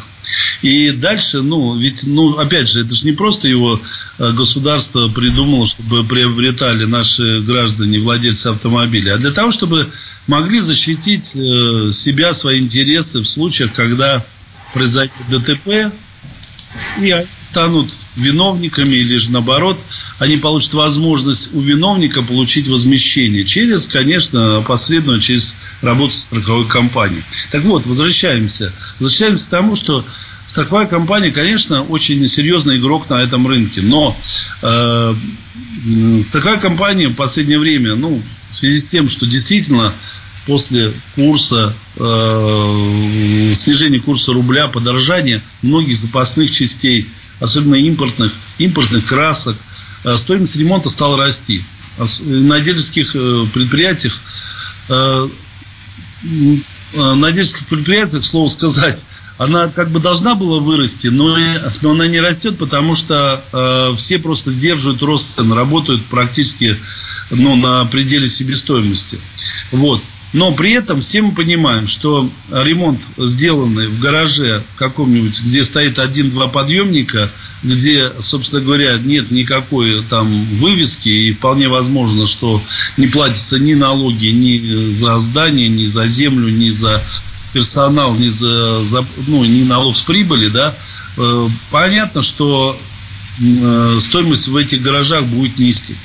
И 0.62 0.90
дальше, 0.90 1.43
ну, 1.43 1.76
ведь, 1.76 2.05
ну, 2.07 2.36
опять 2.38 2.70
же, 2.70 2.82
это 2.82 2.95
же 2.95 3.05
не 3.05 3.12
просто 3.12 3.49
его 3.49 3.80
э, 4.18 4.32
государство 4.32 5.09
придумало, 5.09 5.66
чтобы 5.66 6.05
приобретали 6.05 6.84
наши 6.84 7.40
граждане, 7.40 7.99
владельцы 7.99 8.49
автомобилей, 8.49 9.11
а 9.11 9.18
для 9.18 9.32
того, 9.32 9.51
чтобы 9.51 9.88
могли 10.26 10.61
защитить 10.61 11.34
э, 11.34 11.90
себя, 11.93 12.32
свои 12.34 12.61
интересы 12.61 13.20
в 13.20 13.26
случаях, 13.26 13.72
когда 13.72 14.24
произойдет 14.72 15.14
ДТП, 15.28 15.93
и 17.01 17.14
станут 17.41 17.89
виновниками 18.16 18.97
или 18.97 19.16
же 19.16 19.33
наоборот, 19.33 19.79
они 20.18 20.37
получат 20.37 20.75
возможность 20.75 21.55
у 21.55 21.61
виновника 21.61 22.23
получить 22.23 22.68
возмещение 22.68 23.45
через, 23.45 23.89
конечно, 23.89 24.62
посредственно 24.66 25.20
через 25.20 25.57
работу 25.81 26.14
страховой 26.14 26.66
компании. 26.66 27.23
Так 27.51 27.62
вот, 27.64 27.87
возвращаемся. 27.87 28.73
Возвращаемся 28.99 29.47
к 29.47 29.51
тому, 29.51 29.75
что 29.75 30.05
страховая 30.47 30.87
компания, 30.87 31.31
конечно, 31.31 31.83
очень 31.83 32.27
серьезный 32.29 32.79
игрок 32.79 33.09
на 33.09 33.23
этом 33.23 33.47
рынке, 33.47 33.81
но 33.83 34.16
э, 34.62 35.14
страховая 36.20 36.61
компания 36.61 37.09
в 37.09 37.14
последнее 37.14 37.59
время, 37.59 37.95
ну, 37.95 38.23
в 38.51 38.57
связи 38.57 38.81
с 38.81 38.87
тем, 38.87 39.09
что 39.09 39.27
действительно 39.27 39.93
после 40.47 40.93
курса, 41.14 41.72
э, 41.97 43.53
снижения 43.55 44.01
курса 44.01 44.32
рубля, 44.32 44.68
подорожания 44.68 45.43
многих 45.62 45.97
запасных 45.97 46.51
частей, 46.51 47.09
особенно 47.40 47.76
импортных, 47.76 48.32
импортных 48.59 49.05
красок, 49.07 49.57
э, 50.05 50.16
стоимость 50.16 50.57
ремонта 50.57 50.90
стала 50.90 51.16
расти. 51.16 51.62
На 52.20 52.61
дилерских 52.61 53.14
э, 53.14 53.47
предприятиях 53.53 54.20
э, 54.88 55.28
на 56.95 57.32
дилерских 57.32 57.66
предприятиях, 57.66 58.24
слово 58.24 58.49
сказать, 58.49 59.05
она 59.38 59.68
как 59.68 59.90
бы 59.90 59.99
должна 59.99 60.34
была 60.34 60.59
вырасти, 60.61 61.09
но, 61.09 61.36
но 61.80 61.93
она 61.93 62.07
не 62.07 62.20
растет, 62.20 62.59
потому 62.59 62.95
что 62.95 63.43
э, 63.53 63.97
все 63.97 64.18
просто 64.18 64.51
сдерживают 64.51 65.03
рост 65.03 65.30
цен, 65.30 65.53
работают 65.53 66.05
практически 66.07 66.76
ну, 67.30 67.57
на 67.57 67.84
пределе 67.86 68.28
себестоимости. 68.28 69.18
Вот. 69.72 70.03
Но 70.33 70.53
при 70.53 70.72
этом 70.72 71.01
все 71.01 71.20
мы 71.20 71.33
понимаем, 71.33 71.87
что 71.87 72.28
ремонт, 72.51 73.01
сделанный 73.18 73.89
в 73.89 73.99
гараже 73.99 74.62
каком-нибудь, 74.76 75.43
где 75.43 75.62
стоит 75.62 75.99
один-два 75.99 76.49
подъемника, 76.49 77.30
где, 77.62 78.11
собственно 78.20 78.62
говоря, 78.62 78.99
нет 78.99 79.30
никакой 79.30 80.03
там 80.09 80.45
вывески, 80.57 81.11
и 81.11 81.33
вполне 81.33 81.68
возможно, 81.68 82.26
что 82.26 82.62
не 82.97 83.09
платятся 83.09 83.59
ни 83.59 83.74
налоги 83.74 84.28
ни 84.28 84.91
за 84.93 85.18
здание, 85.18 85.68
ни 85.68 85.87
за 85.87 86.07
землю, 86.07 86.49
ни 86.49 86.70
за 86.70 87.03
персонал, 87.53 88.14
ни 88.14 88.30
за, 88.30 88.83
за 88.83 89.05
ну, 89.26 89.45
ни 89.45 89.64
налог 89.64 89.97
с 89.97 90.03
прибыли, 90.03 90.49
да, 90.49 90.74
э, 91.18 91.49
понятно, 91.70 92.22
что 92.22 92.80
э, 93.39 93.99
стоимость 94.01 94.49
в 94.49 94.57
этих 94.57 94.80
гаражах 94.80 95.24
будет 95.24 95.59
низкой. 95.59 95.97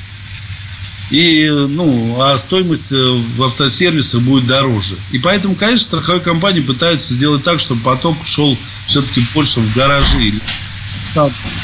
И, 1.09 1.47
ну, 1.49 2.21
а 2.21 2.37
стоимость 2.37 2.91
э, 2.91 2.97
в 2.97 3.43
автосервисах 3.43 4.21
будет 4.21 4.45
дороже. 4.45 4.95
И 5.11 5.19
поэтому, 5.19 5.55
конечно, 5.55 5.85
страховые 5.85 6.21
компании 6.21 6.59
пытаются 6.59 7.13
сделать 7.13 7.43
так, 7.43 7.59
чтобы 7.59 7.81
поток 7.81 8.17
шел 8.25 8.57
все-таки 8.87 9.21
больше 9.33 9.61
в 9.61 9.73
гаражи 9.73 10.21
или 10.21 10.41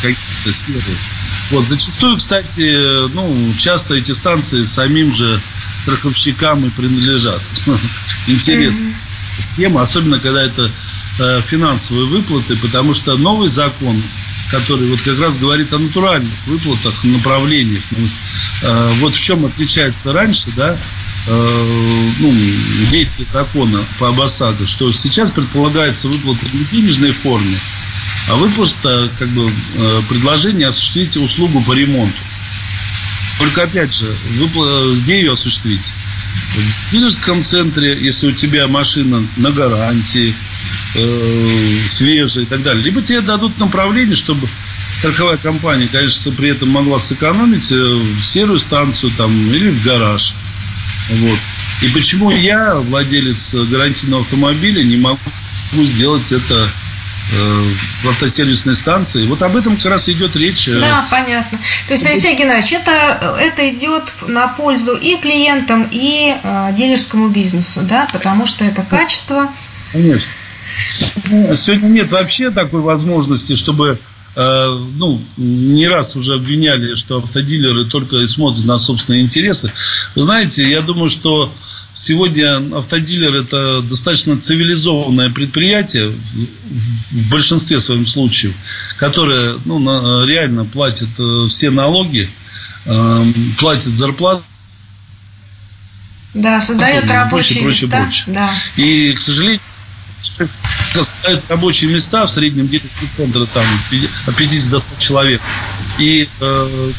какие-то 0.02 0.54
серые. 0.54 0.98
Вот, 1.52 1.68
зачастую, 1.68 2.18
кстати, 2.18 3.08
ну, 3.14 3.54
часто 3.58 3.96
эти 3.96 4.12
станции 4.14 4.64
самим 4.64 5.14
же 5.14 5.39
страховщикам 5.76 6.66
и 6.66 6.70
принадлежат. 6.70 7.41
Интересно. 8.28 8.88
Схема, 9.39 9.82
особенно 9.82 10.20
когда 10.20 10.44
это 10.44 10.72
э, 11.20 11.41
финансовые 11.41 12.06
выплаты, 12.06 12.56
потому 12.58 12.94
что 12.94 13.18
новый 13.18 13.50
закон 13.50 14.02
который 14.54 14.88
вот 14.88 15.01
как 15.01 15.20
раз 15.20 15.39
говорит 15.39 15.74
о 15.74 15.80
натуральных 15.80 16.32
выплатах, 16.45 17.04
направлениях. 17.06 17.84
Ну, 17.91 18.08
э, 18.64 18.93
вот 18.99 19.16
в 19.16 19.20
чем 19.20 19.45
отличается 19.45 20.14
раньше, 20.14 20.51
да, 20.56 20.78
э, 21.28 22.10
ну, 22.20 22.34
действие 22.91 23.28
закона 23.34 23.80
по 23.97 24.10
ОСАГО, 24.24 24.68
что 24.68 24.91
сейчас 24.91 25.32
предполагается 25.32 26.08
выплата 26.08 26.45
не 26.54 26.64
в 26.64 26.72
денежной 26.72 27.12
форме, 27.12 27.58
а 28.30 28.36
выплата 28.36 29.10
как 29.18 29.30
бы 29.30 29.49
э, 29.49 30.01
предложение 30.08 30.68
осуществить 30.68 31.18
услугу 31.18 31.62
по 31.64 31.74
ремонту. 31.74 32.14
Только 33.39 33.64
опять 33.64 33.95
же, 33.95 34.06
вы, 34.38 34.93
где 34.93 35.18
ее 35.18 35.34
осуществить? 35.34 35.91
В 36.56 36.91
дилерском 36.91 37.41
центре, 37.41 37.97
если 37.99 38.28
у 38.28 38.32
тебя 38.32 38.68
машина 38.68 39.26
на 39.38 39.51
гарантии, 39.51 40.36
э, 40.96 41.78
свежая 41.86 42.46
и 42.46 42.48
так 42.48 42.64
далее. 42.64 42.84
Либо 42.84 43.02
тебе 43.02 43.22
дадут 43.22 43.58
направление, 43.60 44.16
чтобы 44.16 44.48
страховая 44.96 45.38
компания, 45.38 45.88
конечно, 45.91 46.32
при 46.32 46.50
этом 46.50 46.70
могла 46.70 47.00
сэкономить 47.00 47.72
э, 47.72 47.76
в 47.76 48.22
серую 48.24 48.60
станцию 48.60 49.12
там, 49.18 49.32
или 49.52 49.70
в 49.70 49.84
гараж. 49.84 50.36
Вот. 51.10 51.39
И 51.82 51.89
почему 51.89 52.32
я, 52.32 52.76
владелец 52.76 53.56
гарантийного 53.56 54.24
автомобиля, 54.24 54.84
не 54.84 54.98
могу 54.98 55.20
сделать 55.74 56.32
это 56.32 56.70
э, 57.34 57.64
в 58.04 58.10
автосервисной 58.10 58.76
станции. 58.76 59.26
Вот 59.26 59.41
об 59.41 59.58
этом 59.58 59.76
как 59.76 59.88
раз 59.88 60.08
идет 60.08 60.36
речь. 60.36 60.68
Э. 60.70 60.80
Да, 60.80 61.06
понятно. 61.10 61.58
То 61.88 61.94
есть, 61.94 62.06
Алексей 62.06 62.36
Геннадьевич, 62.36 62.74
это, 62.74 63.38
это 63.39 63.70
идет 63.70 64.14
на 64.28 64.48
пользу 64.48 64.96
и 64.96 65.18
клиентам, 65.18 65.88
и 65.91 66.36
э, 66.41 66.70
дилерскому 66.74 67.30
бизнесу, 67.30 67.82
да, 67.82 68.08
потому 68.14 68.46
что 68.46 68.64
это 68.64 68.84
качество. 68.84 69.52
Конечно. 69.94 70.34
Сегодня 71.56 71.88
нет 71.88 72.12
вообще 72.12 72.52
такой 72.52 72.82
возможности, 72.82 73.56
чтобы 73.56 74.00
Э, 74.36 74.80
ну, 74.96 75.22
не 75.38 75.88
раз 75.88 76.16
уже 76.16 76.36
обвиняли, 76.36 76.96
что 76.96 77.18
автодилеры 77.18 77.86
только 77.86 78.18
и 78.18 78.26
смотрят 78.26 78.66
на 78.66 78.80
собственные 78.80 79.22
интересы. 79.22 79.72
Вы 80.16 80.24
знаете, 80.24 80.68
я 80.68 80.82
думаю, 80.82 81.10
что 81.10 81.54
сегодня 81.94 82.58
автодилер 82.76 83.36
это 83.36 83.82
достаточно 83.84 84.39
цивилизованное 84.39 85.30
предприятие 85.30 86.10
в 86.10 87.30
большинстве 87.30 87.80
своем 87.80 88.08
случаев, 88.08 88.56
которое 88.98 89.56
ну, 89.66 90.26
реально 90.26 90.66
платит 90.66 91.10
э, 91.20 91.46
все 91.48 91.70
налоги, 91.70 92.28
э, 92.86 93.24
платит 93.60 93.94
зарплату. 93.94 94.44
Да, 96.34 96.60
создает 96.60 97.08
рабочие 97.08 97.62
прочее, 97.62 97.86
места. 97.86 98.02
Прочее, 98.02 98.24
прочее. 98.26 98.34
Да. 98.34 98.84
И, 98.84 99.14
к 99.14 99.22
сожалению, 99.22 99.62
ставят 101.03 101.43
рабочие 101.49 101.91
места 101.91 102.26
в 102.26 102.30
среднем 102.30 102.67
дилерских 102.67 103.09
центрах 103.09 103.49
там 103.53 103.65
от 104.28 104.36
50 104.36 104.71
до 104.71 104.80
100 104.80 104.95
человек. 104.99 105.41
И 105.99 106.28
э, 106.39 106.91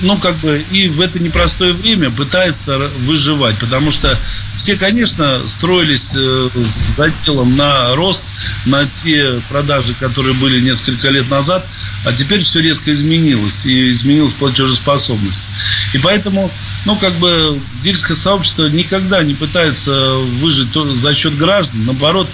ну, 0.00 0.18
как 0.18 0.36
бы, 0.38 0.62
и 0.70 0.88
в 0.88 1.00
это 1.00 1.18
непростое 1.18 1.72
время 1.72 2.10
пытается 2.10 2.78
выживать, 3.00 3.58
потому 3.58 3.90
что 3.90 4.18
все, 4.56 4.76
конечно, 4.76 5.46
строились 5.46 6.14
э, 6.16 6.50
с 6.54 6.96
заделом 6.96 7.56
на 7.56 7.94
рост, 7.94 8.24
на 8.66 8.86
те 8.86 9.40
продажи, 9.48 9.94
которые 9.94 10.34
были 10.34 10.60
несколько 10.60 11.08
лет 11.08 11.30
назад, 11.30 11.66
а 12.04 12.12
теперь 12.12 12.42
все 12.42 12.60
резко 12.60 12.92
изменилось, 12.92 13.64
и 13.66 13.90
изменилась 13.90 14.34
платежеспособность. 14.34 15.46
И 15.94 15.98
поэтому, 15.98 16.50
ну, 16.84 16.96
как 16.96 17.14
бы, 17.14 17.58
дилерское 17.82 18.16
сообщество 18.16 18.66
никогда 18.66 19.22
не 19.22 19.34
пытается 19.34 20.14
выжить 20.40 20.68
за 20.94 21.14
счет 21.14 21.36
граждан, 21.38 21.84
наоборот, 21.86 22.28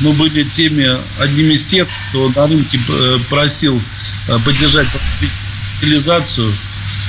мы 0.00 0.12
были 0.14 0.42
теми, 0.44 0.96
одними 1.20 1.52
из 1.52 1.66
тех, 1.66 1.86
кто 2.10 2.30
на 2.30 2.46
рынке 2.46 2.78
э, 2.88 3.18
просил 3.28 3.80
э, 4.28 4.38
поддержать 4.44 4.88
утилизацию 5.80 6.52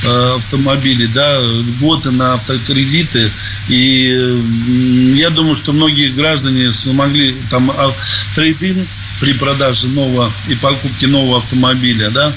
Э, 0.04 0.36
автомобилей, 0.36 1.08
да, 1.08 1.40
льготы 1.40 2.12
на 2.12 2.34
автокредиты. 2.36 3.32
И 3.70 5.16
я 5.16 5.30
думаю, 5.30 5.56
что 5.56 5.74
многие 5.74 6.10
граждане 6.10 6.72
смогли 6.72 7.36
там 7.50 7.72
а, 7.72 7.92
трейдинг 8.36 8.88
при 9.20 9.34
продаже 9.34 9.88
нового 9.88 10.32
и 10.48 10.56
покупке 10.56 11.08
нового 11.08 11.38
автомобиля, 11.38 12.12
да, 12.12 12.34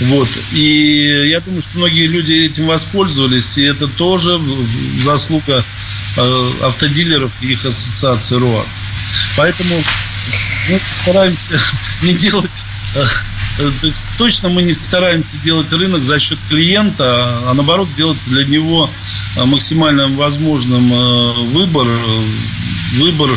вот, 0.00 0.28
и 0.52 1.28
я 1.28 1.40
думаю, 1.40 1.60
что 1.60 1.78
многие 1.78 2.06
люди 2.06 2.32
этим 2.32 2.66
воспользовались, 2.66 3.58
и 3.58 3.62
это 3.64 3.86
тоже 3.86 4.40
заслуга 4.98 5.62
э, 6.16 6.50
автодилеров 6.62 7.32
и 7.42 7.52
их 7.52 7.64
ассоциации 7.64 8.36
РОА. 8.36 8.64
Поэтому 9.36 9.74
мы 10.70 10.80
стараемся 10.94 11.60
не 12.02 12.14
делать 12.14 12.64
Э, 12.94 13.04
то 13.80 13.86
есть 13.86 14.02
точно 14.18 14.48
мы 14.48 14.62
не 14.62 14.72
стараемся 14.72 15.38
делать 15.38 15.72
рынок 15.72 16.02
за 16.02 16.18
счет 16.18 16.38
клиента, 16.48 17.04
а 17.46 17.54
наоборот 17.54 17.90
сделать 17.90 18.18
для 18.26 18.44
него 18.44 18.88
э, 19.36 19.44
максимально 19.44 20.08
возможным 20.08 20.92
э, 20.92 21.32
выбор, 21.52 21.86
выбор 22.94 23.30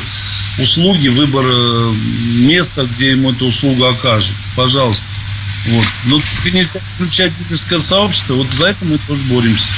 услуги, 0.59 1.09
выбор 1.09 1.45
места, 2.47 2.85
где 2.85 3.11
ему 3.11 3.31
эту 3.31 3.47
услугу 3.47 3.85
окажут. 3.85 4.35
Пожалуйста. 4.55 5.07
Вот. 5.67 5.85
Но 6.05 6.21
нельзя 6.45 6.79
включать 6.95 7.33
дилерское 7.39 7.79
сообщество, 7.79 8.35
вот 8.35 8.53
за 8.53 8.67
это 8.67 8.85
мы 8.85 8.97
тоже 8.99 9.23
боремся. 9.23 9.73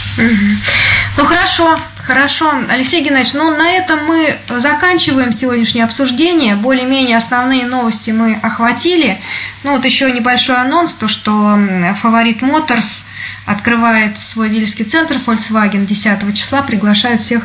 Ну 1.17 1.25
хорошо, 1.25 1.79
хорошо. 2.03 2.53
Алексей 2.69 3.03
Геннадьевич, 3.03 3.33
ну 3.33 3.49
на 3.49 3.71
этом 3.71 4.05
мы 4.05 4.37
заканчиваем 4.49 5.31
сегодняшнее 5.31 5.83
обсуждение. 5.83 6.55
Более-менее 6.55 7.17
основные 7.17 7.65
новости 7.65 8.11
мы 8.11 8.35
охватили. 8.35 9.19
Ну 9.63 9.71
вот 9.71 9.83
еще 9.83 10.11
небольшой 10.11 10.57
анонс, 10.57 10.93
то 10.93 11.07
что 11.07 11.59
Фаворит 12.01 12.43
Моторс 12.43 13.07
открывает 13.47 14.19
свой 14.19 14.49
дилерский 14.51 14.85
центр 14.85 15.15
Volkswagen 15.15 15.87
10 15.87 16.37
числа, 16.37 16.61
приглашает 16.61 17.19
всех 17.19 17.43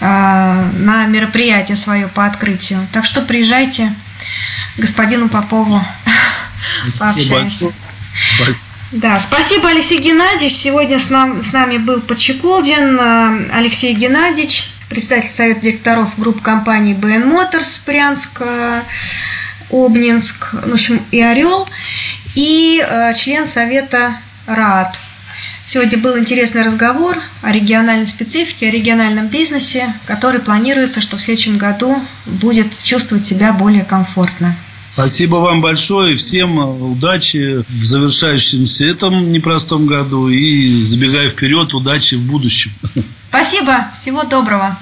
э, 0.00 0.04
на 0.04 1.06
мероприятие 1.06 1.76
свое 1.76 2.08
по 2.08 2.26
открытию. 2.26 2.84
Так 2.92 3.04
что 3.04 3.22
приезжайте 3.22 3.92
господину 4.76 5.28
Попову. 5.28 5.80
Да, 8.92 9.20
спасибо, 9.20 9.68
Алексей 9.68 9.98
Геннадьевич. 9.98 10.54
Сегодня 10.54 10.98
с, 10.98 11.10
нам, 11.10 11.42
с 11.42 11.52
нами 11.52 11.76
был 11.76 12.00
Подчеколдин 12.00 12.98
э, 12.98 13.50
Алексей 13.52 13.92
Геннадьевич, 13.92 14.70
председатель 14.88 15.28
совета 15.28 15.60
директоров 15.60 16.18
группы 16.18 16.40
компании 16.40 16.94
БН 16.94 17.28
Моторс 17.28 17.82
Брянск, 17.86 18.40
э, 18.40 18.82
Обнинск, 19.70 20.54
в 20.54 20.72
общем, 20.72 21.02
и 21.10 21.20
Орел, 21.20 21.68
и 22.34 22.82
э, 22.82 23.12
член 23.14 23.46
совета 23.46 24.16
РАД. 24.46 24.98
Сегодня 25.66 25.98
был 25.98 26.18
интересный 26.18 26.62
разговор 26.62 27.18
о 27.42 27.52
региональной 27.52 28.06
специфике, 28.06 28.68
о 28.68 28.70
региональном 28.70 29.26
бизнесе, 29.26 29.92
который 30.06 30.40
планируется, 30.40 31.02
что 31.02 31.18
в 31.18 31.20
следующем 31.20 31.58
году 31.58 32.00
будет 32.24 32.72
чувствовать 32.82 33.26
себя 33.26 33.52
более 33.52 33.84
комфортно. 33.84 34.56
Спасибо 34.98 35.36
вам 35.36 35.60
большое. 35.60 36.16
Всем 36.16 36.58
удачи 36.58 37.62
в 37.68 37.84
завершающемся 37.84 38.82
этом 38.82 39.30
непростом 39.30 39.86
году. 39.86 40.28
И 40.28 40.80
забегая 40.80 41.30
вперед, 41.30 41.72
удачи 41.72 42.16
в 42.16 42.22
будущем. 42.22 42.72
Спасибо. 43.28 43.86
Всего 43.94 44.24
доброго. 44.24 44.76